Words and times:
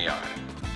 Genial. 0.00 0.16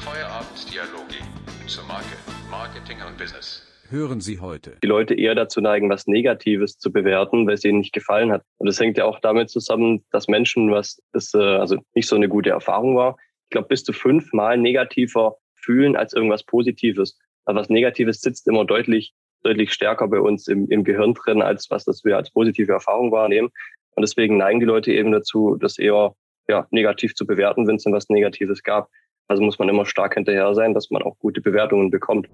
Feierabenddialoge 0.05 1.25
zur 1.67 1.85
Marke, 1.85 2.15
Marketing 2.51 2.99
und 3.09 3.17
Business. 3.17 3.67
Hören 3.89 4.21
Sie 4.21 4.39
heute. 4.39 4.77
Die 4.83 4.87
Leute 4.87 5.15
eher 5.15 5.35
dazu 5.35 5.63
neigen, 5.63 5.89
was 5.89 6.07
Negatives 6.07 6.77
zu 6.77 6.93
bewerten, 6.93 7.47
weil 7.47 7.55
es 7.55 7.65
ihnen 7.65 7.79
nicht 7.79 7.95
gefallen 7.95 8.31
hat. 8.31 8.43
Und 8.59 8.67
das 8.67 8.79
hängt 8.79 8.99
ja 8.99 9.07
auch 9.07 9.19
damit 9.21 9.49
zusammen, 9.49 10.05
dass 10.11 10.29
Menschen, 10.29 10.71
was 10.73 11.01
das 11.15 11.33
äh, 11.33 11.39
also 11.39 11.79
nicht 11.95 12.07
so 12.07 12.17
eine 12.17 12.29
gute 12.29 12.51
Erfahrung 12.51 12.97
war, 12.97 13.17
ich 13.45 13.51
glaube, 13.51 13.69
bis 13.69 13.83
zu 13.83 13.95
fünfmal 13.95 14.59
negativer 14.59 15.39
fühlen 15.55 15.97
als 15.97 16.13
irgendwas 16.13 16.45
Positives. 16.45 17.19
Aber 17.47 17.61
was 17.61 17.71
Negatives 17.71 18.21
sitzt 18.21 18.47
immer 18.47 18.67
deutlich, 18.67 19.15
deutlich 19.43 19.73
stärker 19.73 20.07
bei 20.07 20.21
uns 20.21 20.49
im, 20.49 20.69
im 20.69 20.85
Gehirn 20.85 21.15
drin, 21.15 21.41
als 21.41 21.71
was 21.71 21.87
das 21.87 22.05
wir 22.05 22.19
als 22.19 22.31
positive 22.31 22.73
Erfahrung 22.73 23.11
wahrnehmen. 23.11 23.49
Und 23.97 24.03
deswegen 24.03 24.37
neigen 24.37 24.61
die 24.61 24.67
Leute 24.67 24.93
eben 24.93 25.13
dazu, 25.13 25.57
das 25.59 25.79
eher 25.79 26.15
ja, 26.47 26.67
negativ 26.71 27.15
zu 27.15 27.27
bewerten, 27.27 27.67
wenn 27.67 27.77
es 27.77 27.85
denn 27.85 27.95
was 27.95 28.11
Negatives 28.11 28.63
gab. 28.63 28.91
Also 29.27 29.43
muss 29.43 29.59
man 29.59 29.69
immer 29.69 29.87
stark 29.87 30.15
hinterher 30.15 30.55
sein, 30.55 30.75
dass 30.75 30.91
man 30.91 31.03
auch 31.03 31.19
gute 31.19 31.41
Bewertungen 31.41 31.91
bekommt. 31.91 32.29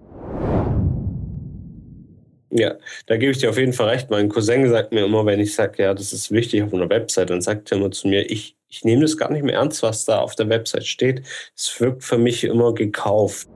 Ja, 2.52 2.74
da 3.06 3.16
gebe 3.16 3.30
ich 3.30 3.38
dir 3.38 3.50
auf 3.50 3.58
jeden 3.58 3.72
Fall 3.72 3.90
recht. 3.90 4.10
Mein 4.10 4.28
Cousin 4.28 4.68
sagt 4.68 4.92
mir 4.92 5.04
immer, 5.04 5.24
wenn 5.24 5.38
ich 5.38 5.54
sage, 5.54 5.84
ja, 5.84 5.94
das 5.94 6.12
ist 6.12 6.32
wichtig 6.32 6.64
auf 6.64 6.74
einer 6.74 6.90
Website, 6.90 7.30
dann 7.30 7.40
sagt 7.40 7.70
er 7.70 7.78
immer 7.78 7.92
zu 7.92 8.08
mir, 8.08 8.28
ich, 8.28 8.56
ich 8.68 8.84
nehme 8.84 9.02
das 9.02 9.16
gar 9.16 9.30
nicht 9.30 9.44
mehr 9.44 9.54
ernst, 9.54 9.84
was 9.84 10.04
da 10.04 10.18
auf 10.18 10.34
der 10.34 10.48
Website 10.48 10.84
steht. 10.84 11.22
Es 11.56 11.80
wirkt 11.80 12.02
für 12.02 12.18
mich 12.18 12.42
immer 12.42 12.74
gekauft. 12.74 13.48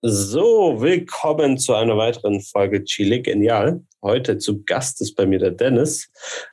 So, 0.00 0.80
willkommen 0.80 1.58
zu 1.58 1.74
einer 1.74 1.96
weiteren 1.96 2.40
Folge 2.40 2.84
Chile 2.84 3.20
Genial. 3.20 3.82
Heute 4.00 4.38
zu 4.38 4.62
Gast 4.62 5.00
ist 5.00 5.16
bei 5.16 5.26
mir 5.26 5.40
der 5.40 5.50
Dennis. 5.50 6.08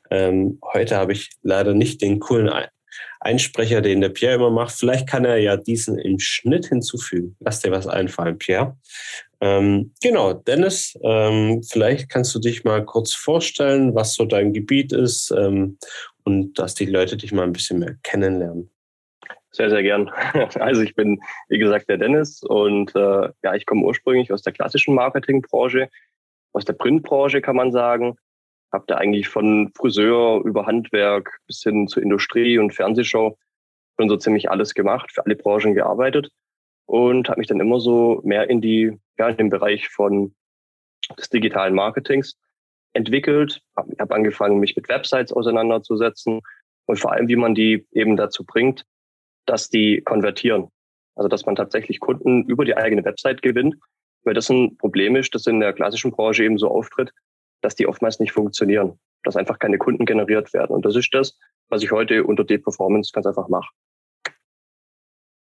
Ähm, 0.10 0.60
heute 0.74 0.96
habe 0.96 1.12
ich 1.12 1.30
leider 1.44 1.76
nicht 1.76 2.02
den 2.02 2.20
coolen 2.20 2.50
Einsprecher, 3.26 3.82
den 3.82 4.02
der 4.02 4.10
Pierre 4.10 4.36
immer 4.36 4.52
macht. 4.52 4.76
Vielleicht 4.76 5.10
kann 5.10 5.26
er 5.26 5.38
ja 5.38 5.58
diesen 5.58 5.98
im 5.98 6.20
Schnitt 6.20 6.68
hinzufügen. 6.68 7.36
Lass 7.40 7.60
dir 7.60 7.72
was 7.72 7.88
einfallen, 7.88 8.38
Pierre. 8.38 8.78
Ähm, 9.42 9.94
genau, 10.02 10.34
Dennis, 10.34 10.98
ähm, 11.04 11.62
vielleicht 11.64 12.10
kannst 12.10 12.34
du 12.36 12.40
dich 12.40 12.64
mal 12.64 12.86
kurz 12.86 13.14
vorstellen, 13.14 13.96
was 13.96 14.14
so 14.14 14.26
dein 14.26 14.54
Gebiet 14.54 14.94
ist 14.94 15.34
ähm, 15.36 15.78
und 16.24 16.58
dass 16.60 16.76
die 16.76 16.86
Leute 16.86 17.18
dich 17.18 17.32
mal 17.32 17.44
ein 17.44 17.52
bisschen 17.52 17.80
mehr 17.80 17.96
kennenlernen. 18.04 18.70
Sehr, 19.52 19.70
sehr 19.70 19.84
gern. 19.84 20.12
Also 20.60 20.82
ich 20.82 20.96
bin, 20.96 21.20
wie 21.50 21.58
gesagt, 21.58 21.90
der 21.90 21.98
Dennis 21.98 22.44
und 22.44 22.96
äh, 22.96 23.30
ja, 23.44 23.56
ich 23.56 23.66
komme 23.66 23.86
ursprünglich 23.86 24.32
aus 24.32 24.42
der 24.44 24.54
klassischen 24.54 24.94
Marketingbranche, 24.94 25.90
aus 26.54 26.66
der 26.66 26.74
Printbranche 26.74 27.42
kann 27.42 27.56
man 27.56 27.72
sagen. 27.72 28.18
Habe 28.72 28.86
da 28.88 28.96
eigentlich 28.96 29.30
von 29.30 29.72
Friseur 29.76 30.44
über 30.44 30.66
Handwerk 30.66 31.40
bis 31.48 31.62
hin 31.62 31.88
zur 31.88 32.04
Industrie 32.04 32.58
und 32.58 32.74
Fernsehshow 32.74 33.38
schon 33.98 34.10
so 34.10 34.18
ziemlich 34.18 34.50
alles 34.50 34.74
gemacht, 34.74 35.12
für 35.12 35.26
alle 35.26 35.36
Branchen 35.36 35.74
gearbeitet 35.74 36.30
und 36.86 37.30
habe 37.30 37.40
mich 37.40 37.48
dann 37.48 37.60
immer 37.60 37.80
so 37.80 38.22
mehr 38.24 38.50
in 38.50 38.62
die, 38.62 39.00
ja, 39.18 39.30
in 39.30 39.38
den 39.38 39.50
Bereich 39.50 39.90
von 39.90 40.36
des 41.18 41.30
digitalen 41.30 41.76
Marketings 41.76 42.38
entwickelt. 42.94 43.62
Habe 43.76 43.96
hab 44.00 44.12
angefangen, 44.12 44.60
mich 44.60 44.76
mit 44.76 44.90
Websites 44.90 45.32
auseinanderzusetzen 45.32 46.42
und 46.86 47.00
vor 47.00 47.12
allem, 47.12 47.28
wie 47.28 47.36
man 47.36 47.56
die 47.56 47.86
eben 47.92 48.18
dazu 48.18 48.44
bringt, 48.46 48.86
dass 49.46 49.70
die 49.70 50.02
konvertieren. 50.02 50.70
Also 51.16 51.28
dass 51.30 51.46
man 51.46 51.56
tatsächlich 51.56 52.00
Kunden 52.00 52.44
über 52.46 52.66
die 52.66 52.76
eigene 52.76 53.04
Website 53.06 53.42
gewinnt, 53.42 53.76
weil 54.24 54.34
das 54.34 54.50
ein 54.50 54.78
Problem 54.78 55.16
ist, 55.16 55.34
das 55.34 55.48
in 55.48 55.60
der 55.60 55.74
klassischen 55.74 56.12
Branche 56.12 56.44
eben 56.44 56.58
so 56.58 56.70
auftritt, 56.70 57.12
dass 57.66 57.76
die 57.76 57.88
oftmals 57.88 58.20
nicht 58.20 58.32
funktionieren, 58.32 59.00
dass 59.24 59.36
einfach 59.36 59.58
keine 59.58 59.80
Kunden 59.80 60.06
generiert 60.06 60.54
werden. 60.54 60.76
Und 60.76 60.86
das 60.86 60.96
ist 60.96 61.12
das, 61.14 61.36
was 61.68 61.82
ich 61.82 61.92
heute 61.92 62.24
unter 62.24 62.44
D-Performance 62.44 63.12
ganz 63.12 63.26
einfach 63.26 63.48
mache. 63.48 63.70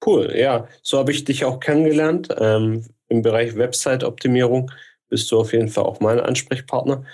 Cool, 0.04 0.32
ja, 0.34 0.66
so 0.82 0.98
habe 0.98 1.12
ich 1.12 1.24
dich 1.24 1.44
auch 1.44 1.60
kennengelernt. 1.60 2.28
Ähm, 2.38 2.86
Im 3.08 3.20
Bereich 3.20 3.56
Website-Optimierung 3.56 4.70
bist 5.10 5.30
du 5.30 5.38
auf 5.38 5.52
jeden 5.52 5.68
Fall 5.68 5.84
auch 5.84 6.00
mein 6.00 6.18
Ansprechpartner. 6.18 7.04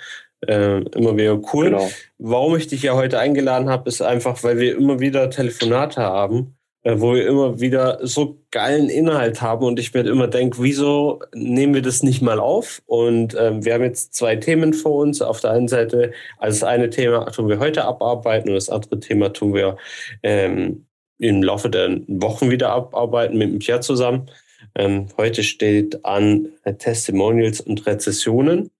Äh, 0.47 0.81
immer 0.95 1.17
wieder 1.17 1.39
cool. 1.53 1.65
Genau. 1.65 1.89
Warum 2.17 2.55
ich 2.55 2.67
dich 2.67 2.83
ja 2.83 2.93
heute 2.93 3.19
eingeladen 3.19 3.69
habe, 3.69 3.89
ist 3.89 4.01
einfach, 4.01 4.41
weil 4.43 4.59
wir 4.59 4.77
immer 4.77 5.01
wieder 5.01 5.29
Telefonate 5.29 6.01
haben 6.01 6.55
wo 6.83 7.13
wir 7.13 7.27
immer 7.27 7.59
wieder 7.59 7.99
so 8.01 8.39
geilen 8.49 8.89
Inhalt 8.89 9.41
haben 9.41 9.65
und 9.65 9.79
ich 9.79 9.93
mir 9.93 10.01
immer 10.01 10.27
denke, 10.27 10.57
wieso 10.61 11.19
nehmen 11.33 11.75
wir 11.75 11.81
das 11.81 12.01
nicht 12.01 12.21
mal 12.21 12.39
auf? 12.39 12.81
Und 12.87 13.35
ähm, 13.39 13.63
wir 13.63 13.75
haben 13.75 13.83
jetzt 13.83 14.15
zwei 14.15 14.35
Themen 14.35 14.73
vor 14.73 14.95
uns. 14.95 15.21
Auf 15.21 15.41
der 15.41 15.51
einen 15.51 15.67
Seite, 15.67 16.11
also 16.39 16.59
das 16.59 16.67
eine 16.67 16.89
Thema 16.89 17.25
tun 17.31 17.49
wir 17.49 17.59
heute 17.59 17.85
abarbeiten 17.85 18.49
und 18.49 18.55
das 18.55 18.69
andere 18.69 18.99
Thema 18.99 19.31
tun 19.31 19.53
wir 19.53 19.77
ähm, 20.23 20.85
im 21.19 21.43
Laufe 21.43 21.69
der 21.69 21.99
Wochen 22.07 22.49
wieder 22.49 22.71
abarbeiten 22.71 23.37
mit 23.37 23.49
dem 23.49 23.59
Pierre 23.59 23.81
zusammen. 23.81 24.29
Ähm, 24.73 25.07
heute 25.17 25.43
steht 25.43 26.03
an 26.03 26.49
äh, 26.63 26.73
Testimonials 26.73 27.61
und 27.61 27.85
Rezessionen. 27.85 28.71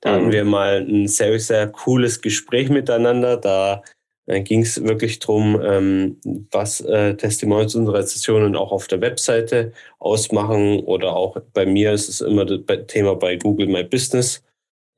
Da 0.00 0.10
mhm. 0.10 0.14
hatten 0.14 0.32
wir 0.32 0.44
mal 0.44 0.86
ein 0.88 1.08
sehr, 1.08 1.38
sehr 1.38 1.68
cooles 1.68 2.22
Gespräch 2.22 2.70
miteinander. 2.70 3.36
Da 3.36 3.82
dann 4.30 4.44
ging 4.44 4.62
es 4.62 4.80
wirklich 4.84 5.18
darum, 5.18 5.60
ähm, 5.60 6.20
was 6.52 6.80
äh, 6.82 7.16
Testimonials 7.16 7.74
und 7.74 7.88
Rezessionen 7.88 8.54
auch 8.54 8.70
auf 8.70 8.86
der 8.86 9.00
Webseite 9.00 9.72
ausmachen 9.98 10.84
oder 10.84 11.16
auch 11.16 11.36
bei 11.52 11.66
mir 11.66 11.92
ist 11.92 12.08
es 12.08 12.20
immer 12.20 12.44
das 12.44 12.60
Thema 12.86 13.16
bei 13.16 13.34
Google 13.34 13.66
My 13.66 13.82
Business. 13.82 14.44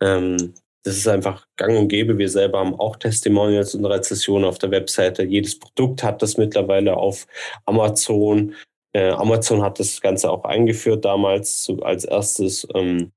Ähm, 0.02 0.52
das 0.84 0.98
ist 0.98 1.08
einfach 1.08 1.46
gang 1.56 1.78
und 1.78 1.88
gäbe. 1.88 2.18
Wir 2.18 2.28
selber 2.28 2.58
haben 2.58 2.78
auch 2.78 2.96
Testimonials 2.96 3.74
und 3.74 3.86
Rezessionen 3.86 4.44
auf 4.46 4.58
der 4.58 4.70
Webseite. 4.70 5.22
Jedes 5.22 5.58
Produkt 5.58 6.02
hat 6.02 6.20
das 6.20 6.36
mittlerweile 6.36 6.98
auf 6.98 7.26
Amazon. 7.64 8.54
Äh, 8.92 9.12
Amazon 9.12 9.62
hat 9.62 9.80
das 9.80 10.02
Ganze 10.02 10.30
auch 10.30 10.44
eingeführt 10.44 11.06
damals 11.06 11.72
als 11.80 12.04
erstes. 12.04 12.68
Ähm, 12.74 13.12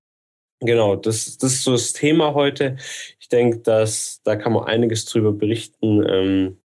Genau, 0.62 0.96
das, 0.96 1.38
das 1.38 1.54
ist 1.54 1.64
so 1.64 1.74
das 1.74 1.94
Thema 1.94 2.34
heute. 2.34 2.78
Ich 3.20 3.28
denke, 3.28 3.60
dass 3.60 4.22
da 4.24 4.36
kann 4.36 4.54
man 4.54 4.66
einiges 4.66 5.06
drüber 5.06 5.34
berichten. 5.34 6.06
Ähm, 6.08 6.58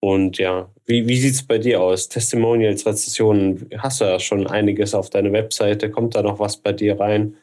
und 0.00 0.38
ja, 0.38 0.70
wie, 0.84 1.08
wie 1.08 1.16
sieht 1.16 1.34
es 1.34 1.46
bei 1.46 1.58
dir 1.58 1.80
aus? 1.80 2.08
Testimonials, 2.08 2.86
Rezessionen, 2.86 3.68
hast 3.78 4.00
du 4.00 4.04
ja 4.04 4.20
schon 4.20 4.46
einiges 4.46 4.94
auf 4.94 5.10
deiner 5.10 5.32
Webseite. 5.32 5.90
Kommt 5.90 6.14
da 6.14 6.22
noch 6.22 6.38
was 6.38 6.58
bei 6.58 6.72
dir 6.72 7.00
rein? 7.00 7.36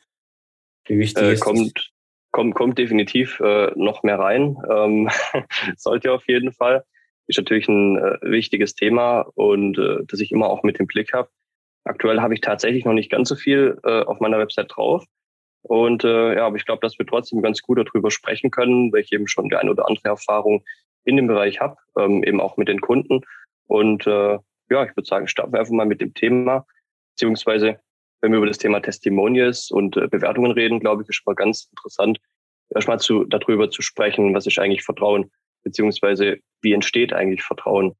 Wie 0.85 0.97
wichtig 0.97 1.23
äh, 1.23 1.33
ist 1.33 1.41
kommt, 1.41 1.75
das? 1.75 1.89
Kommt, 2.31 2.55
kommt 2.55 2.77
definitiv 2.77 3.39
äh, 3.41 3.71
noch 3.75 4.03
mehr 4.03 4.19
rein. 4.19 4.57
Ähm, 4.69 5.09
sollte 5.77 6.13
auf 6.13 6.27
jeden 6.27 6.53
Fall. 6.53 6.85
Ist 7.27 7.37
natürlich 7.37 7.67
ein 7.67 7.97
äh, 7.97 8.17
wichtiges 8.21 8.75
Thema 8.75 9.21
und 9.35 9.77
äh, 9.77 10.05
das 10.05 10.19
ich 10.19 10.31
immer 10.31 10.49
auch 10.49 10.63
mit 10.63 10.79
im 10.79 10.87
Blick 10.87 11.13
habe. 11.13 11.29
Aktuell 11.85 12.21
habe 12.21 12.33
ich 12.33 12.41
tatsächlich 12.41 12.85
noch 12.85 12.93
nicht 12.93 13.11
ganz 13.11 13.29
so 13.29 13.35
viel 13.35 13.77
äh, 13.83 14.03
auf 14.03 14.19
meiner 14.19 14.39
Website 14.39 14.71
drauf. 14.73 15.05
Und 15.63 16.03
äh, 16.03 16.35
ja, 16.35 16.45
aber 16.45 16.57
ich 16.57 16.65
glaube, 16.65 16.81
dass 16.81 16.99
wir 16.99 17.05
trotzdem 17.05 17.41
ganz 17.41 17.61
gut 17.61 17.77
darüber 17.77 18.11
sprechen 18.11 18.51
können, 18.51 18.91
weil 18.91 19.01
ich 19.01 19.11
eben 19.11 19.27
schon 19.27 19.49
die 19.49 19.55
eine 19.55 19.71
oder 19.71 19.87
andere 19.87 20.09
Erfahrung 20.09 20.63
in 21.05 21.15
dem 21.15 21.27
Bereich 21.27 21.61
habe, 21.61 21.77
ähm, 21.97 22.23
eben 22.23 22.41
auch 22.41 22.57
mit 22.57 22.67
den 22.67 22.81
Kunden. 22.81 23.21
Und 23.67 24.05
äh, 24.05 24.39
ja, 24.69 24.85
ich 24.85 24.95
würde 24.95 25.05
sagen, 25.05 25.27
starten 25.27 25.53
wir 25.53 25.59
einfach 25.59 25.73
mal 25.73 25.85
mit 25.85 26.01
dem 26.01 26.13
Thema, 26.13 26.65
beziehungsweise 27.15 27.79
wenn 28.21 28.31
wir 28.31 28.37
über 28.37 28.47
das 28.47 28.57
Thema 28.57 28.81
Testimonials 28.81 29.71
und 29.71 29.97
äh, 29.97 30.07
Bewertungen 30.07 30.51
reden, 30.51 30.79
glaube 30.79 31.03
ich, 31.03 31.09
ist 31.09 31.15
schon 31.15 31.31
mal 31.31 31.35
ganz 31.35 31.69
interessant, 31.71 32.19
erstmal 32.69 32.99
zu, 32.99 33.25
darüber 33.25 33.69
zu 33.69 33.81
sprechen, 33.81 34.33
was 34.33 34.47
ist 34.47 34.59
eigentlich 34.59 34.83
Vertrauen, 34.83 35.31
beziehungsweise 35.63 36.37
wie 36.61 36.73
entsteht 36.73 37.13
eigentlich 37.13 37.43
Vertrauen. 37.43 37.95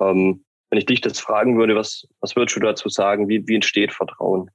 Ähm, 0.00 0.44
wenn 0.70 0.78
ich 0.78 0.86
dich 0.86 1.00
das 1.00 1.20
fragen 1.20 1.58
würde, 1.58 1.76
was, 1.76 2.06
was 2.20 2.34
würdest 2.34 2.56
du 2.56 2.60
dazu 2.60 2.88
sagen? 2.88 3.28
Wie, 3.28 3.46
wie 3.46 3.54
entsteht 3.54 3.92
Vertrauen? 3.92 4.50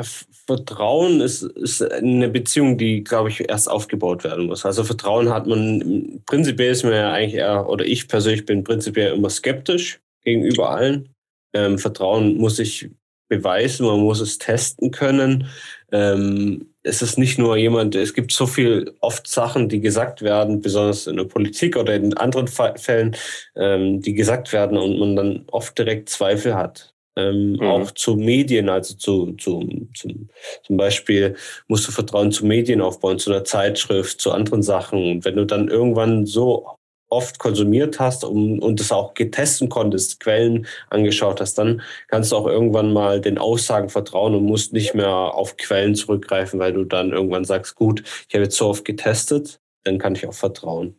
Vertrauen 0.00 1.20
ist, 1.20 1.42
ist 1.42 1.82
eine 1.82 2.28
Beziehung, 2.28 2.78
die, 2.78 3.04
glaube 3.04 3.28
ich, 3.28 3.48
erst 3.48 3.70
aufgebaut 3.70 4.24
werden 4.24 4.46
muss. 4.46 4.64
Also 4.64 4.84
Vertrauen 4.84 5.30
hat 5.30 5.46
man, 5.46 6.22
prinzipiell 6.26 6.72
ist 6.72 6.84
man 6.84 6.92
ja 6.94 7.12
eigentlich 7.12 7.34
eher, 7.34 7.68
oder 7.68 7.84
ich 7.84 8.08
persönlich 8.08 8.46
bin 8.46 8.64
prinzipiell 8.64 9.14
immer 9.14 9.30
skeptisch 9.30 10.00
gegenüber 10.24 10.70
allen. 10.70 11.10
Ähm, 11.52 11.78
Vertrauen 11.78 12.38
muss 12.38 12.58
ich 12.58 12.88
beweisen, 13.28 13.86
man 13.86 14.00
muss 14.00 14.20
es 14.20 14.38
testen 14.38 14.90
können. 14.90 15.48
Ähm, 15.90 16.74
es 16.82 17.02
ist 17.02 17.18
nicht 17.18 17.38
nur 17.38 17.56
jemand, 17.56 17.94
es 17.94 18.14
gibt 18.14 18.32
so 18.32 18.46
viel 18.46 18.94
oft 19.00 19.26
Sachen, 19.26 19.68
die 19.68 19.80
gesagt 19.80 20.22
werden, 20.22 20.60
besonders 20.60 21.06
in 21.06 21.16
der 21.16 21.24
Politik 21.24 21.76
oder 21.76 21.94
in 21.94 22.16
anderen 22.16 22.48
Fällen, 22.48 23.16
ähm, 23.56 24.00
die 24.00 24.14
gesagt 24.14 24.52
werden 24.52 24.76
und 24.76 24.98
man 24.98 25.16
dann 25.16 25.44
oft 25.50 25.78
direkt 25.78 26.08
Zweifel 26.08 26.54
hat 26.54 26.91
ähm, 27.16 27.52
mhm. 27.52 27.62
auch 27.62 27.90
zu 27.90 28.16
Medien, 28.16 28.68
also 28.68 28.94
zu, 28.94 29.32
zu, 29.34 29.88
zum, 29.94 30.28
zum 30.62 30.76
Beispiel 30.76 31.36
musst 31.68 31.86
du 31.86 31.92
Vertrauen 31.92 32.32
zu 32.32 32.46
Medien 32.46 32.80
aufbauen, 32.80 33.18
zu 33.18 33.30
einer 33.30 33.44
Zeitschrift, 33.44 34.20
zu 34.20 34.32
anderen 34.32 34.62
Sachen. 34.62 34.98
Und 34.98 35.24
wenn 35.24 35.36
du 35.36 35.44
dann 35.44 35.68
irgendwann 35.68 36.26
so 36.26 36.66
oft 37.12 37.38
konsumiert 37.38 38.00
hast 38.00 38.24
und, 38.24 38.60
und 38.60 38.80
das 38.80 38.90
auch 38.90 39.12
getesten 39.12 39.68
konntest, 39.68 40.18
Quellen 40.20 40.66
angeschaut 40.88 41.40
hast, 41.42 41.58
dann 41.58 41.82
kannst 42.08 42.32
du 42.32 42.36
auch 42.36 42.46
irgendwann 42.46 42.92
mal 42.92 43.20
den 43.20 43.36
Aussagen 43.36 43.90
vertrauen 43.90 44.34
und 44.34 44.44
musst 44.44 44.72
nicht 44.72 44.94
mehr 44.94 45.10
auf 45.10 45.58
Quellen 45.58 45.94
zurückgreifen, 45.94 46.58
weil 46.58 46.72
du 46.72 46.84
dann 46.84 47.12
irgendwann 47.12 47.44
sagst, 47.44 47.76
gut, 47.76 48.02
ich 48.28 48.34
habe 48.34 48.44
jetzt 48.44 48.56
so 48.56 48.68
oft 48.68 48.86
getestet, 48.86 49.60
dann 49.84 49.98
kann 49.98 50.14
ich 50.14 50.26
auch 50.26 50.32
vertrauen. 50.32 50.98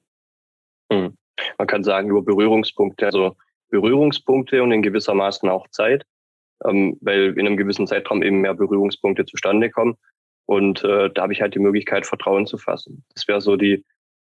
Mhm. 0.91 1.17
Man 1.57 1.67
kann 1.67 1.83
sagen, 1.83 2.09
über 2.09 2.21
Berührungspunkte, 2.21 3.07
also 3.07 3.35
Berührungspunkte 3.73 4.61
und 4.61 4.71
in 4.71 4.83
gewisser 4.83 5.15
Maßen 5.15 5.49
auch 5.49 5.67
Zeit, 5.69 6.05
ähm, 6.63 6.97
weil 7.01 7.37
in 7.37 7.47
einem 7.47 7.57
gewissen 7.57 7.87
Zeitraum 7.87 8.21
eben 8.21 8.41
mehr 8.41 8.53
Berührungspunkte 8.53 9.25
zustande 9.25 9.71
kommen. 9.71 9.95
Und 10.45 10.83
äh, 10.83 11.09
da 11.09 11.23
habe 11.23 11.33
ich 11.33 11.41
halt 11.41 11.55
die 11.55 11.59
Möglichkeit, 11.59 12.05
Vertrauen 12.05 12.45
zu 12.45 12.57
fassen. 12.57 13.03
Das 13.15 13.27
wäre 13.27 13.41
so 13.41 13.55
die 13.55 13.83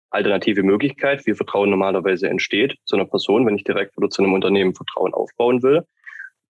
alternative 0.09 0.63
Möglichkeit, 0.63 1.25
wie 1.27 1.35
Vertrauen 1.35 1.69
normalerweise 1.69 2.27
entsteht 2.27 2.75
zu 2.85 2.95
einer 2.95 3.05
Person, 3.05 3.45
wenn 3.45 3.55
ich 3.55 3.63
direkt 3.63 3.95
oder 3.97 4.09
zu 4.09 4.23
einem 4.23 4.33
Unternehmen 4.33 4.73
Vertrauen 4.73 5.13
aufbauen 5.13 5.61
will. 5.61 5.83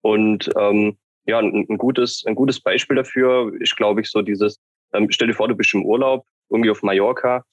Und 0.01 0.49
ähm, 0.57 0.97
ja, 1.25 1.39
ein, 1.39 1.65
ein, 1.67 1.77
gutes, 1.77 2.23
ein 2.25 2.35
gutes 2.35 2.61
Beispiel 2.61 2.95
dafür 2.95 3.51
ist, 3.59 3.75
glaube 3.75 4.01
ich, 4.01 4.09
so 4.09 4.21
dieses, 4.21 4.59
ähm, 4.93 5.07
stell 5.09 5.27
dir 5.27 5.33
vor, 5.33 5.49
du 5.49 5.55
bist 5.55 5.73
im 5.73 5.83
Urlaub, 5.83 6.25
irgendwie 6.49 6.69
auf 6.69 6.83
Mallorca 6.83 7.43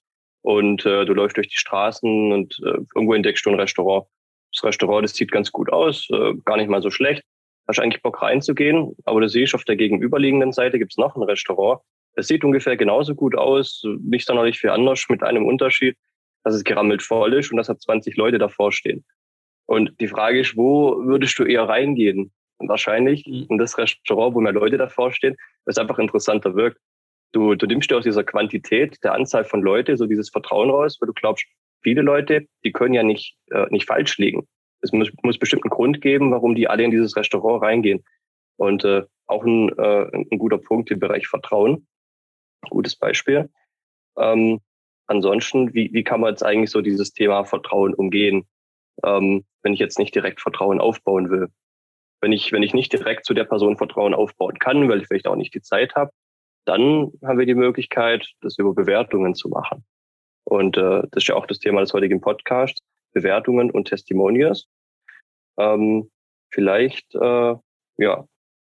und 0.42 0.86
äh, 0.86 1.04
du 1.04 1.14
läufst 1.14 1.36
durch 1.36 1.48
die 1.48 1.56
Straßen 1.56 2.32
und 2.32 2.60
äh, 2.64 2.78
irgendwo 2.94 3.14
entdeckst 3.14 3.44
du 3.44 3.50
ein 3.50 3.58
Restaurant. 3.58 4.06
Das 4.54 4.64
Restaurant, 4.64 5.04
das 5.04 5.14
sieht 5.14 5.32
ganz 5.32 5.50
gut 5.50 5.72
aus, 5.72 6.08
äh, 6.10 6.34
gar 6.44 6.56
nicht 6.56 6.68
mal 6.68 6.82
so 6.82 6.90
schlecht. 6.90 7.22
Hast 7.68 7.80
eigentlich 7.80 8.02
Bock 8.02 8.20
reinzugehen, 8.20 8.94
aber 9.04 9.20
du 9.20 9.28
siehst, 9.28 9.54
auf 9.54 9.64
der 9.64 9.76
gegenüberliegenden 9.76 10.52
Seite 10.52 10.78
gibt's 10.78 10.96
noch 10.96 11.16
ein 11.16 11.22
Restaurant. 11.22 11.80
Es 12.14 12.26
sieht 12.26 12.44
ungefähr 12.44 12.76
genauso 12.76 13.14
gut 13.14 13.36
aus, 13.36 13.82
nicht 14.02 14.26
sonderlich 14.26 14.58
viel 14.58 14.70
anders, 14.70 15.06
mit 15.08 15.22
einem 15.22 15.46
Unterschied, 15.46 15.96
dass 16.44 16.54
es 16.54 16.64
gerammelt 16.64 17.02
voll 17.02 17.32
ist 17.34 17.50
und 17.50 17.56
dass 17.56 17.68
da 17.68 17.78
20 17.78 18.16
Leute 18.16 18.38
davor 18.38 18.72
stehen. 18.72 19.04
Und 19.66 19.98
die 20.00 20.08
Frage 20.08 20.40
ist, 20.40 20.56
wo 20.56 20.96
würdest 21.04 21.38
du 21.38 21.44
eher 21.44 21.68
reingehen? 21.68 22.32
wahrscheinlich 22.68 23.26
mhm. 23.26 23.46
in 23.48 23.58
das 23.58 23.78
Restaurant, 23.78 24.34
wo 24.34 24.40
mehr 24.40 24.52
Leute 24.52 24.78
davor 24.78 25.12
stehen, 25.12 25.36
was 25.64 25.78
einfach 25.78 25.98
interessanter 25.98 26.54
wirkt. 26.54 26.78
Du, 27.32 27.54
du 27.54 27.66
nimmst 27.66 27.90
dir 27.90 27.96
aus 27.96 28.04
dieser 28.04 28.24
Quantität 28.24 28.98
der 29.02 29.14
Anzahl 29.14 29.44
von 29.44 29.62
Leute 29.62 29.96
so 29.96 30.06
dieses 30.06 30.28
Vertrauen 30.30 30.70
raus, 30.70 30.98
weil 31.00 31.06
du 31.06 31.14
glaubst, 31.14 31.46
viele 31.82 32.02
Leute, 32.02 32.46
die 32.64 32.72
können 32.72 32.94
ja 32.94 33.02
nicht, 33.02 33.36
äh, 33.50 33.66
nicht 33.70 33.86
falsch 33.86 34.18
liegen. 34.18 34.46
Es 34.80 34.92
muss, 34.92 35.10
muss 35.22 35.38
bestimmt 35.38 35.64
einen 35.64 35.70
Grund 35.70 36.00
geben, 36.00 36.32
warum 36.32 36.54
die 36.54 36.68
alle 36.68 36.82
in 36.82 36.90
dieses 36.90 37.16
Restaurant 37.16 37.62
reingehen. 37.62 38.04
Und 38.56 38.84
äh, 38.84 39.02
auch 39.26 39.44
ein, 39.44 39.70
äh, 39.78 40.10
ein 40.12 40.38
guter 40.38 40.58
Punkt 40.58 40.90
im 40.90 41.00
Bereich 41.00 41.26
Vertrauen. 41.26 41.86
Gutes 42.68 42.96
Beispiel. 42.96 43.50
Ähm, 44.16 44.60
ansonsten, 45.06 45.72
wie, 45.74 45.92
wie 45.92 46.04
kann 46.04 46.20
man 46.20 46.30
jetzt 46.30 46.44
eigentlich 46.44 46.70
so 46.70 46.80
dieses 46.80 47.12
Thema 47.12 47.44
Vertrauen 47.44 47.94
umgehen, 47.94 48.46
ähm, 49.04 49.44
wenn 49.62 49.72
ich 49.72 49.80
jetzt 49.80 49.98
nicht 49.98 50.14
direkt 50.14 50.40
Vertrauen 50.40 50.80
aufbauen 50.80 51.30
will? 51.30 51.48
Wenn 52.20 52.32
ich, 52.32 52.52
wenn 52.52 52.62
ich 52.62 52.74
nicht 52.74 52.92
direkt 52.92 53.24
zu 53.24 53.34
der 53.34 53.44
Person 53.44 53.76
Vertrauen 53.76 54.14
aufbauen 54.14 54.58
kann, 54.58 54.88
weil 54.88 55.00
ich 55.00 55.08
vielleicht 55.08 55.26
auch 55.26 55.36
nicht 55.36 55.54
die 55.54 55.62
Zeit 55.62 55.94
habe, 55.94 56.12
dann 56.64 57.10
haben 57.24 57.38
wir 57.38 57.46
die 57.46 57.54
Möglichkeit, 57.54 58.28
das 58.40 58.58
über 58.58 58.74
Bewertungen 58.74 59.34
zu 59.34 59.48
machen. 59.48 59.84
Und 60.44 60.76
äh, 60.76 61.02
das 61.10 61.22
ist 61.22 61.28
ja 61.28 61.36
auch 61.36 61.46
das 61.46 61.58
Thema 61.58 61.80
des 61.80 61.92
heutigen 61.92 62.20
Podcasts, 62.20 62.80
Bewertungen 63.12 63.70
und 63.70 63.88
Testimonials. 63.88 64.66
Ähm, 65.58 66.10
vielleicht 66.50 67.14
äh, 67.14 67.54
ja, 67.98 68.26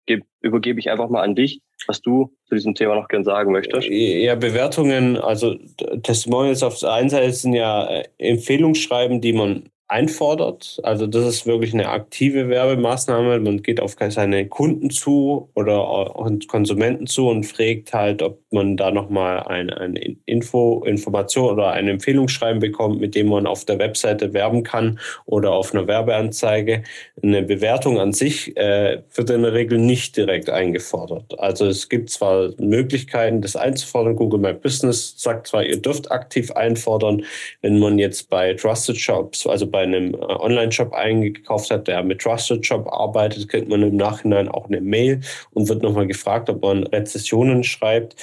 geb, 0.07 0.25
übergebe 0.41 0.81
ich 0.81 0.91
einfach 0.91 1.09
mal 1.09 1.23
an 1.23 1.35
dich, 1.35 1.61
was 1.87 2.01
du 2.01 2.33
zu 2.47 2.55
diesem 2.55 2.75
Thema 2.75 2.95
noch 2.95 3.09
gern 3.09 3.25
sagen 3.25 3.53
möchtest. 3.53 3.89
Ja, 3.89 4.35
Bewertungen, 4.35 5.17
also 5.17 5.55
Testimonials 6.03 6.63
auf 6.63 6.79
der 6.79 6.93
einen 6.93 7.09
Seite 7.09 7.33
sind 7.33 7.55
ja 7.55 7.89
äh, 7.89 8.09
Empfehlungsschreiben, 8.19 9.21
die 9.21 9.33
man 9.33 9.69
einfordert. 9.93 10.81
Also 10.83 11.07
das 11.07 11.27
ist 11.27 11.47
wirklich 11.47 11.75
eine 11.75 11.91
aktive 11.91 12.49
Werbemaßnahme. 12.49 13.39
Man 13.41 13.63
geht 13.63 13.79
auf 13.79 13.95
seine 14.09 14.49
Kunden 14.49 14.89
zu 14.89 15.51
oder 15.55 16.15
Konsumenten 16.49 17.07
zu 17.07 17.29
und 17.29 17.45
fragt 17.45 17.93
halt, 17.93 18.23
ob 18.23 18.39
man 18.51 18.79
da 18.79 18.91
nochmal 18.91 19.41
ein, 19.41 19.69
ein 19.69 19.97
Info, 20.25 20.83
Information 20.85 21.53
oder 21.53 21.73
ein 21.73 21.89
Empfehlungsschreiben 21.89 22.61
bekommt, 22.61 23.01
mit 23.01 23.15
dem 23.15 23.29
man 23.29 23.47
auf 23.47 23.67
der 23.67 23.79
Webseite 23.79 24.33
werben 24.33 24.63
kann 24.63 24.99
oder 25.27 25.53
auf 25.53 25.75
einer 25.75 25.87
Werbeanzeige. 25.87 26.85
Eine 27.23 27.43
Bewertung 27.43 28.01
an 28.01 28.13
sich 28.13 28.57
äh, 28.57 29.03
wird 29.15 29.29
in 29.29 29.43
der 29.43 29.53
Regel 29.53 29.79
nicht 29.79 30.17
direkt 30.17 30.49
eingefordert. 30.49 31.39
Also 31.39 31.67
es 31.67 31.91
gibt 31.91 32.09
zwar 32.09 32.51
Möglichkeiten, 32.59 33.43
das 33.43 33.57
einzufordern. 33.57 34.17
Google 34.17 34.41
My 34.41 34.55
Business 34.55 35.15
sagt 35.19 35.49
zwar, 35.49 35.65
ihr 35.65 35.83
dürft 35.83 36.11
aktiv 36.11 36.51
einfordern, 36.53 37.25
wenn 37.61 37.79
man 37.79 37.99
jetzt 37.99 38.31
bei 38.31 38.55
Trusted 38.55 38.97
Shops, 38.97 39.47
also 39.47 39.67
bei 39.67 39.82
einem 39.83 40.15
äh, 40.15 40.19
Online-Shop 40.19 40.93
eingekauft 40.93 41.71
hat, 41.71 41.89
der 41.89 42.03
mit 42.03 42.21
Trusted 42.21 42.65
Shop 42.65 42.89
arbeitet, 42.93 43.49
kriegt 43.49 43.69
man 43.69 43.83
im 43.83 43.97
Nachhinein 43.97 44.49
auch 44.49 44.69
eine 44.69 44.81
Mail 44.81 45.21
und 45.51 45.69
wird 45.69 45.83
nochmal 45.83 46.07
gefragt, 46.07 46.49
ob 46.51 46.63
man 46.63 46.85
Rezessionen 46.85 47.65
schreibt. 47.65 48.17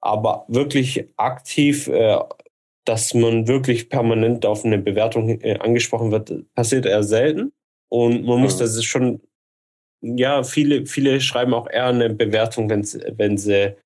Aber 0.00 0.44
wirklich 0.48 1.06
aktiv, 1.16 1.88
äh, 1.88 2.18
dass 2.84 3.14
man 3.14 3.46
wirklich 3.46 3.88
permanent 3.88 4.46
auf 4.46 4.64
eine 4.64 4.78
Bewertung 4.78 5.40
äh, 5.40 5.58
angesprochen 5.58 6.10
wird, 6.10 6.32
passiert 6.54 6.86
eher 6.86 7.02
selten. 7.02 7.52
Und 7.88 8.24
man 8.24 8.40
muss 8.40 8.56
mhm. 8.56 8.60
das 8.60 8.84
schon, 8.84 9.20
ja, 10.00 10.42
viele, 10.42 10.86
viele 10.86 11.20
schreiben 11.20 11.54
auch 11.54 11.68
eher 11.68 11.86
eine 11.86 12.10
Bewertung, 12.10 12.70
wenn 12.70 13.36
sie 13.36 13.76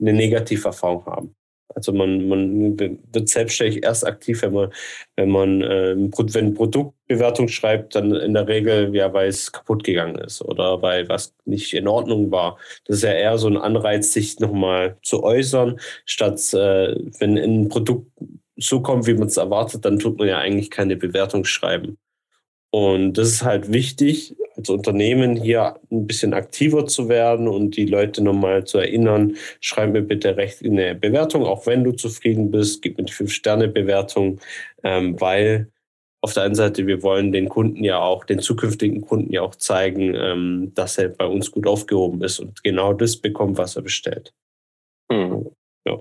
eine 0.00 0.12
Negativerfahrung 0.12 1.06
haben. 1.06 1.36
Also 1.76 1.92
man, 1.92 2.26
man 2.26 2.78
wird 2.78 3.28
selbstständig 3.28 3.84
erst 3.84 4.06
aktiv, 4.06 4.40
wenn 4.40 4.54
man, 4.54 4.72
wenn 5.16 5.28
man 5.28 5.62
äh, 5.62 5.94
wenn 5.94 6.54
Produktbewertung 6.54 7.48
schreibt, 7.48 7.94
dann 7.94 8.14
in 8.14 8.32
der 8.32 8.48
Regel 8.48 8.94
ja, 8.96 9.12
weil 9.12 9.28
es 9.28 9.52
kaputt 9.52 9.84
gegangen 9.84 10.16
ist 10.16 10.40
oder 10.40 10.80
weil 10.80 11.06
was 11.10 11.34
nicht 11.44 11.74
in 11.74 11.86
Ordnung 11.86 12.30
war. 12.30 12.56
Das 12.86 12.96
ist 12.96 13.02
ja 13.02 13.12
eher 13.12 13.36
so 13.36 13.48
ein 13.48 13.58
Anreiz, 13.58 14.10
sich 14.10 14.40
nochmal 14.40 14.96
zu 15.02 15.22
äußern, 15.22 15.78
statt 16.06 16.40
äh, 16.54 16.96
wenn 17.18 17.36
ein 17.36 17.68
Produkt 17.68 18.10
so 18.56 18.80
kommt, 18.80 19.06
wie 19.06 19.14
man 19.14 19.28
es 19.28 19.36
erwartet, 19.36 19.84
dann 19.84 19.98
tut 19.98 20.18
man 20.18 20.28
ja 20.28 20.38
eigentlich 20.38 20.70
keine 20.70 20.96
Bewertung 20.96 21.44
schreiben. 21.44 21.98
Und 22.76 23.14
das 23.14 23.28
ist 23.28 23.42
halt 23.42 23.72
wichtig, 23.72 24.36
als 24.54 24.68
Unternehmen 24.68 25.34
hier 25.34 25.80
ein 25.90 26.06
bisschen 26.06 26.34
aktiver 26.34 26.84
zu 26.84 27.08
werden 27.08 27.48
und 27.48 27.74
die 27.74 27.86
Leute 27.86 28.22
nochmal 28.22 28.66
zu 28.66 28.76
erinnern, 28.76 29.38
schreib 29.62 29.92
mir 29.92 30.02
bitte 30.02 30.36
recht 30.36 30.60
in 30.60 30.78
eine 30.78 30.94
Bewertung, 30.94 31.46
auch 31.46 31.64
wenn 31.64 31.84
du 31.84 31.92
zufrieden 31.92 32.50
bist, 32.50 32.82
gib 32.82 32.98
mir 32.98 33.04
die 33.04 33.14
Fünf-Sterne-Bewertung, 33.14 34.40
ähm, 34.84 35.18
weil 35.18 35.72
auf 36.20 36.34
der 36.34 36.42
einen 36.42 36.54
Seite, 36.54 36.86
wir 36.86 37.02
wollen 37.02 37.32
den 37.32 37.48
Kunden 37.48 37.82
ja 37.82 37.98
auch, 37.98 38.26
den 38.26 38.40
zukünftigen 38.40 39.00
Kunden 39.00 39.32
ja 39.32 39.40
auch 39.40 39.54
zeigen, 39.54 40.14
ähm, 40.14 40.72
dass 40.74 40.98
er 40.98 41.08
bei 41.08 41.24
uns 41.24 41.50
gut 41.50 41.66
aufgehoben 41.66 42.22
ist 42.22 42.40
und 42.40 42.62
genau 42.62 42.92
das 42.92 43.16
bekommt, 43.16 43.56
was 43.56 43.76
er 43.76 43.82
bestellt. 43.82 44.34
Mhm. 45.10 45.48
Ja, 45.86 45.98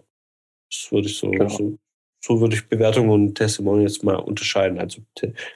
das 0.70 0.92
würde 0.92 1.08
ich 1.08 1.18
so, 1.18 1.32
genau. 1.32 1.48
so 1.48 1.78
so 2.26 2.42
würde 2.42 2.56
ich 2.56 2.68
Bewertungen 2.68 3.12
und 3.12 3.36
Testimonials 3.36 4.02
mal 4.02 4.16
unterscheiden. 4.16 4.80
Also 4.80 5.04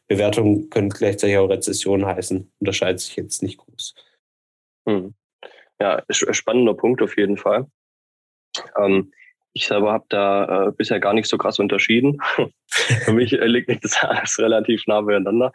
Bewertungen 0.08 0.70
können 0.70 0.90
gleichzeitig 0.90 1.36
auch 1.38 1.50
Rezession 1.50 2.06
heißen, 2.06 2.52
unterscheidet 2.60 3.00
sich 3.00 3.16
jetzt 3.16 3.42
nicht 3.42 3.58
groß. 3.58 3.96
Hm. 4.88 5.16
Ja, 5.82 6.04
spannender 6.12 6.76
Punkt 6.76 7.02
auf 7.02 7.18
jeden 7.18 7.38
Fall. 7.38 7.66
Ähm, 8.78 9.12
ich 9.54 9.66
selber 9.66 9.94
habe 9.94 10.06
da 10.10 10.68
äh, 10.68 10.72
bisher 10.72 11.00
gar 11.00 11.16
nicht 11.16 11.28
so 11.28 11.40
krass 11.40 11.58
unterschieden. 11.58 12.20
Für 12.68 13.14
mich 13.14 13.32
liegt 13.32 13.84
das 13.84 14.04
alles 14.04 14.38
relativ 14.38 14.86
nah 14.86 15.02
beieinander. 15.02 15.52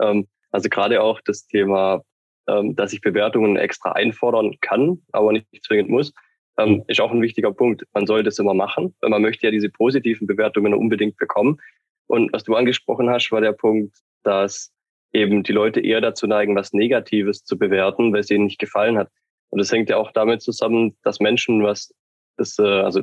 Ähm, 0.00 0.28
also 0.50 0.68
gerade 0.68 1.00
auch 1.00 1.22
das 1.24 1.46
Thema, 1.46 2.02
ähm, 2.46 2.76
dass 2.76 2.92
ich 2.92 3.00
Bewertungen 3.00 3.56
extra 3.56 3.92
einfordern 3.92 4.58
kann, 4.60 5.00
aber 5.12 5.32
nicht 5.32 5.46
zwingend 5.64 5.88
muss 5.88 6.12
ähm, 6.58 6.84
ist 6.88 7.00
auch 7.00 7.12
ein 7.12 7.22
wichtiger 7.22 7.52
Punkt. 7.52 7.84
Man 7.94 8.06
sollte 8.06 8.28
es 8.28 8.38
immer 8.38 8.54
machen, 8.54 8.94
weil 9.00 9.10
man 9.10 9.22
möchte 9.22 9.46
ja 9.46 9.50
diese 9.50 9.70
positiven 9.70 10.26
Bewertungen 10.26 10.74
unbedingt 10.74 11.16
bekommen. 11.16 11.60
Und 12.06 12.32
was 12.32 12.44
du 12.44 12.54
angesprochen 12.54 13.08
hast, 13.08 13.30
war 13.32 13.40
der 13.40 13.52
Punkt, 13.52 13.96
dass 14.24 14.72
eben 15.12 15.42
die 15.42 15.52
Leute 15.52 15.80
eher 15.80 16.00
dazu 16.00 16.26
neigen, 16.26 16.56
was 16.56 16.72
Negatives 16.72 17.44
zu 17.44 17.58
bewerten, 17.58 18.12
weil 18.12 18.20
es 18.20 18.30
ihnen 18.30 18.44
nicht 18.44 18.58
gefallen 18.58 18.98
hat. 18.98 19.08
Und 19.50 19.58
das 19.58 19.72
hängt 19.72 19.88
ja 19.88 19.96
auch 19.96 20.12
damit 20.12 20.42
zusammen, 20.42 20.96
dass 21.02 21.20
Menschen, 21.20 21.62
was 21.62 21.94
das 22.36 22.58
äh, 22.58 22.62
also 22.62 23.02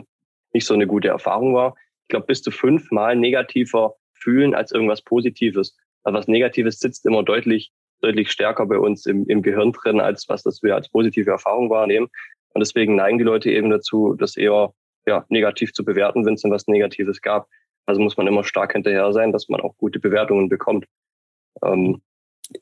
nicht 0.53 0.65
so 0.65 0.74
eine 0.74 0.88
gute 0.88 1.07
Erfahrung 1.07 1.55
war, 1.55 1.75
ich 2.03 2.09
glaube, 2.09 2.27
bis 2.27 2.43
zu 2.43 2.51
fünfmal 2.51 3.15
negativer 3.15 3.95
fühlen 4.13 4.53
als 4.53 4.71
irgendwas 4.71 5.01
Positives. 5.01 5.75
Also 6.03 6.19
was 6.19 6.27
Negatives 6.27 6.79
sitzt 6.79 7.05
immer 7.05 7.24
deutlich, 7.24 7.71
deutlich 8.01 8.31
stärker 8.31 8.65
bei 8.67 8.77
uns 8.77 9.07
im, 9.07 9.25
im 9.27 9.41
Gehirn 9.41 9.71
drin, 9.71 10.00
als 10.00 10.29
was 10.29 10.43
das 10.43 10.62
wir 10.62 10.75
als 10.75 10.89
positive 10.89 11.31
Erfahrung 11.31 11.69
wahrnehmen. 11.71 12.09
Und 12.55 12.62
deswegen 12.62 12.95
neigen 12.95 13.17
die 13.17 13.25
Leute 13.25 13.51
eben 13.51 13.69
dazu, 13.69 14.15
das 14.17 14.38
eher 14.38 14.74
ja, 15.05 15.25
negativ 15.27 15.74
zu 15.74 15.83
bewerten, 15.83 16.25
wenn 16.25 16.35
es 16.35 16.41
denn 16.41 16.51
was 16.51 16.67
Negatives 16.67 17.21
gab. 17.21 17.50
Also 17.85 18.01
muss 18.01 18.15
man 18.15 18.27
immer 18.27 18.45
stark 18.45 18.71
hinterher 18.71 19.12
sein, 19.12 19.33
dass 19.33 19.50
man 19.50 19.59
auch 19.59 19.75
gute 19.77 20.00
Bewertungen 20.00 20.47
bekommt. 20.47 20.85
Ähm, 21.63 22.01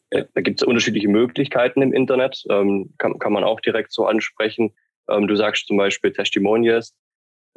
äh, 0.10 0.26
da 0.34 0.42
gibt 0.42 0.62
es 0.62 0.68
unterschiedliche 0.68 1.08
Möglichkeiten 1.08 1.84
im 1.84 1.94
Internet, 1.94 2.44
ähm, 2.50 2.96
kann, 2.98 3.20
kann 3.20 3.34
man 3.34 3.44
auch 3.44 3.60
direkt 3.62 3.94
so 3.94 4.08
ansprechen. 4.08 4.74
Ähm, 5.08 5.28
du 5.28 5.36
sagst 5.36 5.68
zum 5.68 5.78
Beispiel 5.78 6.12
Testimonials. 6.12 6.96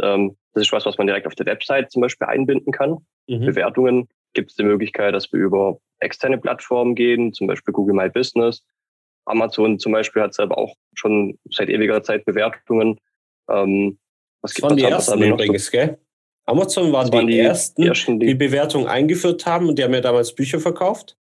Ähm, 0.02 0.36
das 0.52 0.64
ist 0.64 0.72
was, 0.72 0.84
was 0.84 0.98
man 0.98 1.06
direkt 1.06 1.26
auf 1.26 1.34
der 1.36 1.46
Website 1.46 1.90
zum 1.90 2.02
Beispiel 2.02 2.26
einbinden 2.26 2.70
kann. 2.70 2.98
Mhm. 3.28 3.46
Bewertungen 3.46 4.08
gibt 4.34 4.50
es 4.50 4.56
die 4.56 4.64
Möglichkeit, 4.64 5.14
dass 5.14 5.32
wir 5.32 5.40
über 5.40 5.78
externe 6.00 6.36
Plattformen 6.36 6.94
gehen, 6.94 7.32
zum 7.32 7.46
Beispiel 7.46 7.72
Google 7.72 7.94
My 7.94 8.10
Business 8.10 8.62
Amazon 9.26 9.78
zum 9.78 9.92
Beispiel 9.92 10.22
hat 10.22 10.34
selber 10.34 10.56
auch 10.58 10.74
schon 10.94 11.38
seit 11.50 11.68
ewiger 11.68 12.02
Zeit 12.02 12.24
Bewertungen. 12.24 12.98
Ähm, 13.50 13.98
was 14.40 14.54
gibt 14.54 14.64
das 14.64 14.70
waren 14.70 14.76
die 14.76 14.84
ersten 14.84 15.22
übrigens, 15.22 15.70
gell? 15.70 15.98
Amazon 16.46 16.92
waren, 16.92 17.12
waren 17.12 17.26
die, 17.26 17.34
die, 17.34 17.38
ersten, 17.40 17.82
die, 17.82 17.88
ersten, 17.88 18.20
die, 18.20 18.26
die 18.26 18.34
Bewertung 18.34 18.86
eingeführt 18.86 19.46
haben 19.46 19.68
und 19.68 19.78
die 19.78 19.84
haben 19.84 19.94
ja 19.94 20.00
damals 20.00 20.34
Bücher 20.34 20.60
verkauft. 20.60 21.16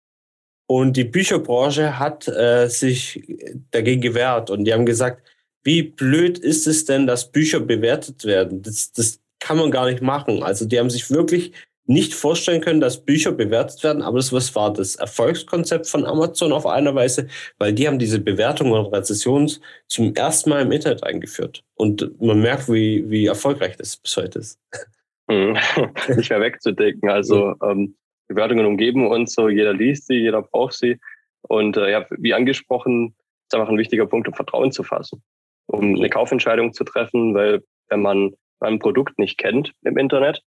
Und 0.68 0.98
die 0.98 1.04
Bücherbranche 1.04 2.00
hat 2.00 2.28
äh, 2.28 2.68
sich 2.68 3.24
dagegen 3.72 4.02
gewehrt 4.02 4.50
und 4.50 4.66
die 4.66 4.74
haben 4.74 4.86
gesagt, 4.86 5.28
wie 5.64 5.82
blöd 5.84 6.38
ist 6.38 6.68
es 6.68 6.86
denn, 6.86 7.08
dass 7.08 7.32
Bücher 7.32 7.60
bewertet 7.60 8.26
werden? 8.26 8.62
Das, 8.62 8.92
das 8.92 9.20
kann 9.40 9.58
man 9.58 9.72
gar 9.72 9.86
nicht 9.86 10.02
machen. 10.02 10.44
Also 10.44 10.66
die 10.66 10.80
haben 10.80 10.90
sich 10.90 11.10
wirklich 11.10 11.54
nicht 11.88 12.14
vorstellen 12.14 12.62
können, 12.62 12.82
dass 12.82 13.06
Bücher 13.06 13.32
bewertet 13.32 13.84
werden, 13.84 14.02
aber 14.02 14.18
das 14.18 14.34
was 14.34 14.56
war 14.56 14.74
das 14.74 14.96
Erfolgskonzept 14.96 15.88
von 15.88 16.06
Amazon 16.06 16.52
auf 16.52 16.66
einer 16.66 16.96
Weise, 16.96 17.28
weil 17.58 17.74
die 17.74 17.88
haben 17.88 18.00
diese 18.00 18.20
Bewertungen 18.20 18.74
und 18.74 18.94
Rezessionen 18.94 19.52
zum 19.88 20.16
ersten 20.16 20.50
Mal 20.50 20.64
im 20.64 20.72
Internet 20.72 21.04
eingeführt. 21.04 21.64
Und 21.76 22.20
man 22.22 22.42
merkt, 22.42 22.70
wie, 22.70 23.10
wie 23.10 23.28
erfolgreich 23.28 23.78
das 23.78 23.98
bis 23.98 24.18
heute 24.18 24.40
ist. 24.40 24.60
Hm. 25.30 25.58
nicht 26.16 26.30
mehr 26.30 26.42
wegzudenken. 26.42 27.10
Also 27.10 27.56
ähm, 27.64 27.96
Bewertungen 28.28 28.66
umgeben 28.66 29.08
uns 29.08 29.34
so, 29.34 29.50
jeder 29.50 29.74
liest 29.74 30.08
sie, 30.08 30.16
jeder 30.16 30.42
braucht 30.42 30.74
sie. 30.74 31.00
Und 31.42 31.78
äh, 31.78 31.92
ja, 31.92 32.06
wie 32.10 32.34
angesprochen, 32.34 33.16
ist 33.48 33.54
einfach 33.54 33.70
ein 33.70 33.78
wichtiger 33.78 34.08
Punkt, 34.08 34.28
um 34.28 34.34
Vertrauen 34.34 34.72
zu 34.72 34.84
fassen, 34.84 35.22
um 35.68 35.96
eine 35.96 36.10
Kaufentscheidung 36.10 36.74
zu 36.74 36.84
treffen, 36.84 37.36
weil 37.36 37.64
wenn 37.90 38.02
man 38.02 38.34
ein 38.60 38.80
Produkt 38.80 39.20
nicht 39.20 39.38
kennt 39.38 39.74
im 39.84 39.98
Internet, 39.98 40.42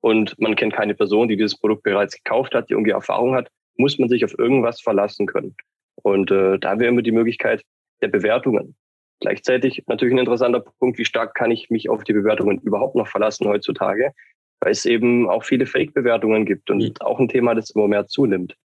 und 0.00 0.38
man 0.38 0.56
kennt 0.56 0.72
keine 0.72 0.94
Person, 0.94 1.28
die 1.28 1.36
dieses 1.36 1.58
Produkt 1.58 1.82
bereits 1.82 2.14
gekauft 2.14 2.54
hat, 2.54 2.68
die 2.68 2.74
irgendwie 2.74 2.90
Erfahrung 2.90 3.34
hat, 3.34 3.50
muss 3.76 3.98
man 3.98 4.08
sich 4.08 4.24
auf 4.24 4.38
irgendwas 4.38 4.80
verlassen 4.80 5.26
können. 5.26 5.54
Und 6.02 6.30
äh, 6.30 6.58
da 6.58 6.78
wäre 6.78 6.90
immer 6.90 7.02
die 7.02 7.12
Möglichkeit 7.12 7.62
der 8.02 8.08
Bewertungen. 8.08 8.76
Gleichzeitig 9.20 9.82
natürlich 9.86 10.14
ein 10.14 10.18
interessanter 10.18 10.60
Punkt, 10.60 10.98
wie 10.98 11.04
stark 11.04 11.34
kann 11.34 11.50
ich 11.50 11.68
mich 11.68 11.90
auf 11.90 12.04
die 12.04 12.14
Bewertungen 12.14 12.58
überhaupt 12.60 12.94
noch 12.94 13.08
verlassen 13.08 13.46
heutzutage, 13.46 14.12
weil 14.60 14.72
es 14.72 14.86
eben 14.86 15.28
auch 15.28 15.44
viele 15.44 15.66
Fake-Bewertungen 15.66 16.46
gibt 16.46 16.70
und 16.70 16.82
mhm. 16.82 16.94
auch 17.00 17.18
ein 17.18 17.28
Thema, 17.28 17.54
das 17.54 17.70
immer 17.70 17.88
mehr 17.88 18.06
zunimmt. 18.06 18.56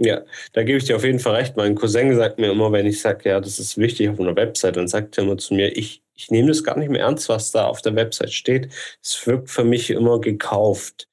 Ja, 0.00 0.22
da 0.52 0.62
gebe 0.62 0.78
ich 0.78 0.84
dir 0.84 0.94
auf 0.96 1.04
jeden 1.04 1.18
Fall 1.18 1.34
recht. 1.34 1.56
Mein 1.56 1.74
Cousin 1.74 2.14
sagt 2.14 2.38
mir 2.38 2.52
immer, 2.52 2.70
wenn 2.70 2.86
ich 2.86 3.00
sage, 3.00 3.30
ja, 3.30 3.40
das 3.40 3.58
ist 3.58 3.78
wichtig 3.78 4.08
auf 4.08 4.20
einer 4.20 4.36
Website, 4.36 4.76
dann 4.76 4.86
sagt 4.86 5.18
er 5.18 5.24
immer 5.24 5.38
zu 5.38 5.54
mir, 5.54 5.76
ich, 5.76 6.02
ich 6.14 6.30
nehme 6.30 6.48
das 6.48 6.62
gar 6.62 6.78
nicht 6.78 6.88
mehr 6.88 7.00
ernst, 7.00 7.28
was 7.28 7.50
da 7.50 7.66
auf 7.66 7.82
der 7.82 7.96
Website 7.96 8.32
steht. 8.32 8.68
Es 9.02 9.26
wirkt 9.26 9.50
für 9.50 9.64
mich 9.64 9.90
immer 9.90 10.20
gekauft. 10.20 11.08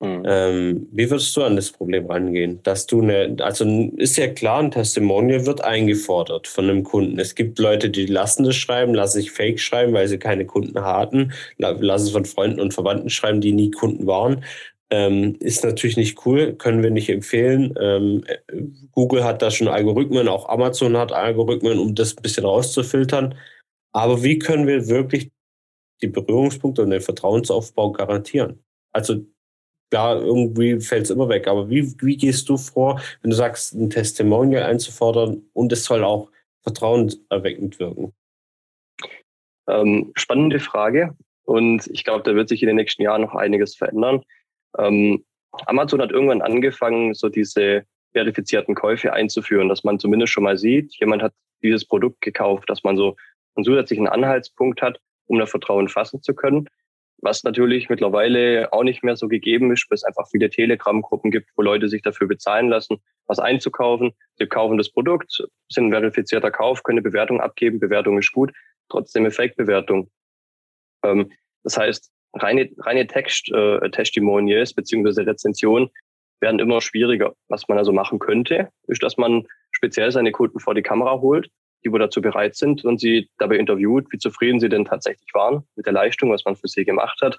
Mhm. 0.00 0.22
Ähm, 0.26 0.88
wie 0.92 1.10
würdest 1.10 1.36
du 1.36 1.42
an 1.42 1.56
das 1.56 1.70
Problem 1.70 2.06
rangehen? 2.06 2.62
Dass 2.62 2.86
du 2.86 3.02
eine, 3.02 3.36
also 3.40 3.64
ist 3.96 4.16
ja 4.16 4.28
klar, 4.28 4.60
ein 4.60 4.70
Testimonial 4.70 5.44
wird 5.44 5.62
eingefordert 5.62 6.46
von 6.46 6.64
einem 6.70 6.84
Kunden. 6.84 7.18
Es 7.18 7.34
gibt 7.34 7.58
Leute, 7.58 7.90
die 7.90 8.06
lassen 8.06 8.44
das 8.44 8.56
schreiben, 8.56 8.94
lassen 8.94 9.18
sich 9.18 9.30
Fake 9.30 9.60
schreiben, 9.60 9.92
weil 9.92 10.08
sie 10.08 10.18
keine 10.18 10.46
Kunden 10.46 10.82
hatten, 10.82 11.32
lassen 11.58 12.06
es 12.06 12.12
von 12.12 12.24
Freunden 12.24 12.60
und 12.60 12.72
Verwandten 12.72 13.10
schreiben, 13.10 13.42
die 13.42 13.52
nie 13.52 13.70
Kunden 13.70 14.06
waren. 14.06 14.42
Ähm, 14.92 15.36
ist 15.38 15.62
natürlich 15.62 15.96
nicht 15.96 16.26
cool, 16.26 16.54
können 16.54 16.82
wir 16.82 16.90
nicht 16.90 17.10
empfehlen. 17.10 17.74
Ähm, 17.80 18.24
Google 18.90 19.22
hat 19.22 19.40
da 19.40 19.50
schon 19.50 19.68
Algorithmen, 19.68 20.26
auch 20.26 20.48
Amazon 20.48 20.96
hat 20.96 21.12
Algorithmen, 21.12 21.78
um 21.78 21.94
das 21.94 22.16
ein 22.16 22.22
bisschen 22.22 22.44
rauszufiltern. 22.44 23.36
Aber 23.92 24.22
wie 24.24 24.38
können 24.38 24.66
wir 24.66 24.88
wirklich 24.88 25.30
die 26.02 26.08
Berührungspunkte 26.08 26.82
und 26.82 26.90
den 26.90 27.00
Vertrauensaufbau 27.00 27.92
garantieren? 27.92 28.64
Also 28.92 29.24
klar, 29.90 30.20
irgendwie 30.20 30.80
fällt 30.80 31.04
es 31.04 31.10
immer 31.10 31.28
weg, 31.28 31.46
aber 31.46 31.68
wie, 31.70 31.94
wie 32.00 32.16
gehst 32.16 32.48
du 32.48 32.56
vor, 32.56 33.00
wenn 33.22 33.30
du 33.30 33.36
sagst, 33.36 33.74
ein 33.74 33.90
Testimonial 33.90 34.64
einzufordern 34.64 35.42
und 35.52 35.72
es 35.72 35.84
soll 35.84 36.02
auch 36.02 36.30
vertrauenserweckend 36.62 37.78
wirken? 37.78 38.12
Ähm, 39.68 40.12
spannende 40.16 40.58
Frage. 40.58 41.16
Und 41.44 41.88
ich 41.88 42.04
glaube, 42.04 42.22
da 42.24 42.34
wird 42.34 42.48
sich 42.48 42.62
in 42.62 42.68
den 42.68 42.76
nächsten 42.76 43.02
Jahren 43.02 43.22
noch 43.22 43.34
einiges 43.34 43.74
verändern. 43.74 44.22
Ähm, 44.78 45.24
Amazon 45.66 46.00
hat 46.00 46.12
irgendwann 46.12 46.42
angefangen, 46.42 47.14
so 47.14 47.28
diese 47.28 47.84
verifizierten 48.12 48.74
Käufe 48.74 49.12
einzuführen, 49.12 49.68
dass 49.68 49.84
man 49.84 49.98
zumindest 49.98 50.32
schon 50.32 50.44
mal 50.44 50.56
sieht, 50.56 50.94
jemand 50.98 51.22
hat 51.22 51.32
dieses 51.62 51.84
Produkt 51.84 52.20
gekauft, 52.20 52.68
dass 52.68 52.82
man 52.84 52.96
so 52.96 53.16
einen 53.54 53.64
zusätzlichen 53.64 54.08
Anhaltspunkt 54.08 54.82
hat, 54.82 55.00
um 55.26 55.38
da 55.38 55.46
Vertrauen 55.46 55.88
fassen 55.88 56.22
zu 56.22 56.34
können. 56.34 56.68
Was 57.22 57.44
natürlich 57.44 57.90
mittlerweile 57.90 58.72
auch 58.72 58.82
nicht 58.82 59.04
mehr 59.04 59.14
so 59.14 59.28
gegeben 59.28 59.70
ist, 59.72 59.86
weil 59.90 59.96
es 59.96 60.04
einfach 60.04 60.26
viele 60.30 60.48
Telegram-Gruppen 60.48 61.30
gibt, 61.30 61.50
wo 61.54 61.62
Leute 61.62 61.88
sich 61.88 62.02
dafür 62.02 62.26
bezahlen 62.26 62.68
lassen, 62.70 63.02
was 63.26 63.38
einzukaufen. 63.38 64.12
Sie 64.36 64.46
kaufen 64.46 64.78
das 64.78 64.90
Produkt, 64.90 65.44
sind 65.68 65.86
ein 65.86 65.90
verifizierter 65.90 66.50
Kauf, 66.50 66.82
können 66.82 66.98
eine 66.98 67.08
Bewertung 67.08 67.40
abgeben, 67.40 67.78
Bewertung 67.78 68.18
ist 68.18 68.32
gut, 68.32 68.52
trotzdem 68.88 69.24
eine 69.24 69.30
Fake-Bewertung. 69.30 70.10
Ähm, 71.04 71.30
das 71.62 71.76
heißt, 71.76 72.10
reine, 72.34 72.70
reine 72.78 73.06
Text-Testimonials 73.06 74.72
äh, 74.72 74.74
beziehungsweise 74.74 75.26
Rezensionen 75.26 75.90
werden 76.40 76.58
immer 76.58 76.80
schwieriger. 76.80 77.34
Was 77.48 77.68
man 77.68 77.78
also 77.78 77.92
machen 77.92 78.18
könnte, 78.18 78.70
ist, 78.86 79.02
dass 79.02 79.16
man 79.16 79.46
speziell 79.72 80.10
seine 80.10 80.32
Kunden 80.32 80.58
vor 80.58 80.74
die 80.74 80.82
Kamera 80.82 81.20
holt, 81.20 81.50
die 81.84 81.92
wo 81.92 81.98
dazu 81.98 82.20
bereit 82.20 82.56
sind 82.56 82.84
und 82.84 83.00
sie 83.00 83.28
dabei 83.38 83.56
interviewt, 83.56 84.06
wie 84.10 84.18
zufrieden 84.18 84.60
sie 84.60 84.68
denn 84.68 84.84
tatsächlich 84.84 85.28
waren 85.34 85.64
mit 85.76 85.86
der 85.86 85.92
Leistung, 85.92 86.30
was 86.30 86.44
man 86.44 86.56
für 86.56 86.68
sie 86.68 86.84
gemacht 86.84 87.20
hat, 87.22 87.38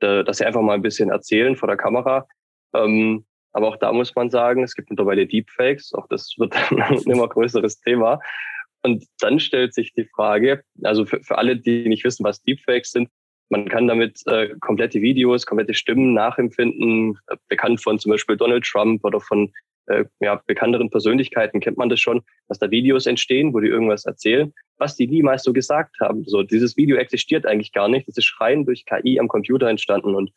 dass 0.00 0.38
sie 0.38 0.44
einfach 0.44 0.62
mal 0.62 0.74
ein 0.74 0.82
bisschen 0.82 1.10
erzählen 1.10 1.56
vor 1.56 1.68
der 1.68 1.76
Kamera. 1.76 2.26
Ähm, 2.74 3.24
aber 3.52 3.68
auch 3.68 3.76
da 3.76 3.92
muss 3.92 4.14
man 4.14 4.30
sagen, 4.30 4.62
es 4.62 4.74
gibt 4.74 4.90
mittlerweile 4.90 5.26
Deepfakes, 5.26 5.92
auch 5.94 6.08
das 6.08 6.34
wird 6.38 6.54
ein 6.70 6.98
immer 7.06 7.28
größeres 7.28 7.80
Thema. 7.80 8.20
Und 8.82 9.04
dann 9.20 9.38
stellt 9.38 9.74
sich 9.74 9.92
die 9.92 10.06
Frage, 10.06 10.62
also 10.82 11.04
für, 11.04 11.22
für 11.22 11.38
alle, 11.38 11.56
die 11.56 11.88
nicht 11.88 12.04
wissen, 12.04 12.24
was 12.24 12.42
Deepfakes 12.42 12.90
sind, 12.90 13.08
man 13.52 13.68
kann 13.68 13.86
damit 13.86 14.22
äh, 14.26 14.48
komplette 14.60 15.02
Videos, 15.02 15.44
komplette 15.44 15.74
Stimmen 15.74 16.14
nachempfinden. 16.14 17.18
Äh, 17.26 17.36
bekannt 17.48 17.82
von 17.82 17.98
zum 17.98 18.10
Beispiel 18.10 18.38
Donald 18.38 18.64
Trump 18.64 19.04
oder 19.04 19.20
von 19.20 19.52
äh, 19.88 20.06
ja, 20.20 20.42
bekannteren 20.46 20.88
Persönlichkeiten 20.88 21.60
kennt 21.60 21.76
man 21.76 21.90
das 21.90 22.00
schon, 22.00 22.22
dass 22.48 22.58
da 22.58 22.70
Videos 22.70 23.06
entstehen, 23.06 23.52
wo 23.52 23.60
die 23.60 23.68
irgendwas 23.68 24.06
erzählen, 24.06 24.54
was 24.78 24.96
die 24.96 25.06
niemals 25.06 25.42
so 25.42 25.52
gesagt 25.52 25.96
haben. 26.00 26.24
So, 26.24 26.42
dieses 26.42 26.78
Video 26.78 26.96
existiert 26.96 27.44
eigentlich 27.44 27.72
gar 27.72 27.88
nicht. 27.88 28.08
Das 28.08 28.16
ist 28.16 28.34
rein 28.40 28.64
durch 28.64 28.86
KI 28.86 29.20
am 29.20 29.28
Computer 29.28 29.68
entstanden. 29.68 30.14
Und 30.14 30.30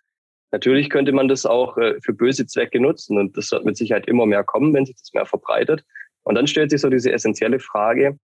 natürlich 0.51 0.89
könnte 0.89 1.13
man 1.13 1.29
das 1.29 1.45
auch 1.45 1.77
äh, 1.77 1.95
für 2.01 2.12
böse 2.12 2.45
Zwecke 2.45 2.81
nutzen. 2.81 3.17
Und 3.17 3.38
das 3.38 3.50
wird 3.50 3.63
mit 3.63 3.77
Sicherheit 3.77 4.10
immer 4.10 4.25
mehr 4.25 4.43
kommen, 4.43 4.74
wenn 4.74 4.86
sich 4.86 4.98
das 4.98 5.13
mehr 5.13 5.25
verbreitet. 5.25 5.86
Und 6.24 6.36
dann 6.36 6.48
stellt 6.48 6.69
sich 6.69 6.81
so 6.81 6.89
diese 6.89 7.13
essentielle 7.13 7.62
Frage, 7.62 8.19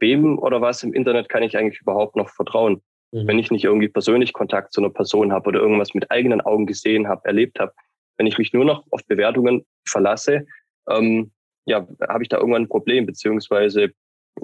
wem 0.00 0.36
oder 0.40 0.60
was 0.60 0.82
im 0.82 0.94
Internet 0.94 1.28
kann 1.28 1.44
ich 1.44 1.56
eigentlich 1.56 1.80
überhaupt 1.80 2.16
noch 2.16 2.28
vertrauen? 2.28 2.82
Mhm. 3.12 3.26
Wenn 3.26 3.38
ich 3.38 3.50
nicht 3.50 3.64
irgendwie 3.64 3.88
persönlich 3.88 4.32
Kontakt 4.32 4.72
zu 4.72 4.80
einer 4.80 4.90
Person 4.90 5.32
habe 5.32 5.48
oder 5.48 5.60
irgendwas 5.60 5.94
mit 5.94 6.10
eigenen 6.10 6.40
Augen 6.40 6.66
gesehen 6.66 7.08
habe, 7.08 7.24
erlebt 7.24 7.60
habe, 7.60 7.72
wenn 8.16 8.26
ich 8.26 8.38
mich 8.38 8.52
nur 8.52 8.64
noch 8.64 8.84
auf 8.90 9.04
Bewertungen 9.06 9.64
verlasse, 9.86 10.46
ähm, 10.88 11.30
ja, 11.64 11.86
habe 12.08 12.22
ich 12.22 12.28
da 12.28 12.38
irgendwann 12.38 12.62
ein 12.62 12.68
Problem, 12.68 13.06
beziehungsweise 13.06 13.92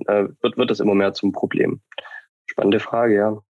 äh, 0.07 0.25
wird, 0.41 0.57
wird 0.57 0.71
das 0.71 0.81
immer 0.81 0.95
mehr 0.95 1.15
zum 1.15 1.33
Problem. 1.33 1.81
Spannende 2.47 2.81
Frage, 2.81 3.17
ja. 3.17 3.43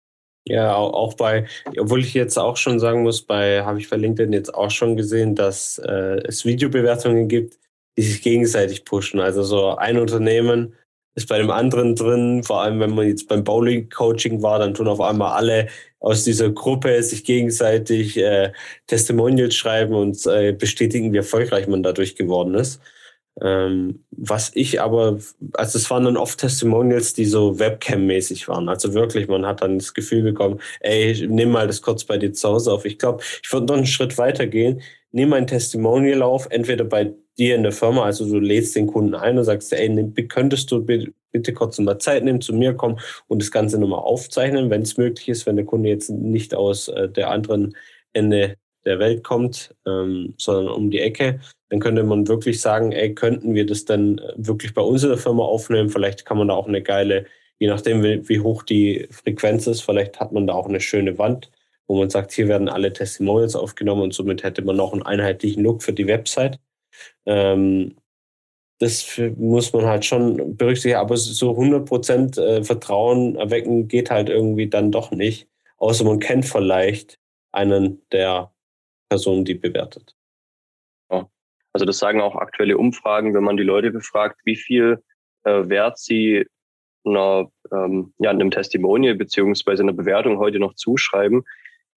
Ja, 0.49 0.77
auch 0.77 1.15
bei, 1.15 1.47
obwohl 1.77 2.01
ich 2.01 2.15
jetzt 2.15 2.39
auch 2.39 2.57
schon 2.57 2.79
sagen 2.79 3.03
muss, 3.03 3.23
bei, 3.23 3.65
habe 3.65 3.81
ich 3.81 3.91
bei 3.91 3.97
LinkedIn 3.97 4.33
jetzt 4.33 4.55
auch 4.55 4.71
schon 4.71 4.97
gesehen, 4.97 5.35
dass 5.35 5.79
äh, 5.79 6.21
es 6.25 6.45
Videobewertungen 6.45 7.27
gibt, 7.27 7.59
die 7.99 8.03
sich 8.03 8.23
gegenseitig 8.23 8.85
pushen. 8.85 9.19
Also 9.19 9.43
so 9.43 9.75
ein 9.75 9.99
Unternehmen 9.99 10.75
ist 11.17 11.29
bei 11.29 11.39
dem 11.39 11.51
anderen 11.51 11.97
drin. 11.97 12.43
Vor 12.45 12.63
allem, 12.63 12.79
wenn 12.79 12.95
man 12.95 13.09
jetzt 13.09 13.27
beim 13.27 13.43
Bowling-Coaching 13.43 14.43
war, 14.43 14.59
dann 14.59 14.75
tun 14.75 14.87
auf 14.87 15.01
einmal 15.01 15.33
alle 15.33 15.69
aus 15.99 16.23
dieser 16.25 16.51
Gruppe 16.51 17.03
sich 17.03 17.25
gegenseitig 17.25 18.19
äh, 18.19 18.53
Testimonials 18.87 19.55
schreiben 19.57 19.95
und 19.95 20.25
äh, 20.27 20.53
bestätigen, 20.53 21.13
wie 21.13 21.17
erfolgreich 21.17 21.67
man 21.67 21.83
dadurch 21.83 22.17
geworden 22.17 22.55
ist. 22.55 22.81
Ähm, 23.43 24.05
was 24.11 24.51
ich 24.55 24.81
aber, 24.81 25.19
also 25.55 25.79
es 25.79 25.91
waren 25.91 26.05
dann 26.05 26.17
oft 26.17 26.39
Testimonials, 26.39 27.15
die 27.15 27.25
so 27.27 27.59
Webcam-mäßig 27.59 28.47
waren. 28.49 28.69
Also 28.69 28.95
wirklich, 28.95 29.27
man 29.29 29.47
hat 29.47 29.63
dann 29.63 29.79
das 29.79 29.95
Gefühl 29.95 30.23
bekommen, 30.23 30.61
ey, 30.81 31.27
nimm 31.29 31.51
mal 31.51 31.67
das 31.67 31.83
kurz 31.83 32.05
bei 32.05 32.19
dir 32.19 32.33
zu 32.33 32.49
Hause 32.49 32.73
auf. 32.73 32.85
Ich 32.85 32.99
glaube, 32.99 33.23
ich 33.43 33.53
würde 33.53 33.67
noch 33.67 33.77
einen 33.77 33.87
Schritt 33.87 34.17
weiter 34.19 34.47
gehen. 34.47 34.83
Nimm 35.13 35.33
ein 35.33 35.47
Testimonial 35.47 36.23
auf, 36.23 36.47
entweder 36.51 36.85
bei 36.85 37.15
dir 37.39 37.55
in 37.55 37.63
der 37.63 37.73
Firma, 37.73 38.05
also 38.05 38.29
du 38.29 38.39
lädst 38.39 38.75
den 38.77 38.87
Kunden 38.87 39.15
ein 39.15 39.39
und 39.39 39.45
sagst, 39.45 39.73
ey, 39.73 40.13
könntest 40.29 40.71
du 40.71 40.85
bitte 40.85 41.53
kurz 41.53 41.79
mal 41.79 41.99
Zeit 41.99 42.25
nehmen, 42.25 42.41
zu 42.41 42.55
mir 42.55 42.75
kommen 42.75 42.99
und 43.29 43.43
das 43.43 43.51
Ganze 43.51 43.79
nochmal 43.79 44.01
aufzeichnen, 44.01 44.71
wenn 44.71 44.83
es 44.83 44.97
möglich 44.97 45.29
ist, 45.29 45.47
wenn 45.47 45.57
der 45.57 45.67
Kunde 45.67 45.89
jetzt 45.89 46.11
nicht 46.11 46.55
aus 46.55 46.89
äh, 46.89 47.09
der 47.09 47.31
anderen 47.31 47.77
Ende 48.13 48.57
der 48.87 48.99
Welt 48.99 49.25
kommt, 49.25 49.75
ähm, 49.87 50.35
sondern 50.39 50.73
um 50.73 50.91
die 50.91 51.01
Ecke, 51.01 51.41
dann 51.69 51.81
könnte 51.81 52.05
man 52.05 52.29
wirklich 52.29 52.61
sagen, 52.61 52.93
ey, 52.93 53.15
könnten 53.15 53.55
wir 53.55 53.67
das 53.67 53.85
dann 53.85 54.19
äh, 54.19 54.33
wirklich 54.37 54.73
bei 54.73 54.83
uns 54.83 55.03
in 55.03 55.11
der 55.11 55.19
Firma 55.19 55.43
aufnehmen? 55.43 55.91
Vielleicht 55.91 56.25
kann 56.25 56.39
man 56.39 56.49
da 56.49 56.55
auch 56.55 56.69
eine 56.69 56.83
geile, 56.83 57.27
je 57.59 57.67
nachdem, 57.69 58.03
wie, 58.03 58.29
wie 58.29 58.41
hoch 58.41 58.63
die 58.63 59.09
Frequenz 59.11 59.67
ist, 59.67 59.83
vielleicht 59.83 60.21
hat 60.21 60.33
man 60.33 60.47
da 60.47 60.55
auch 60.55 60.69
eine 60.69 60.81
schöne 60.81 61.19
Wand, 61.19 61.51
wo 61.87 61.99
man 61.99 62.11
sagt, 62.11 62.33
hier 62.33 62.49
werden 62.49 62.69
alle 62.69 62.93
Testimonials 62.93 63.57
aufgenommen 63.57 64.03
und 64.03 64.15
somit 64.15 64.43
hätte 64.43 64.63
man 64.63 64.81
auch 64.81 64.93
einen 64.93 65.03
einheitlichen 65.03 65.63
Look 65.63 65.83
für 65.83 65.93
die 65.93 66.07
Website. 66.07 66.59
Ähm, 67.27 67.97
das 68.79 69.19
muss 69.37 69.73
man 69.73 69.87
halt 69.87 70.05
schon 70.05 70.57
berücksichtigen, 70.57 70.97
aber 70.97 71.17
so 71.17 71.53
100% 71.53 72.41
äh, 72.41 72.63
Vertrauen 72.63 73.37
erwecken 73.37 73.89
geht 73.89 74.11
halt 74.11 74.29
irgendwie 74.29 74.69
dann 74.69 74.93
doch 74.93 75.11
nicht, 75.11 75.49
außer 75.79 76.05
man 76.05 76.19
kennt 76.19 76.45
vielleicht 76.45 77.19
einen 77.53 78.03
der 78.13 78.53
Personen, 79.09 79.47
die 79.47 79.55
bewertet. 79.55 80.17
Also 81.77 81.85
das 81.85 81.99
sagen 81.99 82.23
auch 82.23 82.37
aktuelle 82.37 82.79
Umfragen, 82.79 83.35
wenn 83.35 83.45
man 83.45 83.59
die 83.59 83.63
Leute 83.63 83.91
befragt, 83.91 84.41
wie 84.47 84.57
viel 84.57 85.05
äh, 85.45 85.69
Wert 85.69 85.99
sie 85.99 86.47
einer, 87.05 87.51
ähm, 87.71 88.15
ja, 88.17 88.31
einem 88.31 88.51
Testimonial 88.51 89.15
beziehungsweise 89.15 89.83
einer 89.83 89.93
Bewertung 89.93 90.39
heute 90.39 90.59
noch 90.59 90.73
zuschreiben, 90.73 91.45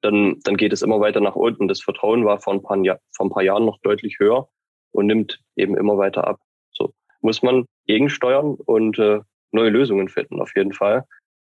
dann, 0.02 0.42
dann 0.44 0.58
geht 0.58 0.74
es 0.74 0.82
immer 0.82 1.00
weiter 1.00 1.22
nach 1.22 1.38
unten. 1.38 1.70
Das 1.70 1.80
Vertrauen 1.80 2.26
war 2.26 2.42
vor 2.42 2.56
ein 2.56 2.62
paar, 2.62 2.78
vor 3.12 3.26
ein 3.26 3.30
paar 3.30 3.42
Jahren 3.44 3.64
noch 3.64 3.80
deutlich 3.80 4.20
höher 4.20 4.50
und 4.92 5.08
nimmt 5.08 5.40
eben 5.56 5.78
immer 5.78 5.98
weiter 5.98 6.28
ab. 6.28 6.40
So 6.72 6.94
muss 7.22 7.42
man 7.42 7.66
gegensteuern 7.86 8.56
und 8.66 9.00
äh, 9.00 9.20
neue 9.52 9.70
Lösungen 9.70 10.10
finden, 10.10 10.42
auf 10.42 10.56
jeden 10.56 10.74
Fall. 10.74 11.06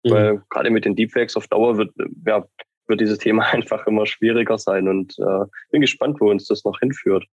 Mhm. 0.04 0.10
Weil 0.10 0.42
gerade 0.50 0.70
mit 0.70 0.84
den 0.84 0.96
Deepfakes 0.96 1.36
auf 1.36 1.48
Dauer 1.48 1.78
wird, 1.78 1.92
ja, 2.26 2.44
wird 2.86 3.00
dieses 3.00 3.18
Thema 3.18 3.44
einfach 3.52 3.86
immer 3.86 4.06
schwieriger 4.06 4.58
sein 4.58 4.88
und 4.88 5.18
äh, 5.18 5.44
bin 5.70 5.80
gespannt, 5.80 6.20
wo 6.20 6.30
uns 6.30 6.46
das 6.46 6.64
noch 6.64 6.78
hinführt. 6.80 7.24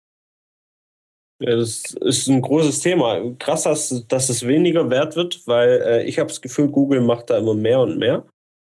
Ja, 1.39 1.55
das 1.55 1.95
ist 2.01 2.27
ein 2.27 2.41
großes 2.41 2.79
Thema. 2.79 3.35
Krass, 3.37 3.63
dass, 3.63 4.07
dass 4.07 4.29
es 4.29 4.47
weniger 4.47 4.89
wert 4.89 5.15
wird, 5.15 5.45
weil 5.45 5.81
äh, 5.85 6.03
ich 6.03 6.19
habe 6.19 6.27
das 6.27 6.41
Gefühl, 6.41 6.69
Google 6.69 7.01
macht 7.01 7.29
da 7.29 7.37
immer 7.37 7.55
mehr 7.55 7.79
und 7.81 7.97
mehr. 7.97 8.25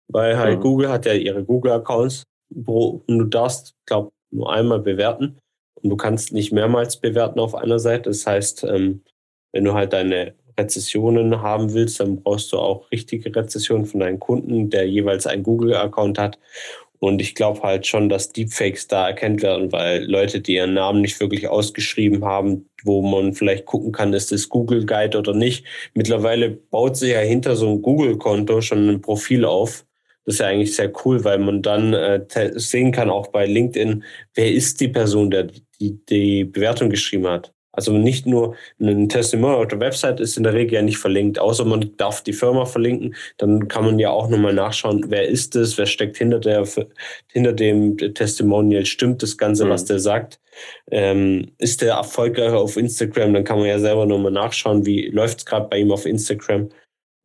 Weil 0.08 0.36
halt 0.38 0.58
mhm. 0.58 0.62
Google 0.62 0.88
hat 0.90 1.06
ja 1.06 1.14
ihre 1.14 1.44
Google-Accounts 1.44 2.24
und 2.54 3.02
du 3.08 3.24
darfst, 3.24 3.74
glaube 3.86 4.10
nur 4.30 4.52
einmal 4.52 4.80
bewerten 4.80 5.38
und 5.82 5.90
du 5.90 5.96
kannst 5.96 6.32
nicht 6.32 6.52
mehrmals 6.52 6.96
bewerten 6.98 7.40
auf 7.40 7.54
einer 7.54 7.78
Seite. 7.78 8.10
Das 8.10 8.26
heißt, 8.26 8.64
ähm, 8.64 9.02
wenn 9.52 9.64
du 9.64 9.74
halt 9.74 9.92
deine 9.92 10.34
Rezessionen 10.58 11.42
haben 11.42 11.74
willst, 11.74 12.00
dann 12.00 12.22
brauchst 12.22 12.52
du 12.52 12.58
auch 12.58 12.90
richtige 12.90 13.34
Rezessionen 13.34 13.86
von 13.86 14.00
deinen 14.00 14.18
Kunden, 14.18 14.70
der 14.70 14.88
jeweils 14.88 15.26
einen 15.26 15.42
Google-Account 15.42 16.18
hat. 16.18 16.38
Und 16.98 17.20
ich 17.20 17.34
glaube 17.34 17.62
halt 17.62 17.86
schon, 17.86 18.08
dass 18.08 18.32
Deepfakes 18.32 18.88
da 18.88 19.08
erkennt 19.08 19.42
werden, 19.42 19.70
weil 19.70 20.04
Leute, 20.04 20.40
die 20.40 20.54
ihren 20.54 20.74
Namen 20.74 21.02
nicht 21.02 21.20
wirklich 21.20 21.46
ausgeschrieben 21.46 22.24
haben, 22.24 22.68
wo 22.84 23.02
man 23.02 23.34
vielleicht 23.34 23.66
gucken 23.66 23.92
kann, 23.92 24.14
ist 24.14 24.32
das 24.32 24.48
Google 24.48 24.86
Guide 24.86 25.18
oder 25.18 25.34
nicht. 25.34 25.66
Mittlerweile 25.94 26.50
baut 26.50 26.96
sich 26.96 27.12
ja 27.12 27.18
hinter 27.18 27.54
so 27.54 27.68
einem 27.68 27.82
Google-Konto 27.82 28.62
schon 28.62 28.88
ein 28.88 29.00
Profil 29.02 29.44
auf. 29.44 29.84
Das 30.24 30.34
ist 30.34 30.40
ja 30.40 30.46
eigentlich 30.46 30.74
sehr 30.74 30.90
cool, 31.04 31.22
weil 31.22 31.38
man 31.38 31.62
dann 31.62 31.92
äh, 31.92 32.24
sehen 32.54 32.92
kann, 32.92 33.10
auch 33.10 33.28
bei 33.28 33.46
LinkedIn, 33.46 34.02
wer 34.34 34.50
ist 34.50 34.80
die 34.80 34.88
Person, 34.88 35.30
der 35.30 35.48
die, 35.80 35.98
die 36.06 36.44
Bewertung 36.44 36.90
geschrieben 36.90 37.26
hat. 37.26 37.52
Also 37.76 37.92
nicht 37.92 38.26
nur 38.26 38.56
ein 38.80 39.08
Testimonial 39.08 39.60
auf 39.60 39.68
der 39.68 39.80
Website 39.80 40.18
ist 40.18 40.38
in 40.38 40.44
der 40.44 40.54
Regel 40.54 40.74
ja 40.74 40.82
nicht 40.82 40.96
verlinkt, 40.96 41.38
außer 41.38 41.64
man 41.66 41.92
darf 41.98 42.22
die 42.22 42.32
Firma 42.32 42.64
verlinken. 42.64 43.14
Dann 43.36 43.68
kann 43.68 43.84
man 43.84 43.98
ja 43.98 44.10
auch 44.10 44.30
nochmal 44.30 44.54
nachschauen, 44.54 45.04
wer 45.08 45.28
ist 45.28 45.54
es, 45.56 45.76
wer 45.76 45.84
steckt 45.84 46.16
hinter, 46.16 46.40
der, 46.40 46.66
hinter 47.30 47.52
dem 47.52 47.98
Testimonial, 47.98 48.86
stimmt 48.86 49.22
das 49.22 49.36
Ganze, 49.36 49.66
mhm. 49.66 49.70
was 49.70 49.84
der 49.84 50.00
sagt. 50.00 50.40
Ähm, 50.90 51.52
ist 51.58 51.82
der 51.82 51.96
erfolgreicher 51.96 52.58
auf 52.58 52.78
Instagram, 52.78 53.34
dann 53.34 53.44
kann 53.44 53.58
man 53.58 53.68
ja 53.68 53.78
selber 53.78 54.06
nochmal 54.06 54.32
nachschauen, 54.32 54.86
wie 54.86 55.10
läuft 55.10 55.40
es 55.40 55.46
gerade 55.46 55.68
bei 55.68 55.78
ihm 55.78 55.92
auf 55.92 56.06
Instagram. 56.06 56.70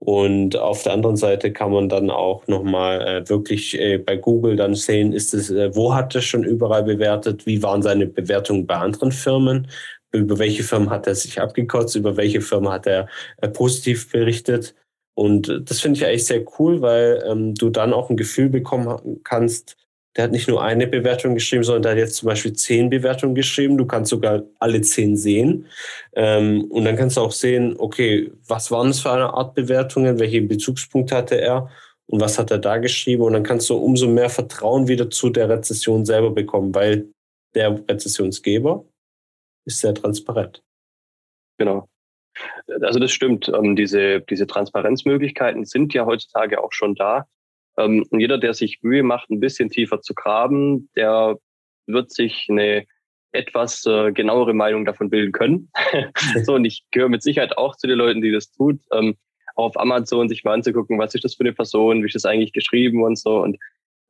Und 0.04 0.58
auf 0.58 0.82
der 0.82 0.94
anderen 0.94 1.16
Seite 1.16 1.54
kann 1.54 1.72
man 1.72 1.88
dann 1.88 2.10
auch 2.10 2.48
nochmal 2.48 3.02
äh, 3.02 3.30
wirklich 3.30 3.80
äh, 3.80 4.00
bei 4.00 4.18
Google 4.18 4.56
dann 4.56 4.74
sehen, 4.74 5.14
ist 5.14 5.32
es, 5.36 5.52
äh, 5.52 5.76
wo 5.76 5.94
hat 5.94 6.16
er 6.16 6.22
schon 6.22 6.44
überall 6.44 6.82
bewertet, 6.82 7.46
wie 7.46 7.62
waren 7.62 7.84
seine 7.84 8.08
Bewertungen 8.08 8.66
bei 8.66 8.78
anderen 8.78 9.12
Firmen, 9.12 9.68
über 10.12 10.40
welche 10.40 10.64
Firmen 10.64 10.90
hat 10.90 11.06
er 11.06 11.14
sich 11.14 11.40
abgekotzt, 11.40 11.96
über 11.96 12.18
welche 12.18 12.42
Firma 12.42 12.72
hat 12.72 12.88
er 12.88 13.08
äh, 13.38 13.48
positiv 13.48 14.12
berichtet. 14.12 14.74
Und 15.14 15.62
das 15.66 15.82
finde 15.82 16.00
ich 16.00 16.06
eigentlich 16.08 16.26
sehr 16.26 16.46
cool, 16.58 16.82
weil 16.82 17.24
ähm, 17.30 17.54
du 17.54 17.70
dann 17.70 17.94
auch 17.94 18.10
ein 18.10 18.18
Gefühl 18.18 18.50
bekommen 18.50 19.22
kannst, 19.24 19.78
der 20.16 20.26
hat 20.26 20.32
nicht 20.32 20.48
nur 20.48 20.62
eine 20.62 20.88
Bewertung 20.88 21.36
geschrieben, 21.36 21.64
sondern 21.64 21.84
der 21.84 21.92
hat 21.94 22.00
jetzt 22.00 22.16
zum 22.16 22.28
Beispiel 22.28 22.54
zehn 22.54 22.90
Bewertungen 22.90 23.34
geschrieben. 23.34 23.78
Du 23.78 23.86
kannst 23.86 24.10
sogar 24.10 24.44
alle 24.60 24.82
zehn 24.82 25.16
sehen. 25.16 25.68
Ähm, 26.14 26.66
und 26.66 26.84
dann 26.84 26.98
kannst 26.98 27.18
du 27.18 27.22
auch 27.22 27.32
sehen, 27.32 27.76
okay, 27.78 28.32
was 28.46 28.72
waren 28.72 28.88
das 28.88 29.00
für 29.00 29.12
eine 29.12 29.34
Art 29.34 29.56
Bewertungen, 29.56 30.20
welche 30.20 30.42
Bezugspunkte 30.42 31.16
hatte 31.16 31.40
er 31.40 31.70
und 32.08 32.20
was 32.20 32.38
hat 32.38 32.52
er 32.52 32.58
da 32.58 32.78
geschrieben. 32.78 33.24
Und 33.24 33.34
dann 33.34 33.44
kannst 33.44 33.70
du 33.70 33.78
umso 33.78 34.08
mehr 34.08 34.30
Vertrauen 34.30 34.90
wieder 34.90 35.10
zu 35.10 35.30
der 35.30 35.48
Rezession 35.48 36.06
selber 36.06 36.32
bekommen, 36.32 36.76
weil 36.76 37.08
der 37.56 37.82
Rezessionsgeber 37.88 38.84
ist 39.66 39.80
sehr 39.80 39.94
transparent. 39.94 40.62
Genau. 41.58 41.88
Also 42.82 43.00
das 43.00 43.12
stimmt. 43.12 43.50
Ähm, 43.50 43.76
diese, 43.76 44.22
diese 44.22 44.48
Transparenzmöglichkeiten 44.48 45.66
sind 45.66 45.94
ja 45.94 46.06
heutzutage 46.06 46.62
auch 46.62 46.74
schon 46.74 46.96
da. 46.96 47.28
Ähm, 47.78 48.06
jeder, 48.12 48.38
der 48.38 48.54
sich 48.54 48.80
Mühe 48.82 49.04
macht, 49.04 49.30
ein 49.30 49.40
bisschen 49.40 49.70
tiefer 49.70 50.02
zu 50.02 50.14
graben, 50.14 50.90
der 50.96 51.38
wird 51.88 52.12
sich 52.12 52.48
eine 52.50 52.86
etwas 53.32 53.86
äh, 53.86 54.12
genauere 54.12 54.54
Meinung 54.54 54.86
davon 54.86 55.10
bilden 55.10 55.32
können. 55.32 55.72
so, 56.44 56.56
und 56.56 56.66
ich 56.66 56.84
gehöre 56.92 57.10
mit 57.10 57.24
Sicherheit 57.24 57.58
auch 57.58 57.76
zu 57.76 57.88
den 57.88 57.98
Leuten, 57.98 58.22
die 58.22 58.32
das 58.32 58.52
tut. 58.52 58.80
Ähm, 58.92 59.16
auf 59.56 59.80
Amazon 59.80 60.30
sich 60.30 60.44
mal 60.44 60.54
anzugucken, 60.54 60.98
was 61.00 61.16
ist 61.16 61.24
das 61.24 61.36
für 61.36 61.44
eine 61.44 61.54
Person, 61.54 62.02
wie 62.02 62.08
ist 62.08 62.16
das 62.16 62.26
eigentlich 62.26 62.54
geschrieben 62.54 63.04
und 63.04 63.18
so. 63.18 63.42
Und 63.42 63.58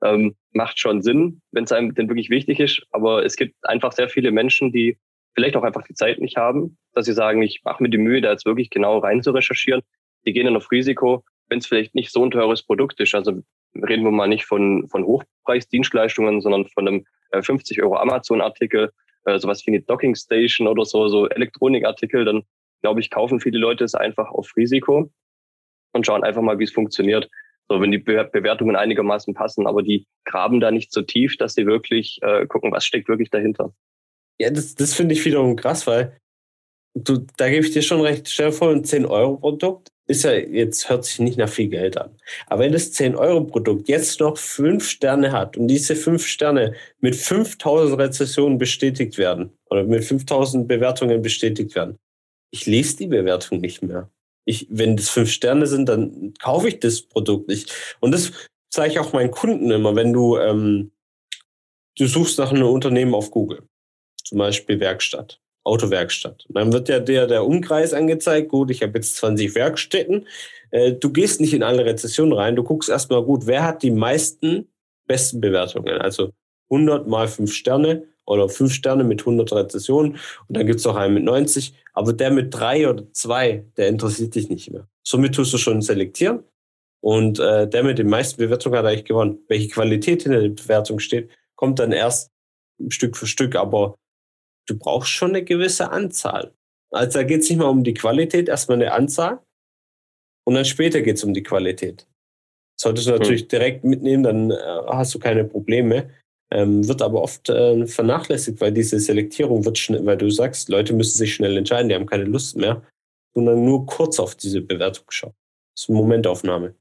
ähm, 0.04 0.36
macht 0.54 0.80
schon 0.80 1.02
Sinn, 1.02 1.42
wenn 1.52 1.64
es 1.64 1.72
einem 1.72 1.94
denn 1.94 2.10
wirklich 2.10 2.30
wichtig 2.30 2.60
ist. 2.60 2.82
Aber 2.92 3.24
es 3.24 3.36
gibt 3.36 3.56
einfach 3.64 3.92
sehr 3.92 4.10
viele 4.10 4.32
Menschen, 4.32 4.72
die 4.72 4.98
vielleicht 5.36 5.56
auch 5.56 5.64
einfach 5.64 5.84
die 5.84 5.94
Zeit 5.94 6.20
nicht 6.20 6.38
haben, 6.38 6.78
dass 6.94 7.06
sie 7.06 7.14
sagen, 7.14 7.42
ich 7.42 7.62
mache 7.64 7.82
mir 7.82 7.90
die 7.90 7.98
Mühe, 7.98 8.22
da 8.22 8.32
jetzt 8.32 8.46
wirklich 8.46 8.70
genau 8.70 8.98
rein 8.98 9.22
zu 9.22 9.32
recherchieren. 9.32 9.82
Die 10.26 10.34
gehen 10.34 10.46
dann 10.46 10.58
auf 10.58 10.72
Risiko, 10.72 11.24
wenn 11.52 11.60
es 11.60 11.68
vielleicht 11.68 11.94
nicht 11.94 12.12
so 12.12 12.24
ein 12.24 12.32
teures 12.32 12.64
Produkt 12.64 13.00
ist. 13.02 13.14
Also 13.14 13.44
reden 13.76 14.06
wir 14.06 14.12
mal 14.12 14.28
nicht 14.28 14.46
von, 14.46 14.88
von 14.88 15.06
Hochpreisdienstleistungen, 15.06 16.42
sondern 16.42 16.66
von 16.68 16.88
einem 16.88 17.06
50 17.40 17.78
äh, 17.78 17.82
Euro 17.84 17.98
Amazon-Artikel, 17.98 18.92
äh, 19.26 19.38
sowas 19.38 19.66
wie 19.68 19.72
eine 19.72 19.82
Docking 19.82 20.16
Station 20.16 20.68
oder 20.68 20.86
so, 20.86 21.10
so 21.10 21.28
Elektronikartikel, 21.28 22.24
dann 22.24 22.44
glaube 22.82 23.02
ich, 23.02 23.12
kaufen 23.12 23.42
viele 23.42 23.60
Leute 23.60 23.84
es 23.84 23.94
einfach 23.94 24.32
auf 24.32 24.50
Risiko 24.56 25.12
und 25.92 26.06
schauen 26.06 26.24
einfach 26.24 26.42
mal, 26.42 26.58
wie 26.58 26.64
es 26.64 26.72
funktioniert. 26.72 27.30
So, 27.70 27.80
wenn 27.82 27.92
die 27.92 28.00
Be 28.00 28.28
Bewertungen 28.32 28.78
einigermaßen 28.78 29.34
passen, 29.34 29.68
aber 29.68 29.84
die 29.84 30.08
graben 30.26 30.62
da 30.62 30.72
nicht 30.72 30.92
so 30.92 31.02
tief, 31.02 31.38
dass 31.38 31.54
sie 31.54 31.66
wirklich 31.66 32.18
äh, 32.22 32.48
gucken, 32.48 32.72
was 32.72 32.86
steckt 32.86 33.10
wirklich 33.10 33.30
dahinter. 33.30 33.74
Ja, 34.40 34.50
das, 34.50 34.74
das 34.76 34.94
finde 34.94 35.14
ich 35.14 35.24
wiederum 35.26 35.58
krass, 35.58 35.86
weil 35.86 36.18
du, 36.96 37.26
da 37.38 37.50
gebe 37.50 37.66
ich 37.66 37.74
dir 37.74 37.82
schon 37.82 38.02
recht. 38.02 38.30
Stell 38.30 38.52
vor, 38.52 38.72
ein 38.72 38.84
10-Euro-Produkt 38.84 39.91
ist 40.12 40.24
ja, 40.24 40.34
jetzt 40.34 40.90
hört 40.90 41.06
sich 41.06 41.20
nicht 41.20 41.38
nach 41.38 41.50
viel 41.50 41.68
Geld 41.68 41.98
an. 41.98 42.12
Aber 42.48 42.64
wenn 42.64 42.72
das 42.72 42.94
10-Euro-Produkt 42.94 43.88
jetzt 43.90 44.20
noch 44.20 44.38
fünf 44.38 44.88
Sterne 44.88 45.32
hat 45.32 45.58
und 45.58 45.68
diese 45.68 45.96
fünf 45.96 46.26
Sterne 46.26 46.76
mit 47.00 47.16
5000 47.16 48.00
Rezessionen 48.00 48.58
bestätigt 48.58 49.18
werden 49.18 49.52
oder 49.70 49.84
mit 49.84 50.04
5000 50.04 50.68
Bewertungen 50.68 51.22
bestätigt 51.22 51.76
werden, 51.76 51.98
ich 52.52 52.66
lese 52.66 52.98
die 52.98 53.08
Bewertung 53.08 53.60
nicht 53.60 53.82
mehr. 53.82 54.10
Ich, 54.46 54.68
wenn 54.70 54.98
das 54.98 55.10
fünf 55.10 55.32
Sterne 55.32 55.68
sind, 55.68 55.88
dann 55.88 56.34
kaufe 56.40 56.68
ich 56.68 56.80
das 56.80 57.02
Produkt 57.02 57.48
nicht. 57.48 57.74
Und 58.00 58.12
das 58.12 58.32
zeige 58.70 58.94
ich 58.94 59.00
auch 59.00 59.14
meinen 59.14 59.32
Kunden 59.32 59.72
immer, 59.72 59.96
wenn 59.96 60.14
du, 60.14 60.38
ähm, 60.38 60.92
du 61.98 62.08
suchst 62.08 62.40
nach 62.40 62.52
einem 62.52 62.68
Unternehmen 62.68 63.14
auf 63.14 63.32
Google 63.32 63.64
zum 64.32 64.38
Beispiel 64.38 64.80
Werkstatt, 64.80 65.42
Autowerkstatt. 65.64 66.46
Und 66.48 66.58
dann 66.58 66.74
wird 66.74 66.90
ja 66.90 67.00
der, 67.00 67.28
der 67.28 67.46
Umkreis 67.46 67.94
angezeigt. 67.94 68.50
Gut, 68.50 68.72
ich 68.72 68.82
habe 68.82 68.94
jetzt 68.96 69.16
20 69.18 69.54
Werkstätten. 69.56 70.28
Äh, 70.72 70.94
du 70.94 71.12
gehst 71.12 71.40
nicht 71.40 71.54
in 71.54 71.64
alle 71.64 71.86
Rezessionen 71.86 72.34
rein. 72.34 72.56
Du 72.56 72.64
guckst 72.64 72.90
erstmal 72.90 73.24
gut, 73.24 73.46
wer 73.46 73.64
hat 73.64 73.84
die 73.84 73.92
meisten 73.92 74.68
besten 75.12 75.42
Bewertungen. 75.42 76.00
Also 76.00 76.32
100 76.70 77.08
mal 77.08 77.28
5 77.28 77.54
Sterne 77.54 78.08
oder 78.26 78.48
5 78.48 78.74
Sterne 78.74 79.04
mit 79.04 79.22
100 79.22 79.52
Rezessionen. 79.52 80.14
Und 80.48 80.58
dann 80.58 80.66
gibt 80.66 80.80
es 80.80 80.88
auch 80.88 80.96
einen 80.96 81.16
mit 81.16 81.24
90. 81.24 81.74
Aber 81.94 82.14
der 82.14 82.32
mit 82.32 82.54
3 82.54 82.90
oder 82.90 83.12
2, 83.12 83.66
der 83.76 83.90
interessiert 83.90 84.36
dich 84.36 84.50
nicht 84.50 84.72
mehr. 84.72 84.88
Somit 85.04 85.36
tust 85.36 85.54
du 85.54 85.58
schon 85.58 85.82
selektieren. 85.82 86.44
Und 87.02 87.40
äh, 87.40 87.68
der 87.68 87.84
mit 87.84 87.98
den 87.98 88.10
meisten 88.10 88.38
Bewertungen 88.38 88.78
hat 88.78 88.86
eigentlich 88.86 89.06
gewonnen. 89.06 89.40
Welche 89.48 89.70
Qualität 89.70 90.26
in 90.26 90.32
der 90.32 90.48
Bewertung 90.48 91.00
steht, 91.00 91.30
kommt 91.56 91.80
dann 91.80 91.92
erst 91.92 92.32
Stück 92.90 93.18
für 93.18 93.28
Stück. 93.28 93.56
Aber 93.56 93.96
du 94.68 94.78
brauchst 94.78 95.12
schon 95.12 95.30
eine 95.30 95.44
gewisse 95.44 95.92
Anzahl. 95.92 96.54
Also 96.92 97.20
da 97.20 97.24
geht 97.24 97.42
es 97.42 97.50
nicht 97.50 97.60
mal 97.60 97.70
um 97.70 97.84
die 97.84 97.94
Qualität, 97.94 98.50
erstmal 98.50 98.82
eine 98.82 98.94
Anzahl 98.94 99.40
und 100.46 100.56
dann 100.56 100.66
später 100.66 101.02
geht 101.02 101.18
es 101.18 101.24
um 101.24 101.34
die 101.34 101.44
Qualität. 101.44 102.08
Solltest 102.80 103.08
du 103.08 103.12
natürlich 103.12 103.44
hm. 103.44 103.48
direkt 103.50 103.84
mitnehmen, 103.84 104.24
dann 104.24 104.52
äh, 104.52 104.56
hast 104.88 105.14
du 105.14 105.20
keine 105.20 105.44
Probleme. 105.46 106.10
Ähm, 106.54 106.86
wird 106.86 107.02
aber 107.02 107.22
oft 107.22 107.50
äh, 107.50 107.88
vernachlässigt, 107.88 108.60
weil 108.60 108.74
diese 108.74 109.00
Selektierung 109.00 109.64
wird 109.64 109.78
schnell, 109.78 110.06
weil 110.06 110.18
du 110.18 110.30
sagst, 110.30 110.68
Leute 110.68 110.94
müssen 110.94 111.18
sich 111.18 111.34
schnell 111.34 111.56
entscheiden, 111.56 111.88
die 111.88 111.96
haben 111.96 112.08
keine 112.08 112.26
Lust 112.26 112.58
mehr, 112.58 112.86
sondern 113.34 113.64
nur 113.64 113.86
kurz 113.86 114.20
auf 114.20 114.36
diese 114.36 114.60
Bewertung 114.60 115.06
schauen. 115.10 115.34
Das 115.74 115.84
ist 115.84 115.90
eine 115.90 116.00
Momentaufnahme. 116.00 116.76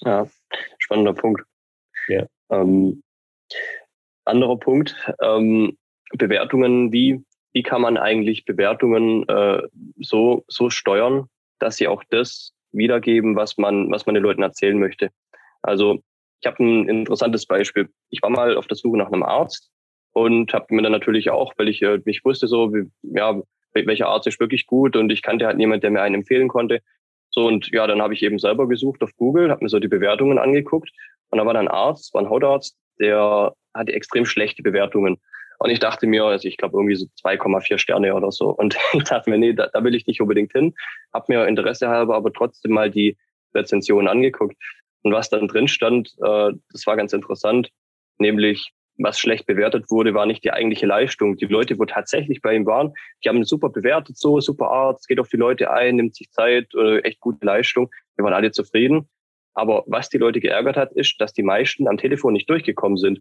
Ja, 0.00 0.26
spannender 0.78 1.12
Punkt. 1.12 1.42
Ja. 2.08 2.26
Ähm, 2.50 3.02
anderer 4.24 4.58
Punkt, 4.58 4.96
ähm, 5.20 5.76
Bewertungen, 6.12 6.92
wie, 6.92 7.24
wie 7.52 7.62
kann 7.62 7.82
man 7.82 7.96
eigentlich 7.96 8.44
Bewertungen 8.44 9.28
äh, 9.28 9.62
so, 10.00 10.44
so 10.48 10.70
steuern, 10.70 11.26
dass 11.58 11.76
sie 11.76 11.88
auch 11.88 12.02
das 12.10 12.52
wiedergeben, 12.72 13.36
was 13.36 13.58
man, 13.58 13.90
was 13.90 14.06
man 14.06 14.14
den 14.14 14.24
Leuten 14.24 14.42
erzählen 14.42 14.78
möchte. 14.78 15.10
Also 15.62 16.00
ich 16.40 16.46
habe 16.46 16.62
ein 16.62 16.88
interessantes 16.88 17.46
Beispiel. 17.46 17.88
Ich 18.10 18.22
war 18.22 18.30
mal 18.30 18.56
auf 18.56 18.66
der 18.66 18.76
Suche 18.76 18.98
nach 18.98 19.12
einem 19.12 19.22
Arzt 19.22 19.70
und 20.12 20.52
habe 20.52 20.74
mir 20.74 20.82
dann 20.82 20.92
natürlich 20.92 21.30
auch, 21.30 21.52
weil 21.56 21.68
ich 21.68 21.82
äh, 21.82 22.00
mich 22.04 22.24
wusste 22.24 22.46
so, 22.46 22.74
wie, 22.74 22.90
ja, 23.02 23.40
welcher 23.74 24.08
Arzt 24.08 24.26
ist 24.26 24.40
wirklich 24.40 24.66
gut 24.66 24.96
und 24.96 25.10
ich 25.10 25.22
kannte 25.22 25.46
halt 25.46 25.56
niemand, 25.56 25.82
der 25.82 25.90
mir 25.90 26.02
einen 26.02 26.16
empfehlen 26.16 26.48
konnte. 26.48 26.80
So 27.30 27.46
und 27.46 27.70
ja, 27.70 27.86
dann 27.86 28.02
habe 28.02 28.12
ich 28.12 28.22
eben 28.22 28.38
selber 28.38 28.68
gesucht 28.68 29.02
auf 29.02 29.16
Google, 29.16 29.50
habe 29.50 29.64
mir 29.64 29.70
so 29.70 29.78
die 29.78 29.88
Bewertungen 29.88 30.38
angeguckt 30.38 30.90
und 31.30 31.38
da 31.38 31.46
war 31.46 31.54
dann 31.54 31.68
ein 31.68 31.74
Arzt, 31.74 32.12
war 32.12 32.22
ein 32.22 32.28
Hautarzt, 32.28 32.76
der 33.02 33.54
hatte 33.74 33.92
extrem 33.92 34.24
schlechte 34.24 34.62
Bewertungen. 34.62 35.18
Und 35.58 35.70
ich 35.70 35.78
dachte 35.78 36.06
mir, 36.06 36.24
also 36.24 36.48
ich 36.48 36.56
glaube 36.56 36.76
irgendwie 36.78 36.96
so 36.96 37.06
2,4 37.22 37.78
Sterne 37.78 38.14
oder 38.14 38.32
so. 38.32 38.48
Und 38.48 38.76
ich 38.94 39.04
dachte 39.04 39.28
mir, 39.28 39.38
nee, 39.38 39.52
da, 39.52 39.68
da 39.72 39.84
will 39.84 39.94
ich 39.94 40.06
nicht 40.06 40.20
unbedingt 40.20 40.52
hin. 40.52 40.74
Hab 41.12 41.28
mir 41.28 41.46
Interesse 41.46 41.88
halber 41.88 42.16
aber 42.16 42.32
trotzdem 42.32 42.72
mal 42.72 42.90
die 42.90 43.16
Rezension 43.54 44.08
angeguckt. 44.08 44.56
Und 45.02 45.12
was 45.12 45.30
dann 45.30 45.48
drin 45.48 45.68
stand, 45.68 46.14
äh, 46.22 46.52
das 46.70 46.86
war 46.86 46.96
ganz 46.96 47.12
interessant, 47.12 47.70
nämlich 48.18 48.72
was 48.98 49.18
schlecht 49.18 49.46
bewertet 49.46 49.90
wurde, 49.90 50.14
war 50.14 50.26
nicht 50.26 50.44
die 50.44 50.52
eigentliche 50.52 50.86
Leistung. 50.86 51.36
Die 51.36 51.46
Leute, 51.46 51.78
wo 51.78 51.84
tatsächlich 51.84 52.42
bei 52.42 52.54
ihm 52.54 52.66
waren, 52.66 52.92
die 53.24 53.28
haben 53.28 53.42
super 53.44 53.70
bewertet, 53.70 54.16
so 54.16 54.40
super 54.40 54.70
Arzt, 54.70 55.08
geht 55.08 55.18
auf 55.18 55.28
die 55.28 55.36
Leute 55.36 55.70
ein, 55.70 55.96
nimmt 55.96 56.14
sich 56.14 56.30
Zeit, 56.30 56.68
äh, 56.74 56.98
echt 57.00 57.20
gute 57.20 57.44
Leistung. 57.44 57.90
Wir 58.16 58.24
waren 58.24 58.34
alle 58.34 58.50
zufrieden. 58.50 59.08
Aber 59.54 59.84
was 59.86 60.08
die 60.08 60.18
Leute 60.18 60.40
geärgert 60.40 60.76
hat, 60.76 60.92
ist, 60.92 61.20
dass 61.20 61.32
die 61.32 61.42
meisten 61.42 61.88
am 61.88 61.98
Telefon 61.98 62.32
nicht 62.32 62.48
durchgekommen 62.48 62.96
sind. 62.96 63.20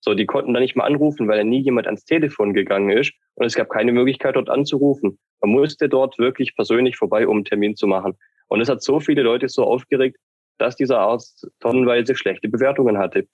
So, 0.00 0.14
die 0.14 0.26
konnten 0.26 0.54
da 0.54 0.60
nicht 0.60 0.76
mal 0.76 0.84
anrufen, 0.84 1.28
weil 1.28 1.38
ja 1.38 1.44
nie 1.44 1.60
jemand 1.60 1.86
ans 1.86 2.04
Telefon 2.04 2.54
gegangen 2.54 2.90
ist 2.90 3.12
und 3.34 3.46
es 3.46 3.54
gab 3.54 3.68
keine 3.68 3.92
Möglichkeit, 3.92 4.36
dort 4.36 4.48
anzurufen. 4.48 5.18
Man 5.40 5.50
musste 5.50 5.88
dort 5.88 6.18
wirklich 6.18 6.54
persönlich 6.54 6.96
vorbei, 6.96 7.26
um 7.26 7.38
einen 7.38 7.44
Termin 7.44 7.76
zu 7.76 7.86
machen. 7.86 8.16
Und 8.46 8.60
es 8.60 8.68
hat 8.68 8.82
so 8.82 9.00
viele 9.00 9.22
Leute 9.22 9.48
so 9.48 9.64
aufgeregt, 9.64 10.16
dass 10.58 10.76
dieser 10.76 11.00
Arzt 11.00 11.48
tonnenweise 11.60 12.14
schlechte 12.14 12.48
Bewertungen 12.48 12.98
hatte. 12.98 13.26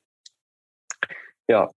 Ja, 1.49 1.71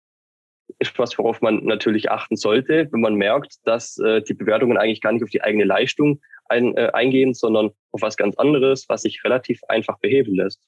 ist 0.79 0.97
was, 0.99 1.17
worauf 1.17 1.41
man 1.41 1.63
natürlich 1.63 2.11
achten 2.11 2.35
sollte, 2.35 2.87
wenn 2.91 3.01
man 3.01 3.15
merkt, 3.15 3.55
dass 3.65 3.97
äh, 3.99 4.21
die 4.21 4.33
Bewertungen 4.33 4.77
eigentlich 4.77 5.01
gar 5.01 5.11
nicht 5.11 5.23
auf 5.23 5.29
die 5.29 5.41
eigene 5.41 5.63
Leistung 5.63 6.21
ein, 6.49 6.75
äh, 6.77 6.91
eingehen, 6.93 7.33
sondern 7.33 7.71
auf 7.91 8.01
was 8.01 8.17
ganz 8.17 8.35
anderes, 8.37 8.85
was 8.87 9.01
sich 9.01 9.23
relativ 9.23 9.61
einfach 9.67 9.97
beheben 9.99 10.35
lässt. 10.35 10.61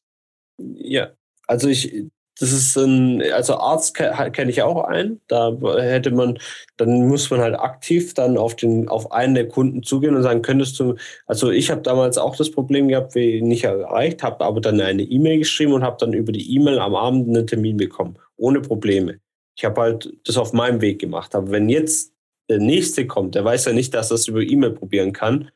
Ja, 0.57 1.11
also 1.47 1.67
ich, 1.67 2.05
das 2.39 2.53
ist 2.53 2.77
ein, 2.77 3.21
also 3.33 3.55
Arzt 3.55 3.95
kenne 3.95 4.49
ich 4.49 4.61
auch 4.61 4.85
einen. 4.85 5.21
Da 5.27 5.57
hätte 5.77 6.11
man, 6.11 6.39
dann 6.77 7.07
muss 7.07 7.29
man 7.29 7.41
halt 7.41 7.55
aktiv 7.55 8.13
dann 8.13 8.37
auf 8.37 8.55
den, 8.55 8.87
auf 8.87 9.11
einen 9.11 9.35
der 9.35 9.47
Kunden 9.47 9.83
zugehen 9.83 10.15
und 10.15 10.23
sagen, 10.23 10.41
könntest 10.41 10.79
du, 10.79 10.95
also 11.27 11.51
ich 11.51 11.69
habe 11.69 11.81
damals 11.81 12.17
auch 12.17 12.35
das 12.35 12.51
Problem 12.51 12.87
gehabt, 12.87 13.15
wie 13.15 13.37
ich 13.37 13.43
nicht 13.43 13.65
erreicht, 13.65 14.23
habe 14.23 14.45
aber 14.45 14.61
dann 14.61 14.79
eine 14.79 15.03
E-Mail 15.03 15.39
geschrieben 15.39 15.73
und 15.73 15.83
habe 15.83 15.97
dann 15.99 16.13
über 16.13 16.31
die 16.31 16.55
E-Mail 16.55 16.79
am 16.79 16.95
Abend 16.95 17.27
einen 17.27 17.47
Termin 17.47 17.77
bekommen, 17.77 18.17
ohne 18.37 18.61
Probleme. 18.61 19.19
Ich 19.59 19.65
habe 19.65 19.81
halt 19.81 20.13
das 20.23 20.37
auf 20.37 20.53
meinem 20.53 20.79
Weg 20.79 20.99
gemacht. 20.99 21.35
Aber 21.35 21.51
wenn 21.51 21.67
jetzt 21.67 22.13
der 22.47 22.59
nächste 22.59 23.05
kommt, 23.05 23.35
der 23.35 23.43
weiß 23.43 23.65
ja 23.65 23.73
nicht, 23.73 23.93
dass 23.93 24.09
er 24.09 24.15
es 24.15 24.29
über 24.29 24.41
E-Mail 24.41 24.71
probieren 24.71 25.11
kann, 25.11 25.51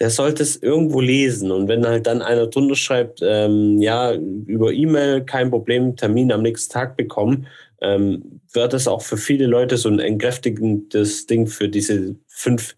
der 0.00 0.10
sollte 0.10 0.42
es 0.42 0.56
irgendwo 0.56 1.00
lesen. 1.00 1.52
Und 1.52 1.68
wenn 1.68 1.86
halt 1.86 2.08
dann 2.08 2.20
einer 2.20 2.48
drunter 2.48 2.74
schreibt, 2.74 3.20
ähm, 3.22 3.80
ja, 3.80 4.12
über 4.12 4.72
E-Mail 4.72 5.24
kein 5.24 5.50
Problem, 5.50 5.94
Termin 5.94 6.32
am 6.32 6.42
nächsten 6.42 6.72
Tag 6.72 6.96
bekommen, 6.96 7.46
ähm, 7.80 8.40
wird 8.52 8.72
das 8.72 8.88
auch 8.88 9.02
für 9.02 9.16
viele 9.16 9.46
Leute 9.46 9.76
so 9.76 9.88
ein 9.88 10.00
entkräftigendes 10.00 11.26
Ding 11.26 11.46
für 11.46 11.68
diese 11.68 12.16
fünf, 12.26 12.76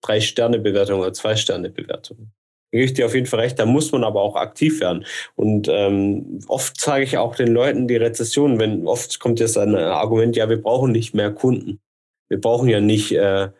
drei 0.00 0.20
Sterne 0.20 0.58
Bewertung 0.58 0.98
oder 0.98 1.12
zwei 1.12 1.36
Sterne 1.36 1.70
Bewertung. 1.70 2.32
Gebe 2.72 2.84
ich 2.84 2.94
dir 2.94 3.06
auf 3.06 3.14
jeden 3.14 3.26
Fall 3.26 3.40
recht, 3.40 3.58
da 3.58 3.66
muss 3.66 3.92
man 3.92 4.04
aber 4.04 4.20
auch 4.22 4.36
aktiv 4.36 4.80
werden. 4.80 5.04
Und 5.34 5.68
ähm, 5.70 6.40
oft 6.48 6.80
sage 6.80 7.04
ich 7.04 7.16
auch 7.18 7.36
den 7.36 7.52
Leuten 7.52 7.88
die 7.88 7.96
Rezession, 7.96 8.58
wenn 8.58 8.86
oft 8.86 9.20
kommt 9.20 9.40
jetzt 9.40 9.56
ein 9.56 9.74
Argument, 9.76 10.36
ja, 10.36 10.48
wir 10.48 10.60
brauchen 10.60 10.92
nicht 10.92 11.14
mehr 11.14 11.32
Kunden. 11.32 11.80
Wir 12.28 12.40
brauchen 12.40 12.68
ja 12.68 12.80
nicht, 12.80 13.12
äh, 13.12 13.50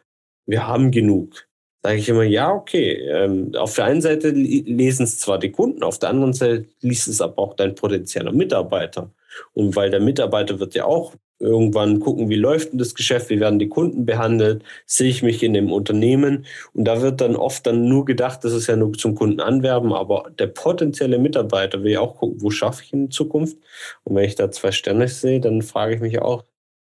wir 0.47 0.67
haben 0.67 0.91
genug 0.91 1.47
sage 1.87 1.99
ich 1.99 2.09
immer, 2.09 2.25
ja, 2.25 2.53
okay. 2.53 2.95
Ähm, 3.09 3.55
auf 3.55 3.77
der 3.77 3.85
einen 3.85 4.01
Seite 4.03 4.31
lesen 4.31 5.05
es 5.05 5.21
zwar 5.21 5.39
die 5.39 5.53
Kunden, 5.53 5.85
auf 5.85 6.01
der 6.01 6.09
anderen 6.09 6.33
Seite 6.33 6.67
liest 6.81 7.07
es 7.07 7.21
aber 7.21 7.39
auch 7.39 7.55
dein 7.55 7.77
potenzieller 7.77 8.33
Mitarbeiter. 8.33 9.13
Und 9.53 9.77
weil 9.77 9.91
der 9.91 10.01
Mitarbeiter 10.01 10.59
wird 10.59 10.75
ja 10.75 10.85
auch 10.85 11.15
irgendwann 11.39 12.01
gucken, 12.01 12.29
wie 12.29 12.37
läuft 12.37 12.73
denn 12.73 12.79
das 12.79 12.95
Geschäft, 12.95 13.31
wie 13.31 13.41
werden 13.41 13.59
die 13.59 13.69
Kunden 13.69 14.07
behandelt, 14.07 14.65
sehe 14.87 15.09
ich 15.09 15.23
mich 15.23 15.43
in 15.43 15.53
dem 15.53 15.73
Unternehmen. 15.73 16.47
Und 16.73 16.85
da 16.85 17.03
wird 17.03 17.21
dann 17.21 17.37
oft 17.37 17.67
dann 17.67 17.89
nur 17.89 18.05
gedacht, 18.05 18.45
das 18.45 18.53
ist 18.53 18.67
ja 18.67 18.77
nur 18.77 18.93
zum 18.95 19.15
Kunden 19.15 19.41
anwerben, 19.41 19.93
aber 19.93 20.31
der 20.39 20.47
potenzielle 20.47 21.19
Mitarbeiter 21.19 21.83
will 21.83 21.93
ja 21.93 22.01
auch 22.01 22.17
gucken, 22.17 22.41
wo 22.41 22.51
schaffe 22.51 22.83
ich 22.85 22.93
in 22.93 23.11
Zukunft. 23.11 23.59
Und 24.05 24.17
wenn 24.17 24.25
ich 24.25 24.35
da 24.35 24.51
zwei 24.51 24.73
Sterne 24.73 25.09
sehe, 25.09 25.41
dann 25.41 25.63
frage 25.63 25.95
ich 25.95 26.01
mich 26.01 26.21
auch, 26.21 26.45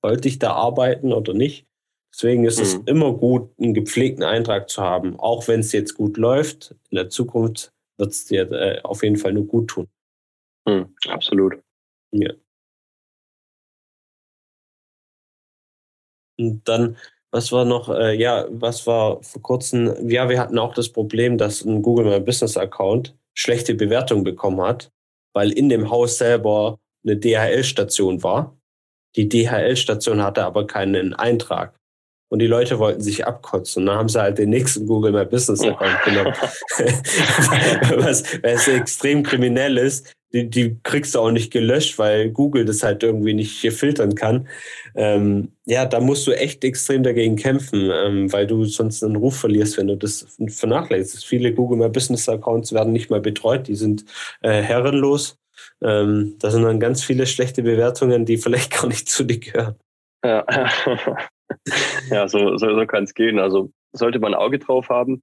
sollte 0.02 0.28
ich 0.28 0.38
da 0.38 0.52
arbeiten 0.52 1.12
oder 1.12 1.34
nicht? 1.34 1.66
Deswegen 2.12 2.44
ist 2.44 2.58
mhm. 2.58 2.64
es 2.64 2.74
immer 2.86 3.12
gut, 3.12 3.50
einen 3.58 3.74
gepflegten 3.74 4.24
Eintrag 4.24 4.68
zu 4.68 4.82
haben. 4.82 5.18
Auch 5.18 5.46
wenn 5.48 5.60
es 5.60 5.72
jetzt 5.72 5.94
gut 5.94 6.16
läuft, 6.16 6.74
in 6.90 6.96
der 6.96 7.08
Zukunft 7.08 7.72
wird 7.98 8.10
es 8.10 8.24
dir 8.24 8.50
äh, 8.50 8.80
auf 8.82 9.02
jeden 9.02 9.16
Fall 9.16 9.32
nur 9.32 9.46
gut 9.46 9.68
tun. 9.68 9.88
Mhm, 10.66 10.94
absolut. 11.08 11.58
Ja. 12.12 12.32
Und 16.40 16.62
dann, 16.64 16.96
was 17.30 17.52
war 17.52 17.64
noch, 17.64 17.88
äh, 17.88 18.14
ja, 18.14 18.46
was 18.50 18.86
war 18.86 19.22
vor 19.22 19.42
kurzem, 19.42 20.08
ja, 20.08 20.28
wir 20.28 20.40
hatten 20.40 20.58
auch 20.58 20.74
das 20.74 20.88
Problem, 20.88 21.38
dass 21.38 21.64
ein 21.64 21.82
Google 21.82 22.06
My 22.06 22.20
Business 22.20 22.56
Account 22.56 23.16
schlechte 23.34 23.74
Bewertung 23.74 24.24
bekommen 24.24 24.60
hat, 24.60 24.90
weil 25.34 25.52
in 25.52 25.68
dem 25.68 25.90
Haus 25.90 26.18
selber 26.18 26.78
eine 27.04 27.16
DHL-Station 27.16 28.22
war. 28.22 28.56
Die 29.16 29.28
DHL-Station 29.28 30.22
hatte 30.22 30.44
aber 30.44 30.66
keinen 30.66 31.14
Eintrag 31.14 31.74
und 32.30 32.38
die 32.38 32.46
Leute 32.46 32.78
wollten 32.78 33.00
sich 33.00 33.26
abkotzen. 33.26 33.82
Und 33.82 33.86
dann 33.86 33.98
haben 33.98 34.08
sie 34.08 34.20
halt 34.20 34.38
den 34.38 34.50
nächsten 34.50 34.86
Google 34.86 35.12
My 35.12 35.24
Business 35.24 35.62
Account 35.62 36.02
genommen. 36.04 36.34
was, 38.04 38.22
was 38.42 38.68
extrem 38.68 39.22
kriminell 39.22 39.78
ist. 39.78 40.12
Die, 40.32 40.48
die 40.48 40.76
kriegst 40.82 41.14
du 41.14 41.18
auch 41.18 41.30
nicht 41.32 41.52
gelöscht, 41.52 41.98
weil 41.98 42.30
Google 42.30 42.64
das 42.64 42.82
halt 42.82 43.02
irgendwie 43.02 43.34
nicht 43.34 43.60
filtern 43.72 44.14
kann. 44.14 44.48
Ähm, 44.94 45.52
ja, 45.64 45.84
da 45.86 46.00
musst 46.00 46.26
du 46.26 46.32
echt 46.32 46.64
extrem 46.64 47.02
dagegen 47.02 47.36
kämpfen, 47.36 47.90
ähm, 47.92 48.32
weil 48.32 48.46
du 48.46 48.64
sonst 48.64 49.02
einen 49.02 49.16
Ruf 49.16 49.38
verlierst, 49.38 49.76
wenn 49.76 49.88
du 49.88 49.96
das 49.96 50.26
vernachlässigst. 50.48 51.26
Viele 51.26 51.52
Google 51.52 51.78
My 51.78 51.88
Business 51.88 52.28
Accounts 52.28 52.72
werden 52.72 52.92
nicht 52.92 53.10
mal 53.10 53.20
betreut, 53.20 53.66
die 53.66 53.74
sind 53.74 54.04
äh, 54.42 54.62
herrenlos. 54.62 55.36
Ähm, 55.82 56.36
da 56.38 56.50
sind 56.50 56.62
dann 56.62 56.80
ganz 56.80 57.02
viele 57.02 57.26
schlechte 57.26 57.62
Bewertungen, 57.62 58.24
die 58.24 58.36
vielleicht 58.38 58.72
gar 58.72 58.86
nicht 58.86 59.08
zu 59.08 59.24
dir 59.24 59.40
gehören. 59.40 59.76
Ja. 60.24 60.44
ja, 62.10 62.28
so, 62.28 62.56
so, 62.56 62.74
so 62.74 62.86
kann 62.86 63.04
es 63.04 63.14
gehen. 63.14 63.38
Also 63.38 63.72
sollte 63.92 64.18
man 64.18 64.34
ein 64.34 64.40
Auge 64.40 64.58
drauf 64.58 64.88
haben. 64.88 65.22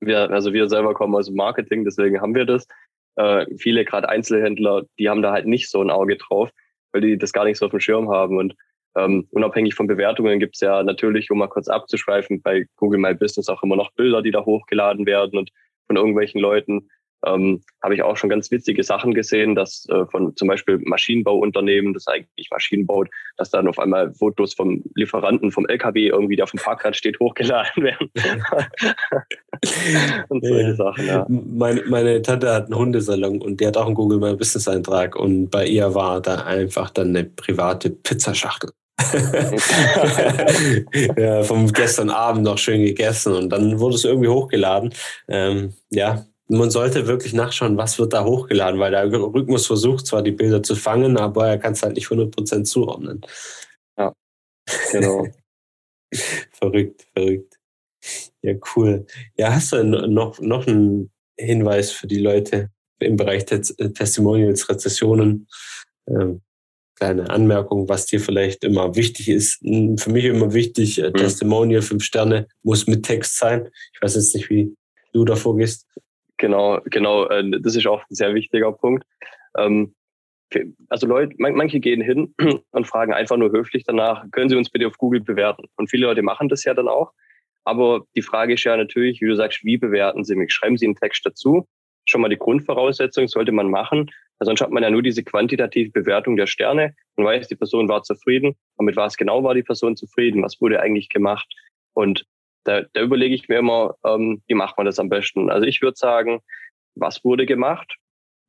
Wir, 0.00 0.30
also 0.30 0.52
wir 0.52 0.68
selber 0.68 0.94
kommen 0.94 1.14
aus 1.14 1.26
dem 1.26 1.36
Marketing, 1.36 1.84
deswegen 1.84 2.20
haben 2.20 2.34
wir 2.34 2.44
das. 2.44 2.66
Äh, 3.16 3.46
viele, 3.58 3.84
gerade 3.84 4.08
Einzelhändler, 4.08 4.84
die 4.98 5.08
haben 5.08 5.22
da 5.22 5.32
halt 5.32 5.46
nicht 5.46 5.70
so 5.70 5.80
ein 5.80 5.90
Auge 5.90 6.16
drauf, 6.16 6.50
weil 6.92 7.02
die 7.02 7.18
das 7.18 7.32
gar 7.32 7.44
nicht 7.44 7.58
so 7.58 7.66
auf 7.66 7.70
dem 7.70 7.80
Schirm 7.80 8.10
haben. 8.10 8.38
Und 8.38 8.54
ähm, 8.96 9.26
unabhängig 9.30 9.74
von 9.74 9.86
Bewertungen 9.86 10.38
gibt 10.38 10.56
es 10.56 10.60
ja 10.60 10.82
natürlich, 10.82 11.30
um 11.30 11.38
mal 11.38 11.48
kurz 11.48 11.68
abzuschweifen, 11.68 12.42
bei 12.42 12.66
Google 12.76 13.00
My 13.00 13.14
Business 13.14 13.48
auch 13.48 13.62
immer 13.62 13.76
noch 13.76 13.92
Bilder, 13.92 14.22
die 14.22 14.30
da 14.30 14.44
hochgeladen 14.44 15.06
werden 15.06 15.38
und 15.38 15.50
von 15.86 15.96
irgendwelchen 15.96 16.40
Leuten 16.40 16.88
ähm, 17.26 17.62
habe 17.82 17.94
ich 17.94 18.02
auch 18.02 18.16
schon 18.16 18.30
ganz 18.30 18.50
witzige 18.50 18.82
Sachen 18.82 19.14
gesehen, 19.14 19.54
dass 19.54 19.86
äh, 19.90 20.06
von 20.06 20.34
zum 20.36 20.48
Beispiel 20.48 20.78
Maschinenbauunternehmen, 20.78 21.94
das 21.94 22.06
eigentlich 22.06 22.48
Maschinen 22.50 22.86
baut, 22.86 23.08
dass 23.36 23.50
dann 23.50 23.68
auf 23.68 23.78
einmal 23.78 24.12
Fotos 24.14 24.54
vom 24.54 24.82
Lieferanten 24.94 25.50
vom 25.50 25.66
LKW 25.66 26.08
irgendwie, 26.08 26.36
der 26.36 26.44
auf 26.44 26.50
dem 26.50 26.60
Parkplatz 26.60 26.96
steht, 26.96 27.18
hochgeladen 27.20 27.82
werden. 27.82 28.10
und 30.28 30.44
solche 30.44 30.68
ja. 30.68 30.74
Sachen, 30.74 31.06
ja. 31.06 31.26
Meine, 31.28 31.82
meine 31.86 32.22
Tante 32.22 32.52
hat 32.52 32.66
einen 32.66 32.76
Hundesalon 32.76 33.42
und 33.42 33.60
die 33.60 33.66
hat 33.66 33.76
auch 33.76 33.86
einen 33.86 33.94
Google 33.94 34.18
My 34.18 34.34
Business 34.34 34.68
Eintrag 34.68 35.16
und 35.16 35.50
bei 35.50 35.66
ihr 35.66 35.94
war 35.94 36.20
da 36.20 36.44
einfach 36.44 36.90
dann 36.90 37.08
eine 37.08 37.24
private 37.24 37.90
Pizzaschachtel. 37.90 38.70
ja, 41.16 41.42
vom 41.42 41.72
gestern 41.72 42.10
Abend 42.10 42.44
noch 42.44 42.58
schön 42.58 42.84
gegessen 42.84 43.34
und 43.34 43.50
dann 43.50 43.80
wurde 43.80 43.96
es 43.96 44.04
irgendwie 44.04 44.28
hochgeladen. 44.28 44.94
Ähm, 45.28 45.74
ja, 45.90 46.24
man 46.48 46.70
sollte 46.70 47.06
wirklich 47.06 47.32
nachschauen, 47.32 47.76
was 47.76 47.98
wird 47.98 48.12
da 48.12 48.24
hochgeladen, 48.24 48.78
weil 48.78 48.90
der 48.90 49.00
Algorithmus 49.00 49.66
versucht 49.66 50.06
zwar 50.06 50.22
die 50.22 50.32
Bilder 50.32 50.62
zu 50.62 50.76
fangen, 50.76 51.16
aber 51.16 51.48
er 51.48 51.58
kann 51.58 51.72
es 51.72 51.82
halt 51.82 51.94
nicht 51.94 52.08
100% 52.08 52.64
zuordnen. 52.64 53.22
Ja, 53.96 54.12
genau. 54.92 55.26
verrückt, 56.52 57.06
verrückt. 57.14 57.58
Ja, 58.42 58.54
cool. 58.76 59.06
Ja, 59.38 59.54
hast 59.54 59.72
du 59.72 59.82
noch, 59.82 60.38
noch 60.40 60.66
einen 60.66 61.10
Hinweis 61.38 61.90
für 61.90 62.06
die 62.06 62.20
Leute 62.20 62.70
im 62.98 63.16
Bereich 63.16 63.46
Testimonials, 63.46 64.68
Rezessionen? 64.68 65.48
Ähm, 66.06 66.42
kleine 66.96 67.30
Anmerkung, 67.30 67.88
was 67.88 68.06
dir 68.06 68.20
vielleicht 68.20 68.64
immer 68.64 68.94
wichtig 68.94 69.28
ist. 69.28 69.58
Für 69.60 70.10
mich 70.10 70.24
immer 70.24 70.52
wichtig, 70.52 70.98
mhm. 70.98 71.14
Testimonial, 71.14 71.82
fünf 71.82 72.04
Sterne, 72.04 72.48
muss 72.62 72.86
mit 72.86 73.04
Text 73.04 73.38
sein. 73.38 73.68
Ich 73.94 74.02
weiß 74.02 74.14
jetzt 74.14 74.34
nicht, 74.34 74.50
wie 74.50 74.74
du 75.12 75.24
davor 75.24 75.56
gehst. 75.56 75.86
Genau, 76.44 76.78
genau. 76.84 77.26
Äh, 77.28 77.58
das 77.62 77.74
ist 77.74 77.86
auch 77.86 78.02
ein 78.02 78.14
sehr 78.14 78.34
wichtiger 78.34 78.70
Punkt. 78.70 79.06
Ähm, 79.56 79.94
also 80.90 81.06
Leute, 81.06 81.34
manche 81.38 81.80
gehen 81.80 82.02
hin 82.02 82.34
und 82.70 82.86
fragen 82.86 83.14
einfach 83.14 83.38
nur 83.38 83.50
höflich 83.50 83.84
danach, 83.84 84.26
können 84.30 84.50
Sie 84.50 84.56
uns 84.56 84.68
bitte 84.68 84.86
auf 84.86 84.98
Google 84.98 85.22
bewerten? 85.22 85.64
Und 85.76 85.88
viele 85.88 86.04
Leute 86.04 86.20
machen 86.20 86.50
das 86.50 86.62
ja 86.64 86.74
dann 86.74 86.86
auch. 86.86 87.12
Aber 87.64 88.04
die 88.14 88.20
Frage 88.20 88.52
ist 88.52 88.64
ja 88.64 88.76
natürlich, 88.76 89.22
wie 89.22 89.26
du 89.26 89.34
sagst, 89.34 89.64
wie 89.64 89.78
bewerten 89.78 90.22
Sie 90.22 90.34
mich? 90.34 90.52
Schreiben 90.52 90.76
Sie 90.76 90.84
einen 90.84 90.96
Text 90.96 91.24
dazu? 91.24 91.66
Schon 92.04 92.20
mal 92.20 92.28
die 92.28 92.36
Grundvoraussetzung 92.36 93.26
sollte 93.26 93.52
man 93.52 93.70
machen. 93.70 94.10
Sonst 94.40 94.60
hat 94.60 94.70
man 94.70 94.82
ja 94.82 94.90
nur 94.90 95.00
diese 95.00 95.24
quantitative 95.24 95.92
Bewertung 95.92 96.36
der 96.36 96.46
Sterne. 96.46 96.94
Man 97.16 97.24
weiß, 97.24 97.48
die 97.48 97.56
Person 97.56 97.88
war 97.88 98.02
zufrieden. 98.02 98.54
Und 98.76 98.84
mit 98.84 98.96
was 98.96 99.16
genau 99.16 99.42
war 99.44 99.54
die 99.54 99.62
Person 99.62 99.96
zufrieden? 99.96 100.42
Was 100.42 100.60
wurde 100.60 100.78
eigentlich 100.80 101.08
gemacht? 101.08 101.50
Und 101.94 102.26
da, 102.64 102.82
da 102.92 103.00
überlege 103.02 103.34
ich 103.34 103.48
mir 103.48 103.58
immer, 103.58 103.94
ähm, 104.04 104.42
wie 104.46 104.54
macht 104.54 104.76
man 104.76 104.86
das 104.86 104.98
am 104.98 105.08
besten? 105.08 105.50
Also 105.50 105.66
ich 105.66 105.82
würde 105.82 105.96
sagen, 105.96 106.40
was 106.94 107.24
wurde 107.24 107.46
gemacht? 107.46 107.96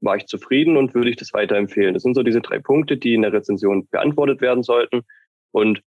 War 0.01 0.17
ich 0.17 0.25
zufrieden 0.25 0.77
und 0.77 0.93
würde 0.93 1.09
ich 1.09 1.15
das 1.15 1.33
weiterempfehlen? 1.33 1.93
Das 1.93 2.03
sind 2.03 2.15
so 2.15 2.23
diese 2.23 2.41
drei 2.41 2.59
Punkte, 2.59 2.97
die 2.97 3.13
in 3.13 3.21
der 3.21 3.33
Rezension 3.33 3.87
beantwortet 3.87 4.41
werden 4.41 4.63
sollten. 4.63 5.01
Und 5.51 5.81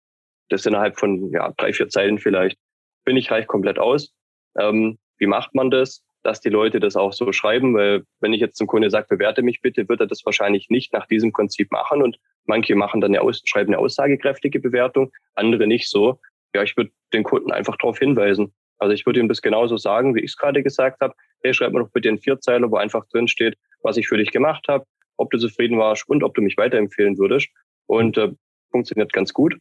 das 0.49 0.65
innerhalb 0.65 0.97
von 0.97 1.31
ja, 1.31 1.53
drei, 1.57 1.73
vier 1.73 1.89
Zeilen 1.89 2.19
vielleicht. 2.19 2.57
Bin 3.05 3.17
ich 3.17 3.31
reich 3.31 3.47
komplett 3.47 3.79
aus. 3.79 4.13
Ähm, 4.57 4.97
wie 5.17 5.27
macht 5.27 5.55
man 5.55 5.71
das? 5.71 6.03
Dass 6.23 6.41
die 6.41 6.49
Leute 6.49 6.79
das 6.79 6.95
auch 6.95 7.13
so 7.13 7.31
schreiben, 7.31 7.73
weil 7.75 8.03
wenn 8.19 8.33
ich 8.33 8.41
jetzt 8.41 8.57
zum 8.57 8.67
Kunde 8.67 8.89
sage, 8.89 9.07
bewerte 9.09 9.43
mich 9.43 9.61
bitte, 9.61 9.87
wird 9.87 10.01
er 10.01 10.07
das 10.07 10.25
wahrscheinlich 10.25 10.69
nicht 10.69 10.93
nach 10.93 11.05
diesem 11.05 11.31
Prinzip 11.31 11.71
machen. 11.71 12.01
Und 12.01 12.17
manche 12.45 12.75
machen 12.75 13.01
dann 13.01 13.11
eine 13.11 13.21
Aus 13.21 13.41
schreiben 13.45 13.73
eine 13.73 13.79
aussagekräftige 13.79 14.59
Bewertung, 14.59 15.11
andere 15.35 15.67
nicht 15.67 15.89
so 15.89 16.19
ja, 16.53 16.63
ich 16.63 16.75
würde 16.77 16.91
den 17.13 17.23
Kunden 17.23 17.51
einfach 17.51 17.77
darauf 17.77 17.99
hinweisen. 17.99 18.53
Also 18.79 18.93
ich 18.93 19.05
würde 19.05 19.19
ihm 19.19 19.27
das 19.27 19.41
genauso 19.41 19.77
sagen, 19.77 20.15
wie 20.15 20.19
ich 20.19 20.31
es 20.31 20.38
gerade 20.38 20.63
gesagt 20.63 21.01
habe. 21.01 21.13
Hey, 21.43 21.53
schreib 21.53 21.73
mir 21.73 21.79
doch 21.79 21.91
bitte 21.91 22.10
einen 22.10 22.19
Vierzeiler, 22.19 22.69
wo 22.71 22.77
einfach 22.77 23.05
drin 23.07 23.27
steht, 23.27 23.57
was 23.81 23.97
ich 23.97 24.07
für 24.07 24.17
dich 24.17 24.31
gemacht 24.31 24.65
habe, 24.67 24.86
ob 25.17 25.31
du 25.31 25.38
zufrieden 25.38 25.77
warst 25.77 26.07
und 26.10 26.23
ob 26.23 26.36
du 26.36 26.41
mich 26.41 26.57
weiterempfehlen 26.57 27.17
würdest. 27.17 27.49
Und 27.88 28.17
äh, 28.17 28.31
funktioniert 28.71 29.13
ganz 29.13 29.33
gut. 29.33 29.57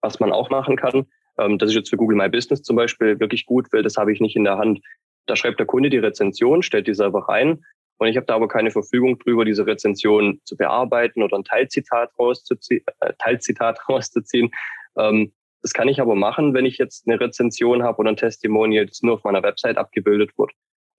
Was 0.00 0.20
man 0.20 0.32
auch 0.32 0.50
machen 0.50 0.76
kann, 0.76 1.06
ähm, 1.38 1.58
das 1.58 1.70
ist 1.70 1.76
jetzt 1.76 1.90
für 1.90 1.96
Google 1.96 2.16
My 2.16 2.28
Business 2.28 2.62
zum 2.62 2.76
Beispiel 2.76 3.18
wirklich 3.20 3.46
gut, 3.46 3.66
weil 3.72 3.82
das 3.82 3.96
habe 3.96 4.12
ich 4.12 4.20
nicht 4.20 4.36
in 4.36 4.44
der 4.44 4.58
Hand. 4.58 4.80
Da 5.26 5.36
schreibt 5.36 5.58
der 5.58 5.66
Kunde 5.66 5.90
die 5.90 5.98
Rezension, 5.98 6.62
stellt 6.62 6.86
die 6.86 6.94
selber 6.94 7.28
rein 7.28 7.62
und 7.98 8.06
ich 8.06 8.16
habe 8.16 8.26
da 8.26 8.34
aber 8.36 8.48
keine 8.48 8.70
Verfügung 8.70 9.18
drüber, 9.18 9.44
diese 9.44 9.66
Rezension 9.66 10.40
zu 10.44 10.56
bearbeiten 10.56 11.22
oder 11.22 11.36
ein 11.36 11.44
Teilzitat 11.44 12.10
rauszuziehen. 12.18 12.84
Äh, 13.00 13.12
Teilzitat 13.18 13.78
rauszuziehen. 13.88 14.50
Ähm, 14.96 15.32
das 15.62 15.72
kann 15.72 15.88
ich 15.88 16.00
aber 16.00 16.14
machen, 16.14 16.54
wenn 16.54 16.66
ich 16.66 16.78
jetzt 16.78 17.08
eine 17.08 17.20
Rezension 17.20 17.82
habe 17.82 17.98
oder 17.98 18.10
ein 18.10 18.16
Testimonial, 18.16 18.86
das 18.86 19.02
nur 19.02 19.14
auf 19.14 19.24
meiner 19.24 19.42
Website 19.42 19.76
abgebildet 19.76 20.36
wird. 20.38 20.52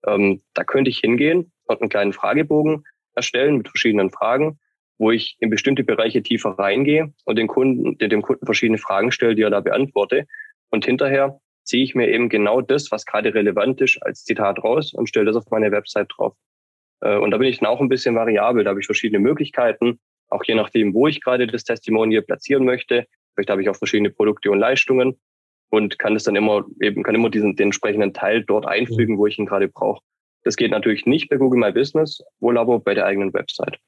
Ähm, 0.06 0.42
da 0.54 0.64
könnte 0.64 0.90
ich 0.90 0.98
hingehen 0.98 1.52
und 1.64 1.80
einen 1.80 1.90
kleinen 1.90 2.12
Fragebogen 2.12 2.84
erstellen 3.14 3.58
mit 3.58 3.68
verschiedenen 3.68 4.10
Fragen, 4.10 4.58
wo 4.98 5.10
ich 5.10 5.36
in 5.40 5.50
bestimmte 5.50 5.84
Bereiche 5.84 6.22
tiefer 6.22 6.50
reingehe 6.50 7.12
und 7.24 7.38
den 7.38 7.46
Kunden, 7.46 7.96
dem 7.96 8.22
Kunden 8.22 8.44
verschiedene 8.44 8.78
Fragen 8.78 9.12
stelle, 9.12 9.34
die 9.34 9.42
er 9.42 9.50
da 9.50 9.60
beantworte. 9.60 10.26
Und 10.70 10.84
hinterher 10.84 11.40
ziehe 11.64 11.82
ich 11.84 11.94
mir 11.94 12.08
eben 12.08 12.28
genau 12.28 12.60
das, 12.60 12.90
was 12.90 13.06
gerade 13.06 13.34
relevant 13.34 13.80
ist, 13.80 13.98
als 14.02 14.24
Zitat 14.24 14.62
raus 14.62 14.92
und 14.92 15.08
stelle 15.08 15.26
das 15.26 15.36
auf 15.36 15.50
meine 15.50 15.72
Website 15.72 16.08
drauf. 16.14 16.34
Äh, 17.00 17.16
und 17.16 17.30
da 17.30 17.38
bin 17.38 17.48
ich 17.48 17.58
dann 17.58 17.68
auch 17.68 17.80
ein 17.80 17.88
bisschen 17.88 18.14
variabel. 18.14 18.64
Da 18.64 18.70
habe 18.70 18.80
ich 18.80 18.86
verschiedene 18.86 19.20
Möglichkeiten, 19.20 20.00
auch 20.28 20.44
je 20.44 20.54
nachdem, 20.54 20.94
wo 20.94 21.06
ich 21.06 21.20
gerade 21.20 21.46
das 21.46 21.64
Testimonial 21.64 22.22
platzieren 22.22 22.64
möchte, 22.64 23.06
Vielleicht 23.40 23.50
habe 23.50 23.62
ich 23.62 23.70
auch 23.70 23.76
verschiedene 23.76 24.10
Produkte 24.10 24.50
und 24.50 24.58
Leistungen 24.58 25.18
und 25.70 25.98
kann 25.98 26.14
es 26.14 26.24
dann 26.24 26.36
immer 26.36 26.66
eben, 26.82 27.02
kann 27.02 27.14
immer 27.14 27.30
diesen, 27.30 27.56
den 27.56 27.68
entsprechenden 27.68 28.12
Teil 28.12 28.44
dort 28.44 28.66
einfügen, 28.66 29.16
wo 29.16 29.26
ich 29.26 29.38
ihn 29.38 29.46
gerade 29.46 29.68
brauche. 29.68 30.02
Das 30.44 30.56
geht 30.56 30.70
natürlich 30.70 31.06
nicht 31.06 31.30
bei 31.30 31.36
Google 31.36 31.58
My 31.58 31.72
Business, 31.72 32.22
wohl 32.40 32.58
aber 32.58 32.80
bei 32.80 32.92
der 32.92 33.06
eigenen 33.06 33.32
Website. 33.32 33.78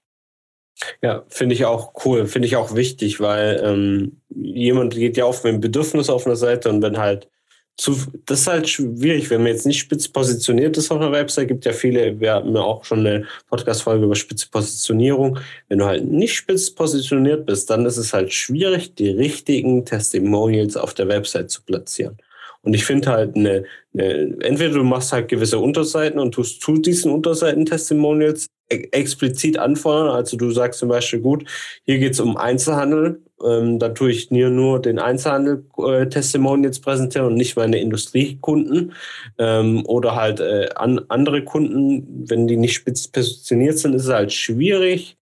Ja, 1.02 1.24
finde 1.28 1.54
ich 1.54 1.66
auch 1.66 1.92
cool, 2.06 2.26
finde 2.26 2.48
ich 2.48 2.56
auch 2.56 2.74
wichtig, 2.74 3.20
weil 3.20 3.60
ähm, 3.62 4.22
jemand 4.30 4.94
geht 4.94 5.18
ja 5.18 5.26
auf 5.26 5.44
mit 5.44 5.52
einem 5.52 5.60
Bedürfnis 5.60 6.08
auf 6.08 6.26
einer 6.26 6.36
Seite 6.36 6.70
und 6.70 6.80
wenn 6.80 6.96
halt 6.96 7.28
zu, 7.76 7.96
das 8.26 8.40
ist 8.40 8.46
halt 8.46 8.68
schwierig, 8.68 9.30
wenn 9.30 9.42
man 9.42 9.52
jetzt 9.52 9.66
nicht 9.66 9.80
spitz 9.80 10.06
positioniert 10.08 10.76
ist 10.76 10.90
auf 10.90 10.98
einer 10.98 11.12
Website. 11.12 11.48
Gibt 11.48 11.64
ja 11.64 11.72
viele, 11.72 12.20
wir 12.20 12.34
hatten 12.34 12.54
ja 12.54 12.60
auch 12.60 12.84
schon 12.84 13.00
eine 13.00 13.26
Podcast-Folge 13.48 14.04
über 14.04 14.14
spitze 14.14 14.48
Positionierung. 14.50 15.38
Wenn 15.68 15.78
du 15.78 15.86
halt 15.86 16.04
nicht 16.04 16.34
spitz 16.34 16.70
positioniert 16.70 17.46
bist, 17.46 17.70
dann 17.70 17.86
ist 17.86 17.96
es 17.96 18.12
halt 18.12 18.32
schwierig, 18.32 18.94
die 18.94 19.10
richtigen 19.10 19.84
Testimonials 19.84 20.76
auf 20.76 20.94
der 20.94 21.08
Website 21.08 21.50
zu 21.50 21.62
platzieren. 21.62 22.18
Und 22.62 22.74
ich 22.74 22.84
finde 22.84 23.10
halt 23.10 23.34
eine, 23.34 23.64
eine, 23.92 24.36
entweder 24.40 24.74
du 24.74 24.84
machst 24.84 25.12
halt 25.12 25.28
gewisse 25.28 25.58
Unterseiten 25.58 26.20
und 26.20 26.32
tust 26.32 26.62
zu 26.62 26.76
diesen 26.78 27.10
Unterseiten 27.10 27.66
Testimonials 27.66 28.46
explizit 28.72 29.58
anfordern. 29.58 30.14
Also 30.14 30.36
du 30.36 30.50
sagst 30.50 30.80
zum 30.80 30.88
Beispiel, 30.88 31.20
gut, 31.20 31.48
hier 31.84 31.98
geht 31.98 32.12
es 32.12 32.20
um 32.20 32.36
Einzelhandel 32.36 33.22
ähm, 33.42 33.78
da 33.78 33.88
tue 33.90 34.10
ich 34.10 34.30
mir 34.30 34.50
nur 34.50 34.80
den 34.80 34.98
Einzelhandel 34.98 35.66
äh, 35.78 36.08
Testimonials 36.08 36.80
präsentieren 36.80 37.26
und 37.26 37.34
nicht 37.34 37.56
meine 37.56 37.78
Industriekunden 37.78 38.94
ähm, 39.38 39.84
oder 39.86 40.14
halt 40.14 40.40
äh, 40.40 40.68
an, 40.74 41.00
andere 41.08 41.44
Kunden, 41.44 42.28
wenn 42.28 42.46
die 42.46 42.56
nicht 42.56 42.74
spitz 42.74 43.08
positioniert 43.08 43.78
sind, 43.78 43.94
ist 43.94 44.04
es 44.04 44.12
halt 44.12 44.32
schwierig, 44.32 45.16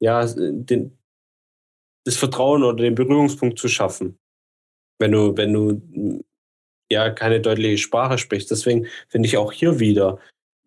ja, 0.00 0.24
den, 0.26 0.96
das 2.04 2.16
Vertrauen 2.16 2.62
oder 2.62 2.82
den 2.82 2.94
Berührungspunkt 2.94 3.58
zu 3.58 3.68
schaffen. 3.68 4.18
Wenn 5.00 5.12
du, 5.12 5.36
wenn 5.36 5.52
du 5.52 6.24
ja 6.90 7.10
keine 7.10 7.40
deutliche 7.40 7.78
Sprache 7.78 8.18
sprichst. 8.18 8.50
Deswegen 8.50 8.86
finde 9.08 9.28
ich 9.28 9.36
auch 9.36 9.52
hier 9.52 9.78
wieder, 9.78 10.18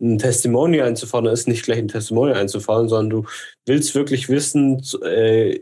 ein 0.01 0.17
Testimonial 0.17 0.87
einzufordern, 0.87 1.31
ist 1.31 1.47
nicht 1.47 1.63
gleich 1.63 1.77
ein 1.77 1.87
Testimonial 1.87 2.37
einzufordern, 2.37 2.89
sondern 2.89 3.21
du 3.21 3.29
willst 3.65 3.93
wirklich 3.93 4.29
wissen, 4.29 4.81
zu, 4.81 5.01
äh, 5.03 5.59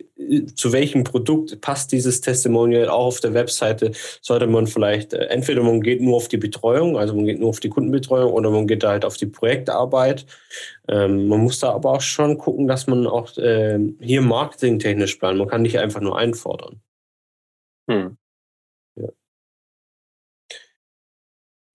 zu 0.56 0.72
welchem 0.72 1.04
Produkt 1.04 1.60
passt 1.62 1.92
dieses 1.92 2.22
Testimonial 2.22 2.88
auch 2.88 3.08
auf 3.08 3.20
der 3.20 3.34
Webseite. 3.34 3.92
Sollte 4.22 4.48
man 4.48 4.68
vielleicht, 4.68 5.14
äh, 5.14 5.26
entweder 5.26 5.62
man 5.62 5.82
geht 5.82 6.02
nur 6.02 6.16
auf 6.16 6.30
die 6.30 6.38
Betreuung, 6.38 6.98
also 6.98 7.14
man 7.14 7.26
geht 7.26 7.40
nur 7.40 7.50
auf 7.50 7.60
die 7.60 7.70
Kundenbetreuung 7.70 8.32
oder 8.32 8.50
man 8.50 8.68
geht 8.68 8.84
da 8.84 8.92
halt 8.92 9.06
auf 9.06 9.18
die 9.18 9.26
Projektarbeit. 9.26 10.26
Ähm, 10.88 11.28
man 11.28 11.42
muss 11.42 11.60
da 11.60 11.74
aber 11.74 11.92
auch 11.92 12.02
schon 12.02 12.38
gucken, 12.38 12.68
dass 12.68 12.88
man 12.88 13.08
auch 13.08 13.36
äh, 13.38 13.80
hier 14.00 14.22
marketingtechnisch 14.22 15.16
plant. 15.16 15.38
Man 15.38 15.50
kann 15.50 15.64
nicht 15.64 15.80
einfach 15.80 16.02
nur 16.02 16.18
einfordern. 16.18 16.82
Hm. 17.90 18.19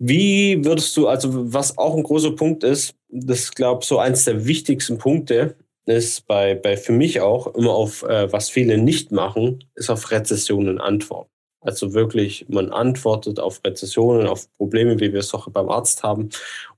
Wie 0.06 0.62
würdest 0.62 0.94
du, 0.98 1.08
also 1.08 1.54
was 1.54 1.78
auch 1.78 1.96
ein 1.96 2.02
großer 2.02 2.32
Punkt 2.32 2.62
ist, 2.62 2.94
das 3.08 3.50
glaube 3.50 3.80
ich 3.80 3.88
so 3.88 3.98
eins 3.98 4.26
der 4.26 4.44
wichtigsten 4.44 4.98
Punkte 4.98 5.56
ist 5.86 6.26
bei, 6.26 6.54
bei 6.54 6.76
für 6.76 6.92
mich 6.92 7.22
auch 7.22 7.54
immer 7.54 7.72
auf, 7.72 8.02
äh, 8.02 8.30
was 8.30 8.50
viele 8.50 8.76
nicht 8.76 9.12
machen, 9.12 9.64
ist 9.74 9.88
auf 9.88 10.10
Rezessionen 10.10 10.78
antworten. 10.78 11.30
Also 11.62 11.94
wirklich, 11.94 12.44
man 12.50 12.70
antwortet 12.70 13.40
auf 13.40 13.62
Rezessionen, 13.64 14.26
auf 14.26 14.46
Probleme, 14.58 15.00
wie 15.00 15.10
wir 15.10 15.20
es 15.20 15.32
auch 15.32 15.48
beim 15.48 15.70
Arzt 15.70 16.02
haben, 16.02 16.28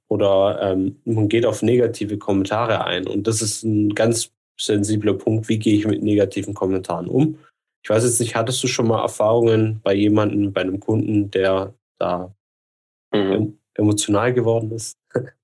oder 0.07 0.61
ähm, 0.63 1.01
man 1.05 1.29
geht 1.29 1.47
auf 1.47 1.63
negative 1.63 2.19
Kommentare 2.19 2.85
ein. 2.85 3.09
Und 3.09 3.27
das 3.27 3.43
ist 3.43 3.65
ein 3.65 3.93
ganz 3.93 4.31
sensibler 4.57 5.15
Punkt. 5.15 5.49
Wie 5.49 5.59
gehe 5.59 5.77
ich 5.77 5.85
mit 5.85 6.01
negativen 6.01 6.55
Kommentaren 6.55 7.09
um? 7.09 7.41
Ich 7.83 7.91
weiß 7.91 8.05
jetzt 8.05 8.21
nicht, 8.21 8.37
hattest 8.37 8.63
du 8.63 8.69
schon 8.69 8.87
mal 8.87 9.03
Erfahrungen 9.03 9.81
bei 9.83 9.95
jemandem, 9.95 10.53
bei 10.53 10.61
einem 10.61 10.79
Kunden, 10.79 11.29
der 11.33 11.75
da 11.99 12.36
mhm. 13.13 13.59
emotional 13.75 14.33
geworden 14.33 14.73
ist? 14.73 14.99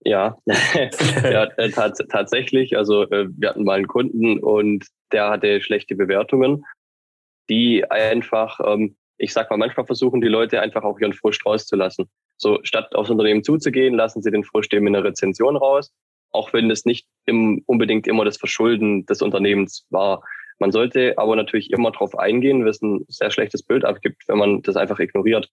Ja, 0.04 0.38
ja 0.46 1.44
äh, 1.56 1.70
tatsächlich. 1.70 2.76
Also 2.76 3.04
äh, 3.10 3.28
wir 3.36 3.50
hatten 3.50 3.64
mal 3.64 3.74
einen 3.74 3.86
Kunden 3.86 4.38
und 4.38 4.86
der 5.12 5.30
hatte 5.30 5.60
schlechte 5.60 5.94
Bewertungen, 5.94 6.64
die 7.48 7.88
einfach, 7.90 8.60
ähm, 8.64 8.96
ich 9.18 9.32
sag 9.32 9.50
mal, 9.50 9.56
manchmal 9.56 9.86
versuchen 9.86 10.20
die 10.20 10.28
Leute 10.28 10.60
einfach 10.60 10.82
auch 10.82 10.98
ihren 10.98 11.12
Frust 11.12 11.44
rauszulassen. 11.46 12.08
So 12.36 12.58
statt 12.64 12.94
aufs 12.94 13.10
Unternehmen 13.10 13.44
zuzugehen, 13.44 13.94
lassen 13.94 14.22
sie 14.22 14.30
den 14.30 14.44
Frust 14.44 14.72
eben 14.74 14.86
in 14.86 14.94
der 14.94 15.04
Rezension 15.04 15.56
raus, 15.56 15.92
auch 16.30 16.52
wenn 16.52 16.70
es 16.70 16.84
nicht 16.84 17.06
im, 17.26 17.62
unbedingt 17.66 18.06
immer 18.06 18.24
das 18.24 18.36
Verschulden 18.36 19.06
des 19.06 19.22
Unternehmens 19.22 19.86
war. 19.90 20.22
Man 20.58 20.72
sollte 20.72 21.14
aber 21.18 21.36
natürlich 21.36 21.70
immer 21.70 21.90
darauf 21.92 22.18
eingehen, 22.18 22.66
es 22.66 22.82
ein 22.82 23.04
sehr 23.08 23.30
schlechtes 23.30 23.62
Bild 23.62 23.84
abgibt, 23.84 24.22
wenn 24.28 24.38
man 24.38 24.62
das 24.62 24.76
einfach 24.76 24.98
ignoriert. 24.98 25.48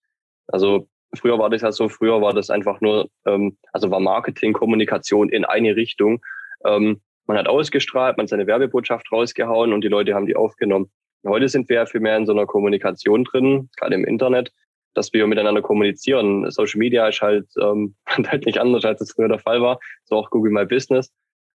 Also 0.47 0.87
Früher 1.15 1.39
war 1.39 1.49
das 1.49 1.61
ja 1.61 1.71
so, 1.71 1.89
früher 1.89 2.21
war 2.21 2.33
das 2.33 2.49
einfach 2.49 2.81
nur, 2.81 3.09
ähm, 3.25 3.57
also 3.73 3.89
war 3.89 3.99
Marketing, 3.99 4.53
Kommunikation 4.53 5.29
in 5.29 5.45
eine 5.45 5.75
Richtung. 5.75 6.21
Ähm, 6.65 7.01
man 7.25 7.37
hat 7.37 7.47
ausgestrahlt, 7.47 8.17
man 8.17 8.25
hat 8.25 8.29
seine 8.29 8.47
Werbebotschaft 8.47 9.11
rausgehauen 9.11 9.73
und 9.73 9.83
die 9.83 9.87
Leute 9.87 10.13
haben 10.13 10.25
die 10.25 10.35
aufgenommen. 10.35 10.91
Heute 11.25 11.49
sind 11.49 11.67
wir 11.69 11.77
ja 11.77 11.85
viel 11.85 12.01
mehr 12.01 12.17
in 12.17 12.25
so 12.25 12.31
einer 12.31 12.45
Kommunikation 12.45 13.23
drin, 13.23 13.69
gerade 13.77 13.95
im 13.95 14.05
Internet, 14.05 14.51
dass 14.93 15.11
wir 15.13 15.27
miteinander 15.27 15.61
kommunizieren. 15.61 16.49
Social 16.49 16.79
Media 16.79 17.07
ist 17.07 17.21
halt, 17.21 17.47
ähm, 17.61 17.95
halt 18.07 18.45
nicht 18.45 18.59
anders, 18.59 18.85
als 18.85 19.01
es 19.01 19.13
früher 19.13 19.27
der 19.27 19.39
Fall 19.39 19.61
war. 19.61 19.79
So 20.05 20.15
auch 20.15 20.29
Google 20.29 20.51
My 20.51 20.65
Business. 20.65 21.11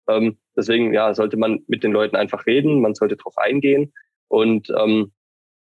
Ähm, 0.07 0.37
deswegen 0.55 0.93
ja, 0.93 1.13
sollte 1.13 1.37
man 1.37 1.63
mit 1.67 1.83
den 1.83 1.91
Leuten 1.91 2.15
einfach 2.15 2.45
reden, 2.45 2.81
man 2.81 2.95
sollte 2.95 3.17
darauf 3.17 3.37
eingehen 3.37 3.93
und 4.27 4.69
ähm, 4.77 5.11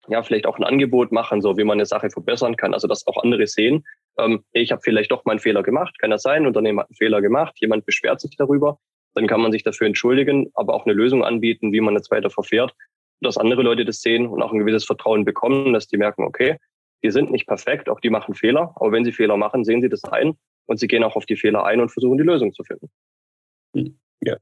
ja, 0.09 0.23
vielleicht 0.23 0.47
auch 0.47 0.59
ein 0.59 0.65
Angebot 0.65 1.13
machen, 1.13 1.41
so 1.41 1.57
wie 1.57 1.65
man 1.65 1.79
eine 1.79 1.87
Sache 1.87 2.11
verbessern 2.11 2.57
kann. 2.57 2.75
Also 2.75 2.89
dass 2.89 3.07
auch 3.07 3.23
andere 3.23 3.47
sehen, 3.47 3.85
ähm, 4.19 4.45
ich 4.53 4.73
habe 4.73 4.83
vielleicht 4.83 5.11
doch 5.11 5.25
mal 5.25 5.33
einen 5.33 5.41
Fehler 5.41 5.63
gemacht, 5.63 5.99
kann 5.99 6.11
das 6.11 6.23
sein, 6.23 6.47
Unternehmen 6.47 6.81
hat 6.81 6.89
einen 6.89 6.97
Fehler 6.97 7.21
gemacht, 7.21 7.55
jemand 7.61 7.87
beschwert 7.87 8.21
sich 8.21 8.37
darüber. 8.37 8.79
dann 9.15 9.27
kann 9.27 9.41
man 9.41 9.51
sich 9.51 9.63
dafür 9.63 9.87
entschuldigen, 9.87 10.51
aber 10.55 10.75
auch 10.75 10.85
eine 10.85 10.93
Lösung 10.93 11.25
anbieten, 11.25 11.73
wie 11.73 11.81
man 11.81 11.95
jetzt 11.95 12.11
weiter 12.11 12.29
verfährt, 12.29 12.75
dass 13.23 13.39
andere 13.39 13.63
Leute 13.63 13.87
das 13.87 14.03
sehen 14.03 14.27
und 14.27 14.43
auch 14.43 14.53
ein 14.53 14.59
gewisses 14.59 14.85
Vertrauen 14.85 15.25
bekommen, 15.25 15.73
dass 15.73 15.87
die 15.87 15.97
merken, 15.97 16.25
okay, 16.25 16.59
die 17.03 17.11
sind 17.11 17.31
nicht 17.31 17.47
perfekt, 17.47 17.89
auch 17.89 18.01
die 18.01 18.11
machen 18.11 18.35
Fehler, 18.35 18.75
aber 18.77 18.93
wenn 18.93 19.05
sie 19.05 19.13
Fehler 19.13 19.39
machen, 19.39 19.65
sehen 19.65 19.81
sie 19.81 19.89
das 19.89 20.05
ein 20.05 20.37
und 20.67 20.79
sie 20.79 20.87
gehen 20.87 21.03
auch 21.03 21.17
auf 21.17 21.25
die 21.25 21.37
Fehler 21.37 21.65
ein 21.65 21.81
und 21.81 21.91
versuchen 21.91 22.19
die 22.19 22.25
Lösung 22.25 22.53
zu 22.53 22.63
finden. 22.63 22.91
Hm, 23.75 23.99
ja. 24.23 24.37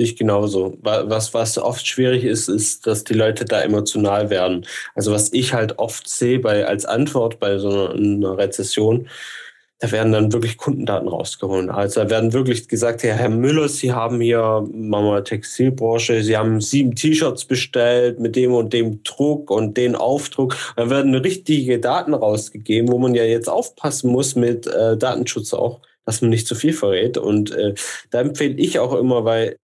Ich 0.00 0.16
genauso. 0.16 0.78
Was, 0.80 1.34
was 1.34 1.58
oft 1.58 1.86
schwierig 1.86 2.24
ist, 2.24 2.48
ist, 2.48 2.86
dass 2.86 3.04
die 3.04 3.12
Leute 3.12 3.44
da 3.44 3.60
emotional 3.60 4.30
werden. 4.30 4.66
Also 4.94 5.12
was 5.12 5.30
ich 5.34 5.52
halt 5.52 5.78
oft 5.78 6.08
sehe 6.08 6.38
bei, 6.38 6.66
als 6.66 6.86
Antwort 6.86 7.38
bei 7.38 7.58
so 7.58 7.88
einer 7.88 8.38
Rezession, 8.38 9.08
da 9.78 9.90
werden 9.92 10.12
dann 10.12 10.32
wirklich 10.32 10.56
Kundendaten 10.56 11.08
rausgeholt. 11.08 11.68
Also 11.68 12.00
da 12.00 12.08
werden 12.08 12.32
wirklich 12.32 12.66
gesagt, 12.66 13.02
ja, 13.02 13.12
Herr 13.12 13.28
Müller, 13.28 13.68
Sie 13.68 13.92
haben 13.92 14.22
hier 14.22 14.66
Mama 14.72 15.20
Textilbranche, 15.20 16.22
Sie 16.22 16.36
haben 16.36 16.62
sieben 16.62 16.94
T-Shirts 16.94 17.44
bestellt 17.44 18.20
mit 18.20 18.36
dem 18.36 18.54
und 18.54 18.72
dem 18.72 19.02
Druck 19.02 19.50
und 19.50 19.76
den 19.76 19.96
Aufdruck. 19.96 20.56
Da 20.76 20.88
werden 20.88 21.14
richtige 21.14 21.78
Daten 21.78 22.14
rausgegeben, 22.14 22.90
wo 22.90 22.96
man 22.96 23.14
ja 23.14 23.24
jetzt 23.24 23.48
aufpassen 23.48 24.10
muss 24.10 24.34
mit 24.34 24.66
äh, 24.66 24.96
Datenschutz 24.96 25.52
auch, 25.52 25.80
dass 26.06 26.22
man 26.22 26.30
nicht 26.30 26.46
zu 26.46 26.54
viel 26.54 26.72
verrät. 26.72 27.18
Und 27.18 27.50
äh, 27.50 27.74
da 28.10 28.20
empfehle 28.20 28.54
ich 28.54 28.78
auch 28.78 28.94
immer, 28.94 29.24
weil 29.24 29.56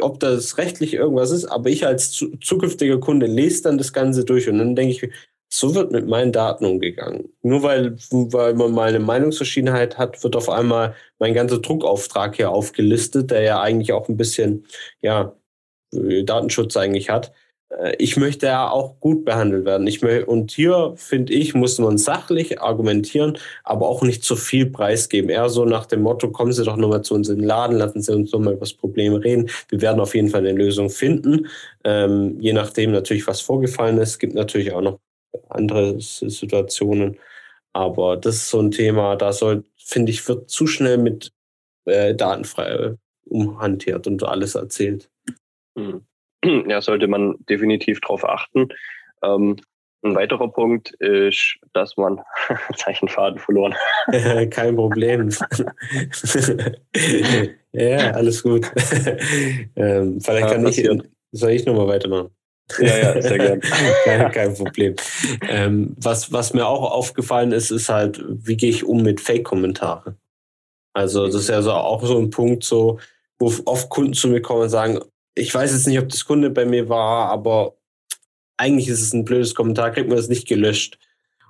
ob 0.00 0.20
das 0.20 0.58
rechtlich 0.58 0.94
irgendwas 0.94 1.30
ist, 1.30 1.46
aber 1.46 1.70
ich 1.70 1.86
als 1.86 2.10
zu, 2.10 2.36
zukünftiger 2.38 2.98
Kunde 2.98 3.26
lese 3.26 3.62
dann 3.62 3.78
das 3.78 3.92
Ganze 3.92 4.24
durch 4.24 4.48
und 4.48 4.58
dann 4.58 4.76
denke 4.76 4.92
ich, 4.92 5.12
so 5.48 5.74
wird 5.74 5.92
mit 5.92 6.08
meinen 6.08 6.32
Daten 6.32 6.64
umgegangen. 6.64 7.32
Nur 7.42 7.62
weil, 7.62 7.96
weil 8.10 8.54
man 8.54 8.72
mal 8.72 8.88
eine 8.88 8.98
Meinungsverschiedenheit 8.98 9.98
hat, 9.98 10.24
wird 10.24 10.34
auf 10.34 10.48
einmal 10.48 10.96
mein 11.20 11.32
ganzer 11.32 11.60
Druckauftrag 11.60 12.34
hier 12.36 12.50
aufgelistet, 12.50 13.30
der 13.30 13.42
ja 13.42 13.60
eigentlich 13.60 13.92
auch 13.92 14.08
ein 14.08 14.16
bisschen 14.16 14.66
ja, 15.00 15.36
Datenschutz 15.92 16.76
eigentlich 16.76 17.08
hat. 17.10 17.32
Äh, 17.78 17.96
ich 17.98 18.16
möchte 18.16 18.46
ja 18.46 18.70
auch 18.70 19.00
gut 19.00 19.24
behandelt 19.24 19.64
werden. 19.64 19.86
Ich 19.86 20.02
möchte, 20.02 20.26
und 20.26 20.50
hier, 20.50 20.94
finde 20.96 21.32
ich, 21.32 21.54
muss 21.54 21.78
man 21.78 21.98
sachlich 21.98 22.60
argumentieren, 22.60 23.38
aber 23.62 23.88
auch 23.88 24.02
nicht 24.02 24.24
zu 24.24 24.36
viel 24.36 24.66
preisgeben. 24.66 25.30
Eher 25.30 25.48
so 25.48 25.64
nach 25.64 25.86
dem 25.86 26.02
Motto, 26.02 26.30
kommen 26.30 26.52
Sie 26.52 26.64
doch 26.64 26.76
nochmal 26.76 27.02
zu 27.02 27.14
uns 27.14 27.28
in 27.28 27.38
den 27.38 27.46
Laden, 27.46 27.76
lassen 27.76 28.02
Sie 28.02 28.14
uns 28.14 28.32
nochmal 28.32 28.54
über 28.54 28.60
das 28.60 28.74
Problem 28.74 29.14
reden. 29.14 29.50
Wir 29.68 29.80
werden 29.80 30.00
auf 30.00 30.14
jeden 30.14 30.28
Fall 30.28 30.40
eine 30.40 30.52
Lösung 30.52 30.90
finden. 30.90 31.48
Ähm, 31.84 32.40
je 32.40 32.52
nachdem 32.52 32.92
natürlich, 32.92 33.26
was 33.26 33.40
vorgefallen 33.40 33.98
ist. 33.98 34.10
Es 34.10 34.18
gibt 34.18 34.34
natürlich 34.34 34.72
auch 34.72 34.82
noch 34.82 34.98
andere 35.48 36.00
Situationen. 36.00 37.18
Aber 37.72 38.16
das 38.16 38.36
ist 38.36 38.50
so 38.50 38.60
ein 38.60 38.70
Thema, 38.70 39.16
da 39.16 39.32
soll, 39.32 39.64
finde 39.76 40.12
ich, 40.12 40.26
wird 40.28 40.48
zu 40.48 40.66
schnell 40.68 40.96
mit 40.96 41.32
äh, 41.86 42.14
datenfrei 42.14 42.68
äh, 42.68 42.96
umhantiert 43.24 44.06
und 44.06 44.22
alles 44.22 44.54
erzählt. 44.54 45.10
Hm. 45.76 46.06
Ja, 46.68 46.80
sollte 46.80 47.06
man 47.08 47.36
definitiv 47.48 48.00
darauf 48.00 48.24
achten. 48.24 48.68
Ähm, 49.22 49.56
ein 50.04 50.14
weiterer 50.14 50.48
Punkt 50.48 50.90
ist, 51.00 51.56
dass 51.72 51.96
man 51.96 52.20
Zeichenfaden 52.76 53.38
verloren. 53.38 53.74
Kein 54.50 54.76
Problem. 54.76 55.30
ja, 57.72 58.10
alles 58.10 58.42
gut. 58.42 58.70
ähm, 59.76 60.20
vielleicht 60.20 60.48
kann 60.48 60.62
ja, 60.62 60.68
ich, 60.68 61.02
soll 61.32 61.50
ich 61.52 61.64
nochmal 61.64 61.88
weitermachen? 61.88 62.30
Ja, 62.78 62.96
ja, 62.96 63.22
sehr 63.22 63.38
gerne. 63.38 63.60
kein, 64.04 64.32
kein 64.32 64.54
Problem. 64.54 64.94
Ähm, 65.48 65.94
was, 65.98 66.32
was 66.32 66.54
mir 66.54 66.66
auch 66.66 66.92
aufgefallen 66.92 67.52
ist, 67.52 67.70
ist 67.70 67.88
halt, 67.88 68.22
wie 68.26 68.56
gehe 68.56 68.70
ich 68.70 68.84
um 68.84 69.02
mit 69.02 69.20
Fake-Kommentaren? 69.20 70.16
Also 70.94 71.26
das 71.26 71.34
ist 71.34 71.48
ja 71.48 71.60
so 71.60 71.72
auch 71.72 72.04
so 72.04 72.18
ein 72.18 72.30
Punkt, 72.30 72.64
so, 72.64 73.00
wo 73.38 73.52
oft 73.66 73.90
Kunden 73.90 74.14
zu 74.14 74.28
mir 74.28 74.40
kommen 74.40 74.62
und 74.62 74.68
sagen, 74.70 75.00
ich 75.34 75.54
weiß 75.54 75.72
jetzt 75.72 75.86
nicht, 75.86 75.98
ob 75.98 76.08
das 76.08 76.24
Kunde 76.24 76.50
bei 76.50 76.64
mir 76.64 76.88
war, 76.88 77.28
aber 77.28 77.76
eigentlich 78.56 78.88
ist 78.88 79.02
es 79.02 79.12
ein 79.12 79.24
blödes 79.24 79.54
Kommentar, 79.54 79.90
kriegt 79.90 80.08
man 80.08 80.16
das 80.16 80.28
nicht 80.28 80.46
gelöscht. 80.46 80.98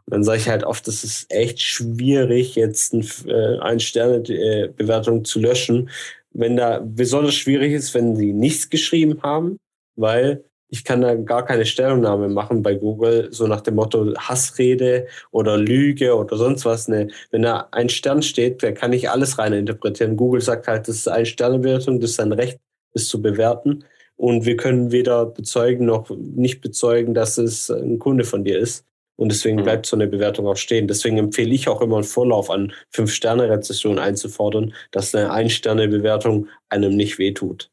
Und 0.06 0.14
dann 0.14 0.24
sage 0.24 0.38
ich 0.38 0.48
halt 0.48 0.64
oft, 0.64 0.86
das 0.86 1.04
ist 1.04 1.30
echt 1.30 1.60
schwierig, 1.60 2.56
jetzt 2.56 2.92
ein, 2.92 3.06
äh, 3.26 3.58
eine 3.60 3.80
Sternebewertung 3.80 5.24
zu 5.24 5.40
löschen. 5.40 5.90
Wenn 6.30 6.56
da 6.56 6.80
besonders 6.84 7.34
schwierig 7.34 7.72
ist, 7.72 7.94
wenn 7.94 8.16
sie 8.16 8.32
nichts 8.32 8.68
geschrieben 8.68 9.22
haben, 9.22 9.58
weil 9.96 10.44
ich 10.68 10.82
kann 10.82 11.02
da 11.02 11.14
gar 11.14 11.44
keine 11.44 11.66
Stellungnahme 11.66 12.28
machen 12.28 12.62
bei 12.62 12.74
Google, 12.74 13.28
so 13.30 13.46
nach 13.46 13.60
dem 13.60 13.76
Motto 13.76 14.12
Hassrede 14.16 15.06
oder 15.30 15.56
Lüge 15.56 16.16
oder 16.16 16.36
sonst 16.36 16.64
was. 16.64 16.88
Ne. 16.88 17.08
Wenn 17.30 17.42
da 17.42 17.68
ein 17.70 17.88
Stern 17.88 18.22
steht, 18.22 18.62
da 18.62 18.72
kann 18.72 18.92
ich 18.92 19.08
alles 19.08 19.38
rein 19.38 19.52
interpretieren. 19.52 20.16
Google 20.16 20.40
sagt 20.40 20.66
halt, 20.66 20.88
das 20.88 20.96
ist 20.96 21.08
eine 21.08 21.26
Sternebewertung, 21.26 22.00
das 22.00 22.10
ist 22.10 22.16
sein 22.16 22.32
Recht, 22.32 22.58
das 22.94 23.06
zu 23.08 23.20
bewerten. 23.20 23.84
Und 24.16 24.46
wir 24.46 24.56
können 24.56 24.92
weder 24.92 25.26
bezeugen 25.26 25.86
noch 25.86 26.08
nicht 26.10 26.60
bezeugen, 26.60 27.14
dass 27.14 27.36
es 27.36 27.70
ein 27.70 27.98
Kunde 27.98 28.24
von 28.24 28.44
dir 28.44 28.58
ist. 28.58 28.86
Und 29.16 29.30
deswegen 29.30 29.58
mhm. 29.58 29.64
bleibt 29.64 29.86
so 29.86 29.96
eine 29.96 30.06
Bewertung 30.06 30.46
auch 30.46 30.56
stehen. 30.56 30.88
Deswegen 30.88 31.18
empfehle 31.18 31.54
ich 31.54 31.68
auch 31.68 31.80
immer 31.80 31.96
einen 31.96 32.04
Vorlauf 32.04 32.50
an 32.50 32.72
Fünf-Sterne-Rezession 32.90 33.98
einzufordern, 33.98 34.74
dass 34.90 35.14
eine 35.14 35.30
Ein-Sterne-Bewertung 35.30 36.48
einem 36.68 36.96
nicht 36.96 37.18
wehtut. 37.18 37.70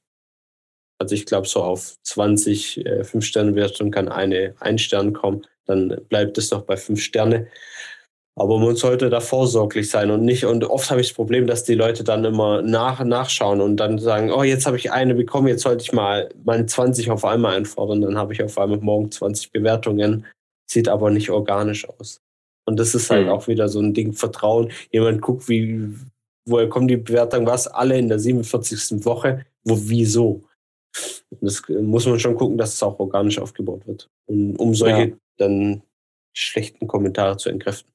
Also 0.99 1.15
ich 1.15 1.25
glaube, 1.25 1.47
so 1.47 1.63
auf 1.63 1.97
20 2.03 2.85
äh, 2.85 3.03
Fünf-Sterne-Wertungen 3.03 3.91
kann 3.91 4.07
eine 4.07 4.53
ein 4.59 4.77
Stern 4.77 5.13
kommen. 5.13 5.47
Dann 5.65 6.01
bleibt 6.09 6.37
es 6.37 6.51
noch 6.51 6.63
bei 6.63 6.77
fünf 6.77 7.01
Sterne. 7.01 7.47
Aber 8.35 8.59
man 8.59 8.75
sollte 8.75 9.09
da 9.09 9.19
vorsorglich 9.19 9.89
sein 9.89 10.09
und 10.09 10.23
nicht. 10.23 10.45
Und 10.45 10.63
oft 10.63 10.89
habe 10.89 11.01
ich 11.01 11.07
das 11.07 11.15
Problem, 11.15 11.47
dass 11.47 11.63
die 11.63 11.75
Leute 11.75 12.03
dann 12.03 12.23
immer 12.23 12.61
nach, 12.61 13.03
nachschauen 13.03 13.59
und 13.59 13.77
dann 13.77 13.99
sagen, 13.99 14.31
oh, 14.31 14.43
jetzt 14.43 14.65
habe 14.65 14.77
ich 14.77 14.91
eine 14.91 15.15
bekommen, 15.15 15.47
jetzt 15.47 15.63
sollte 15.63 15.83
ich 15.83 15.91
mal 15.91 16.29
meine 16.43 16.65
20 16.65 17.11
auf 17.11 17.25
einmal 17.25 17.57
einfordern. 17.57 18.01
Dann 18.01 18.17
habe 18.17 18.33
ich 18.33 18.41
auf 18.41 18.57
einmal 18.57 18.79
morgen 18.79 19.11
20 19.11 19.51
Bewertungen. 19.51 20.25
Sieht 20.69 20.87
aber 20.87 21.09
nicht 21.09 21.29
organisch 21.29 21.87
aus. 21.89 22.21
Und 22.65 22.79
das 22.79 22.95
ist 22.95 23.09
halt 23.09 23.25
mhm. 23.25 23.31
auch 23.31 23.47
wieder 23.47 23.67
so 23.67 23.79
ein 23.79 23.93
Ding, 23.93 24.13
Vertrauen. 24.13 24.71
Jemand 24.91 25.21
guckt, 25.21 25.49
wie, 25.49 25.93
woher 26.45 26.69
kommen 26.69 26.87
die 26.87 26.97
Bewertungen, 26.97 27.45
was, 27.45 27.67
alle 27.67 27.97
in 27.97 28.07
der 28.07 28.19
47. 28.19 29.03
Woche, 29.03 29.45
wo, 29.63 29.77
wieso? 29.77 30.43
das 31.39 31.63
muss 31.69 32.05
man 32.05 32.19
schon 32.19 32.35
gucken, 32.35 32.57
dass 32.57 32.73
es 32.73 32.83
auch 32.83 32.99
organisch 32.99 33.39
aufgebaut 33.39 33.87
wird, 33.87 34.09
um, 34.25 34.55
um 34.57 34.75
solche 34.75 35.09
ja. 35.09 35.15
dann 35.37 35.81
schlechten 36.33 36.87
Kommentare 36.87 37.37
zu 37.37 37.49
entkräften. 37.49 37.91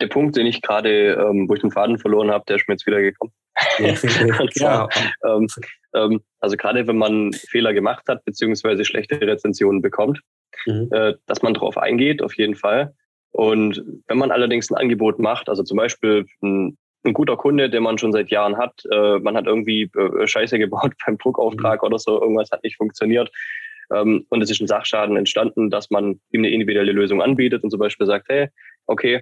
Der 0.00 0.06
Punkt, 0.06 0.36
den 0.36 0.46
ich 0.46 0.62
gerade, 0.62 1.12
ähm, 1.12 1.48
wo 1.48 1.54
ich 1.54 1.60
den 1.60 1.70
Faden 1.70 1.98
verloren 1.98 2.30
habe, 2.30 2.44
der 2.48 2.56
ist 2.56 2.68
mir 2.68 2.74
jetzt 2.74 2.86
wieder 2.86 3.00
gekommen. 3.00 3.32
Ja. 3.78 3.94
zwar, 4.52 4.88
ja. 4.92 5.36
ähm, 5.36 5.46
ähm, 5.94 6.20
also 6.40 6.56
gerade 6.56 6.86
wenn 6.86 6.98
man 6.98 7.32
Fehler 7.32 7.72
gemacht 7.72 8.04
hat, 8.08 8.24
beziehungsweise 8.24 8.84
schlechte 8.84 9.20
Rezensionen 9.20 9.82
bekommt, 9.82 10.20
mhm. 10.66 10.88
äh, 10.92 11.14
dass 11.26 11.42
man 11.42 11.54
darauf 11.54 11.78
eingeht, 11.78 12.22
auf 12.22 12.36
jeden 12.36 12.54
Fall. 12.54 12.94
Und 13.30 13.82
wenn 14.06 14.18
man 14.18 14.30
allerdings 14.30 14.70
ein 14.70 14.76
Angebot 14.76 15.18
macht, 15.18 15.48
also 15.48 15.62
zum 15.62 15.76
Beispiel 15.76 16.26
ein 16.42 16.76
ein 17.04 17.12
guter 17.12 17.36
Kunde, 17.36 17.70
den 17.70 17.82
man 17.82 17.98
schon 17.98 18.12
seit 18.12 18.30
Jahren 18.30 18.56
hat. 18.56 18.82
Äh, 18.90 19.18
man 19.18 19.36
hat 19.36 19.46
irgendwie 19.46 19.90
äh, 19.94 20.26
Scheiße 20.26 20.58
gebaut 20.58 20.92
beim 21.06 21.18
Druckauftrag 21.18 21.82
mhm. 21.82 21.86
oder 21.86 21.98
so, 21.98 22.20
irgendwas 22.20 22.50
hat 22.50 22.64
nicht 22.64 22.76
funktioniert. 22.76 23.30
Ähm, 23.94 24.26
und 24.30 24.42
es 24.42 24.50
ist 24.50 24.60
ein 24.60 24.66
Sachschaden 24.66 25.16
entstanden, 25.16 25.70
dass 25.70 25.90
man 25.90 26.20
ihm 26.30 26.40
eine 26.40 26.50
individuelle 26.50 26.92
Lösung 26.92 27.22
anbietet 27.22 27.62
und 27.62 27.70
zum 27.70 27.80
Beispiel 27.80 28.06
sagt, 28.06 28.28
hey, 28.28 28.48
okay, 28.86 29.20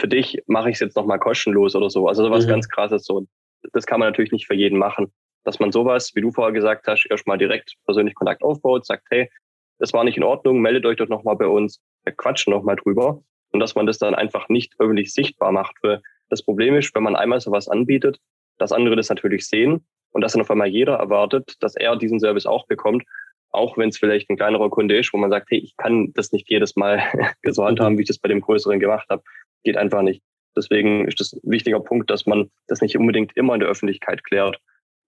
für 0.00 0.08
dich 0.08 0.42
mache 0.46 0.70
ich 0.70 0.74
es 0.74 0.80
jetzt 0.80 0.96
nochmal 0.96 1.18
kostenlos 1.18 1.76
oder 1.76 1.90
so. 1.90 2.08
Also 2.08 2.24
sowas 2.24 2.46
mhm. 2.46 2.50
ganz 2.50 2.68
krasses 2.68 3.04
so. 3.04 3.26
Das 3.72 3.86
kann 3.86 4.00
man 4.00 4.08
natürlich 4.08 4.32
nicht 4.32 4.46
für 4.46 4.54
jeden 4.54 4.78
machen. 4.78 5.12
Dass 5.44 5.60
man 5.60 5.72
sowas, 5.72 6.12
wie 6.14 6.20
du 6.20 6.30
vorher 6.30 6.52
gesagt 6.52 6.86
hast, 6.86 7.06
erstmal 7.08 7.38
direkt 7.38 7.74
persönlich 7.84 8.14
Kontakt 8.14 8.42
aufbaut, 8.42 8.86
sagt, 8.86 9.06
hey, 9.10 9.30
das 9.78 9.92
war 9.92 10.04
nicht 10.04 10.16
in 10.16 10.22
Ordnung, 10.22 10.60
meldet 10.60 10.84
euch 10.86 10.96
doch 10.96 11.08
nochmal 11.08 11.36
bei 11.36 11.46
uns, 11.46 11.80
wir 12.04 12.12
quatschen 12.12 12.52
nochmal 12.52 12.76
drüber. 12.76 13.22
Und 13.52 13.60
dass 13.60 13.74
man 13.74 13.86
das 13.86 13.98
dann 13.98 14.14
einfach 14.14 14.48
nicht 14.48 14.74
öffentlich 14.78 15.12
sichtbar 15.12 15.52
macht. 15.52 15.76
Für 15.80 16.00
das 16.28 16.42
Problem 16.42 16.76
ist, 16.76 16.94
wenn 16.94 17.02
man 17.02 17.16
einmal 17.16 17.40
sowas 17.40 17.68
anbietet, 17.68 18.18
dass 18.58 18.72
andere 18.72 18.96
das 18.96 19.08
natürlich 19.08 19.46
sehen 19.46 19.84
und 20.12 20.22
dass 20.22 20.32
dann 20.32 20.42
auf 20.42 20.50
einmal 20.50 20.68
jeder 20.68 20.94
erwartet, 20.94 21.56
dass 21.60 21.76
er 21.76 21.96
diesen 21.96 22.20
Service 22.20 22.46
auch 22.46 22.66
bekommt, 22.66 23.04
auch 23.52 23.76
wenn 23.76 23.88
es 23.88 23.98
vielleicht 23.98 24.30
ein 24.30 24.36
kleinerer 24.36 24.70
Kunde 24.70 24.96
ist, 24.98 25.12
wo 25.12 25.18
man 25.18 25.30
sagt, 25.30 25.50
hey, 25.50 25.58
ich 25.58 25.76
kann 25.76 26.12
das 26.14 26.32
nicht 26.32 26.48
jedes 26.48 26.76
Mal 26.76 27.02
so 27.44 27.64
handhaben, 27.64 27.98
wie 27.98 28.02
ich 28.02 28.08
das 28.08 28.18
bei 28.18 28.28
dem 28.28 28.40
größeren 28.40 28.78
gemacht 28.78 29.08
habe. 29.10 29.22
Geht 29.64 29.76
einfach 29.76 30.02
nicht. 30.02 30.22
Deswegen 30.56 31.06
ist 31.06 31.20
das 31.20 31.32
ein 31.32 31.40
wichtiger 31.44 31.80
Punkt, 31.80 32.10
dass 32.10 32.26
man 32.26 32.50
das 32.66 32.80
nicht 32.80 32.96
unbedingt 32.96 33.36
immer 33.36 33.54
in 33.54 33.60
der 33.60 33.68
Öffentlichkeit 33.68 34.24
klärt. 34.24 34.58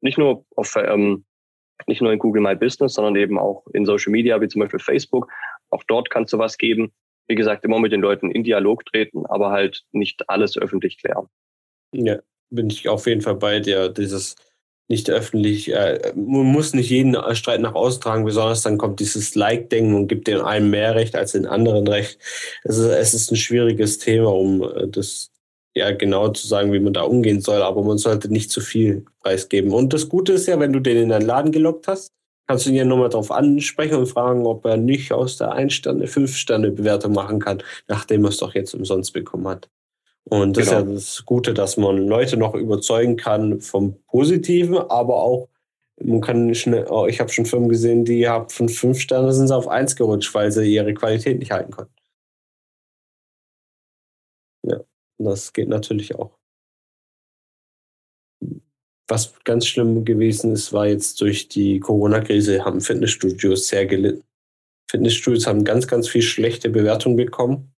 Nicht 0.00 0.18
nur 0.18 0.44
auf 0.56 0.74
ähm, 0.76 1.24
nicht 1.86 2.00
nur 2.00 2.12
in 2.12 2.18
Google 2.18 2.42
My 2.42 2.54
Business, 2.54 2.94
sondern 2.94 3.16
eben 3.16 3.38
auch 3.38 3.66
in 3.72 3.84
Social 3.84 4.12
Media, 4.12 4.40
wie 4.40 4.48
zum 4.48 4.60
Beispiel 4.60 4.78
Facebook. 4.78 5.28
Auch 5.70 5.82
dort 5.84 6.10
kann 6.10 6.24
es 6.24 6.30
sowas 6.30 6.58
geben 6.58 6.92
wie 7.28 7.34
gesagt, 7.34 7.64
immer 7.64 7.78
mit 7.78 7.92
den 7.92 8.00
Leuten 8.00 8.30
in 8.30 8.44
Dialog 8.44 8.84
treten, 8.86 9.26
aber 9.26 9.50
halt 9.50 9.84
nicht 9.92 10.28
alles 10.28 10.58
öffentlich 10.58 10.98
klären. 10.98 11.28
Ja, 11.94 12.18
bin 12.50 12.68
ich 12.68 12.88
auf 12.88 13.06
jeden 13.06 13.20
Fall 13.20 13.36
bei 13.36 13.60
dir. 13.60 13.88
Dieses 13.88 14.36
nicht 14.92 15.08
öffentlich, 15.08 15.72
äh, 15.72 16.12
man 16.14 16.44
muss 16.44 16.74
nicht 16.74 16.90
jeden 16.90 17.16
Streit 17.34 17.62
nach 17.62 17.74
außen 17.74 18.02
tragen, 18.02 18.26
besonders 18.26 18.60
dann 18.60 18.76
kommt 18.76 19.00
dieses 19.00 19.34
Like-Denken 19.34 19.94
und 19.94 20.06
gibt 20.06 20.26
den 20.28 20.42
einen 20.42 20.68
mehr 20.68 20.94
Recht 20.94 21.16
als 21.16 21.32
den 21.32 21.46
anderen 21.46 21.88
Recht. 21.88 22.18
Es 22.62 22.76
ist, 22.76 22.90
es 22.90 23.14
ist 23.14 23.30
ein 23.32 23.36
schwieriges 23.36 23.98
Thema, 23.98 24.34
um 24.34 24.62
äh, 24.62 24.86
das 24.88 25.30
ja 25.74 25.90
genau 25.92 26.28
zu 26.28 26.46
sagen, 26.46 26.74
wie 26.74 26.78
man 26.78 26.92
da 26.92 27.02
umgehen 27.04 27.40
soll, 27.40 27.62
aber 27.62 27.82
man 27.82 27.96
sollte 27.96 28.30
nicht 28.30 28.50
zu 28.50 28.60
viel 28.60 29.06
preisgeben. 29.20 29.72
Und 29.72 29.94
das 29.94 30.10
Gute 30.10 30.34
ist 30.34 30.46
ja, 30.46 30.60
wenn 30.60 30.74
du 30.74 30.80
den 30.80 30.98
in 30.98 31.08
deinen 31.08 31.26
Laden 31.26 31.52
gelockt 31.52 31.88
hast, 31.88 32.12
kannst 32.46 32.66
du 32.66 32.70
ihn 32.70 32.76
ja 32.76 32.84
nochmal 32.84 33.08
darauf 33.08 33.30
ansprechen 33.30 33.96
und 33.96 34.08
fragen, 34.08 34.46
ob 34.46 34.66
er 34.66 34.76
nicht 34.76 35.10
aus 35.10 35.38
der 35.38 35.52
Ein-Sterne, 35.52 36.06
Fünf-Sterne-Bewertung 36.06 37.14
machen 37.14 37.40
kann, 37.40 37.62
nachdem 37.88 38.24
er 38.24 38.28
es 38.28 38.36
doch 38.36 38.54
jetzt 38.54 38.74
umsonst 38.74 39.14
bekommen 39.14 39.48
hat. 39.48 39.70
Und 40.24 40.56
das 40.56 40.68
genau. 40.68 40.78
ist 40.80 40.86
ja 40.86 40.94
das 40.94 41.24
Gute, 41.26 41.54
dass 41.54 41.76
man 41.76 41.98
Leute 41.98 42.36
noch 42.36 42.54
überzeugen 42.54 43.16
kann 43.16 43.60
vom 43.60 44.00
Positiven, 44.04 44.78
aber 44.78 45.16
auch 45.16 45.48
man 46.00 46.20
kann 46.20 46.54
schnell, 46.54 46.86
oh, 46.88 47.06
ich 47.06 47.20
habe 47.20 47.30
schon 47.30 47.46
Firmen 47.46 47.68
gesehen, 47.68 48.04
die 48.04 48.28
haben 48.28 48.48
von 48.48 48.68
fünf 48.68 49.00
Sterne 49.00 49.32
sind 49.32 49.48
sie 49.48 49.56
auf 49.56 49.68
eins 49.68 49.96
gerutscht, 49.96 50.34
weil 50.34 50.50
sie 50.50 50.72
ihre 50.72 50.94
Qualität 50.94 51.38
nicht 51.38 51.52
halten 51.52 51.72
konnten. 51.72 51.94
Ja, 54.64 54.80
das 55.18 55.52
geht 55.52 55.68
natürlich 55.68 56.14
auch. 56.14 56.38
Was 59.08 59.34
ganz 59.44 59.66
schlimm 59.66 60.04
gewesen 60.04 60.52
ist, 60.52 60.72
war 60.72 60.86
jetzt 60.86 61.20
durch 61.20 61.48
die 61.48 61.80
Corona-Krise 61.80 62.64
haben 62.64 62.80
Fitnessstudios 62.80 63.68
sehr 63.68 63.86
gelitten. 63.86 64.24
Fitnessstudios 64.90 65.46
haben 65.46 65.64
ganz, 65.64 65.86
ganz 65.86 66.08
viel 66.08 66.22
schlechte 66.22 66.70
Bewertungen 66.70 67.16
bekommen, 67.16 67.74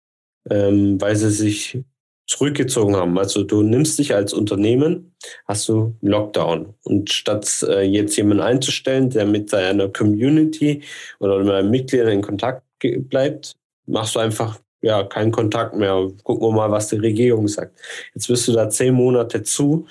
ähm, 0.49 1.01
weil 1.01 1.16
sie 1.16 1.30
sich 1.30 1.84
zurückgezogen 2.27 2.97
haben. 2.97 3.18
Also 3.18 3.43
du 3.43 3.62
nimmst 3.62 3.99
dich 3.99 4.14
als 4.14 4.33
Unternehmen, 4.33 5.14
hast 5.47 5.68
du 5.68 5.95
Lockdown. 6.01 6.75
Und 6.85 7.11
statt 7.11 7.64
äh, 7.68 7.83
jetzt 7.83 8.16
jemanden 8.16 8.43
einzustellen, 8.43 9.11
der 9.11 9.27
mit 9.27 9.51
seiner 9.51 9.89
Community 9.89 10.83
oder 11.18 11.39
mit 11.39 11.51
einem 11.51 11.70
Mitglied 11.70 12.03
in 12.03 12.22
Kontakt 12.22 12.62
bleibt, 12.81 13.57
machst 13.87 14.14
du 14.14 14.20
einfach 14.20 14.59
ja 14.81 15.03
keinen 15.05 15.33
Kontakt 15.33 15.75
mehr. 15.75 16.11
Gucken 16.22 16.49
wir 16.49 16.53
mal, 16.53 16.70
was 16.70 16.89
die 16.89 16.97
Regierung 16.97 17.49
sagt. 17.49 17.79
Jetzt 18.14 18.29
bist 18.29 18.49
du 18.49 18.53
da 18.53 18.68
zehn 18.68 18.95
Monate 18.95 19.43
zu. 19.43 19.87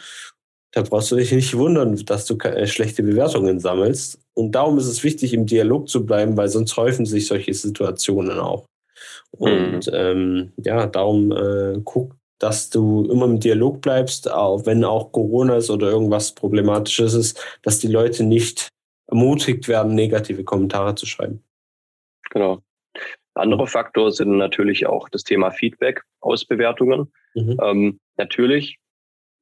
Da 0.72 0.82
brauchst 0.82 1.12
du 1.12 1.16
dich 1.16 1.32
nicht 1.32 1.56
wundern, 1.56 1.96
dass 2.06 2.26
du 2.26 2.36
äh, 2.40 2.66
schlechte 2.66 3.04
Bewertungen 3.04 3.60
sammelst. 3.60 4.20
Und 4.34 4.54
darum 4.54 4.80
ist 4.80 4.88
es 4.88 5.04
wichtig, 5.04 5.34
im 5.34 5.46
Dialog 5.46 5.88
zu 5.88 6.04
bleiben, 6.04 6.36
weil 6.36 6.50
sonst 6.50 6.76
häufen 6.78 7.06
sich 7.06 7.28
solche 7.28 7.54
Situationen 7.54 8.40
auch. 8.40 8.66
Und 9.32 9.88
mhm. 9.88 9.94
ähm, 9.94 10.54
ja, 10.58 10.88
darum 10.88 11.32
äh, 11.32 11.80
guck, 11.84 12.16
dass 12.44 12.70
du 12.70 13.06
immer 13.10 13.24
im 13.24 13.40
Dialog 13.40 13.82
bleibst, 13.82 14.30
auch 14.30 14.66
wenn 14.66 14.84
auch 14.84 15.14
Corona 15.14 15.56
ist 15.56 15.70
oder 15.70 15.90
irgendwas 15.90 16.36
Problematisches 16.36 17.14
ist, 17.14 17.58
dass 17.62 17.80
die 17.80 17.88
Leute 17.88 18.26
nicht 18.26 18.68
ermutigt 19.08 19.70
werden, 19.70 19.96
negative 19.96 20.44
Kommentare 20.44 20.94
zu 20.96 21.06
schreiben. 21.06 21.42
Genau. 22.32 22.62
Andere 23.36 23.66
Faktor 23.66 24.12
sind 24.12 24.36
natürlich 24.36 24.86
auch 24.88 25.08
das 25.08 25.24
Thema 25.24 25.52
Feedback 25.52 26.04
aus 26.20 26.44
Bewertungen. 26.44 27.14
Mhm. 27.34 27.58
Ähm, 27.64 28.00
natürlich 28.18 28.78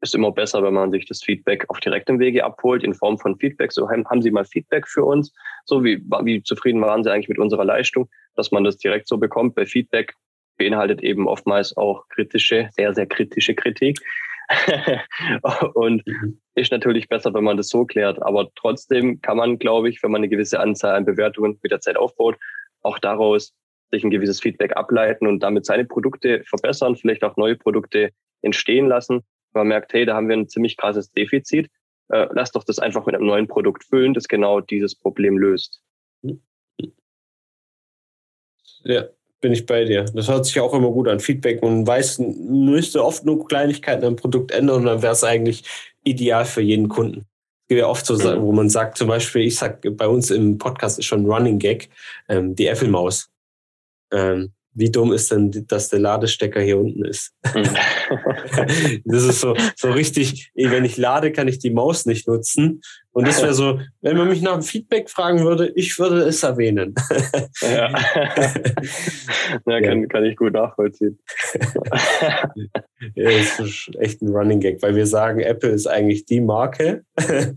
ist 0.02 0.14
immer 0.14 0.32
besser, 0.32 0.62
wenn 0.62 0.76
man 0.76 0.92
sich 0.92 1.08
das 1.08 1.24
Feedback 1.24 1.66
auf 1.70 1.80
direktem 1.80 2.20
Wege 2.20 2.46
abholt, 2.46 2.84
in 2.84 2.94
Form 2.94 3.18
von 3.18 3.36
Feedback. 3.40 3.72
So, 3.72 3.90
haben 3.90 4.22
Sie 4.22 4.30
mal 4.30 4.46
Feedback 4.46 4.88
für 4.88 5.04
uns? 5.04 5.34
So, 5.66 5.84
wie, 5.84 5.98
wie 6.24 6.44
zufrieden 6.44 6.82
waren 6.82 7.04
Sie 7.04 7.12
eigentlich 7.12 7.30
mit 7.30 7.40
unserer 7.40 7.66
Leistung? 7.66 8.08
Dass 8.36 8.52
man 8.52 8.64
das 8.64 8.78
direkt 8.78 9.08
so 9.08 9.18
bekommt. 9.18 9.56
Bei 9.56 9.66
Feedback 9.66 10.14
beinhaltet 10.62 11.02
eben 11.02 11.28
oftmals 11.28 11.76
auch 11.76 12.08
kritische, 12.10 12.70
sehr, 12.74 12.94
sehr 12.94 13.08
kritische 13.08 13.56
Kritik. 13.56 14.00
und 15.74 16.04
ist 16.56 16.72
natürlich 16.72 17.10
besser, 17.10 17.34
wenn 17.34 17.44
man 17.44 17.58
das 17.58 17.70
so 17.70 17.86
klärt. 17.86 18.22
Aber 18.22 18.50
trotzdem 18.56 19.22
kann 19.22 19.38
man, 19.38 19.58
glaube 19.58 19.90
ich, 19.90 20.04
wenn 20.04 20.12
man 20.12 20.20
eine 20.20 20.30
gewisse 20.30 20.60
Anzahl 20.60 20.96
an 20.96 21.06
Bewertungen 21.06 21.58
mit 21.64 21.72
der 21.72 21.80
Zeit 21.80 21.98
aufbaut, 21.98 22.38
auch 22.82 23.00
daraus 23.00 23.54
sich 23.92 24.04
ein 24.04 24.12
gewisses 24.12 24.40
Feedback 24.40 24.76
ableiten 24.78 25.26
und 25.26 25.42
damit 25.42 25.66
seine 25.66 25.86
Produkte 25.86 26.44
verbessern, 26.46 26.96
vielleicht 26.96 27.24
auch 27.24 27.38
neue 27.38 27.56
Produkte 27.56 28.12
entstehen 28.42 28.88
lassen. 28.88 29.22
Man 29.54 29.68
merkt, 29.68 29.94
hey, 29.94 30.06
da 30.06 30.16
haben 30.16 30.30
wir 30.30 30.38
ein 30.38 30.48
ziemlich 30.48 30.78
krasses 30.78 31.12
Defizit, 31.12 31.70
äh, 32.10 32.28
lass 32.32 32.52
doch 32.52 32.64
das 32.64 32.80
einfach 32.80 33.06
mit 33.06 33.16
einem 33.16 33.26
neuen 33.26 33.48
Produkt 33.48 33.84
füllen, 33.86 34.14
das 34.14 34.28
genau 34.28 34.62
dieses 34.62 34.96
Problem 34.96 35.38
löst. 35.38 35.82
Ja, 38.84 39.08
bin 39.42 39.52
ich 39.52 39.66
bei 39.66 39.84
dir. 39.84 40.06
Das 40.14 40.30
hört 40.30 40.46
sich 40.46 40.60
auch 40.60 40.74
immer 40.74 40.92
gut 40.92 41.08
an. 41.08 41.20
Feedback. 41.20 41.62
Man 41.62 41.86
weiß, 41.86 42.20
man 42.20 42.66
müsste 42.66 43.04
oft 43.04 43.26
nur 43.26 43.46
Kleinigkeiten 43.48 44.06
am 44.06 44.16
Produkt 44.16 44.52
ändern 44.52 44.78
und 44.78 44.86
dann 44.86 45.02
wäre 45.02 45.14
es 45.14 45.24
eigentlich 45.24 45.64
ideal 46.04 46.46
für 46.46 46.62
jeden 46.62 46.88
Kunden. 46.88 47.26
Es 47.64 47.68
gibt 47.68 47.80
ja 47.80 47.88
oft 47.88 48.06
so, 48.06 48.18
wo 48.42 48.52
man 48.52 48.70
sagt, 48.70 48.98
zum 48.98 49.08
Beispiel, 49.08 49.44
ich 49.44 49.58
sag, 49.58 49.82
bei 49.98 50.08
uns 50.08 50.30
im 50.30 50.58
Podcast 50.58 51.00
ist 51.00 51.06
schon 51.06 51.26
Running 51.26 51.58
Gag, 51.58 51.90
ähm, 52.30 52.56
die 52.56 52.68
Apple-Maus. 52.68 53.30
Ähm, 54.12 54.54
wie 54.74 54.90
dumm 54.90 55.12
ist 55.12 55.32
denn, 55.32 55.52
dass 55.68 55.90
der 55.90 56.00
Ladestecker 56.00 56.62
hier 56.62 56.78
unten 56.78 57.04
ist? 57.06 57.34
Mhm. 57.54 57.64
das 59.06 59.24
ist 59.24 59.42
so, 59.42 59.56
so 59.76 59.92
richtig, 59.92 60.52
wenn 60.56 60.86
ich 60.86 60.98
lade, 60.98 61.32
kann 61.32 61.48
ich 61.48 61.60
die 61.60 61.72
Maus 61.72 62.06
nicht 62.06 62.28
nutzen. 62.28 62.82
Und 63.14 63.28
das 63.28 63.42
wäre 63.42 63.54
so, 63.54 63.80
wenn 64.02 64.18
man 64.18 64.30
mich 64.30 64.42
nach 64.42 64.54
dem 64.54 64.62
Feedback 64.62 65.10
fragen 65.10 65.42
würde, 65.42 65.72
ich 65.76 66.00
würde 66.00 66.22
es 66.22 66.44
erwähnen. 66.44 66.96
ja, 67.62 67.90
ja, 69.66 69.82
kann, 69.82 70.08
kann 70.08 70.24
ich 70.24 70.38
gut 70.38 70.54
nachvollziehen. 70.54 71.20
ja, 73.16 73.32
das 73.32 73.60
ist 73.60 73.92
echt 74.00 74.22
ein 74.22 74.30
Running 74.30 74.62
Gag, 74.62 74.82
weil 74.82 74.96
wir 74.96 75.06
sagen, 75.08 75.42
Apple 75.42 75.72
ist 75.72 75.88
eigentlich 75.88 76.26
die 76.26 76.40
Marke, 76.40 77.04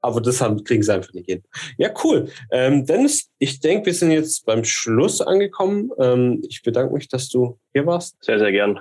aber 0.00 0.20
das 0.20 0.40
haben, 0.40 0.62
kriegen 0.62 0.84
sie 0.84 0.94
einfach 0.94 1.12
nicht 1.14 1.28
hin. 1.28 1.42
Ja, 1.78 1.90
cool. 2.04 2.28
Ähm, 2.52 2.86
Dennis, 2.86 3.28
ich 3.38 3.58
denke, 3.58 3.86
wir 3.86 3.94
sind 3.94 4.12
jetzt 4.12 4.46
beim 4.46 4.62
Schluss 4.62 5.20
angekommen. 5.20 5.90
Ähm, 5.98 6.42
ich 6.48 6.62
bedanke 6.62 6.94
mich, 6.94 7.08
dass 7.08 7.28
du 7.28 7.58
hier 7.72 7.86
warst. 7.86 8.22
Sehr, 8.22 8.38
sehr 8.38 8.52
gern. 8.52 8.78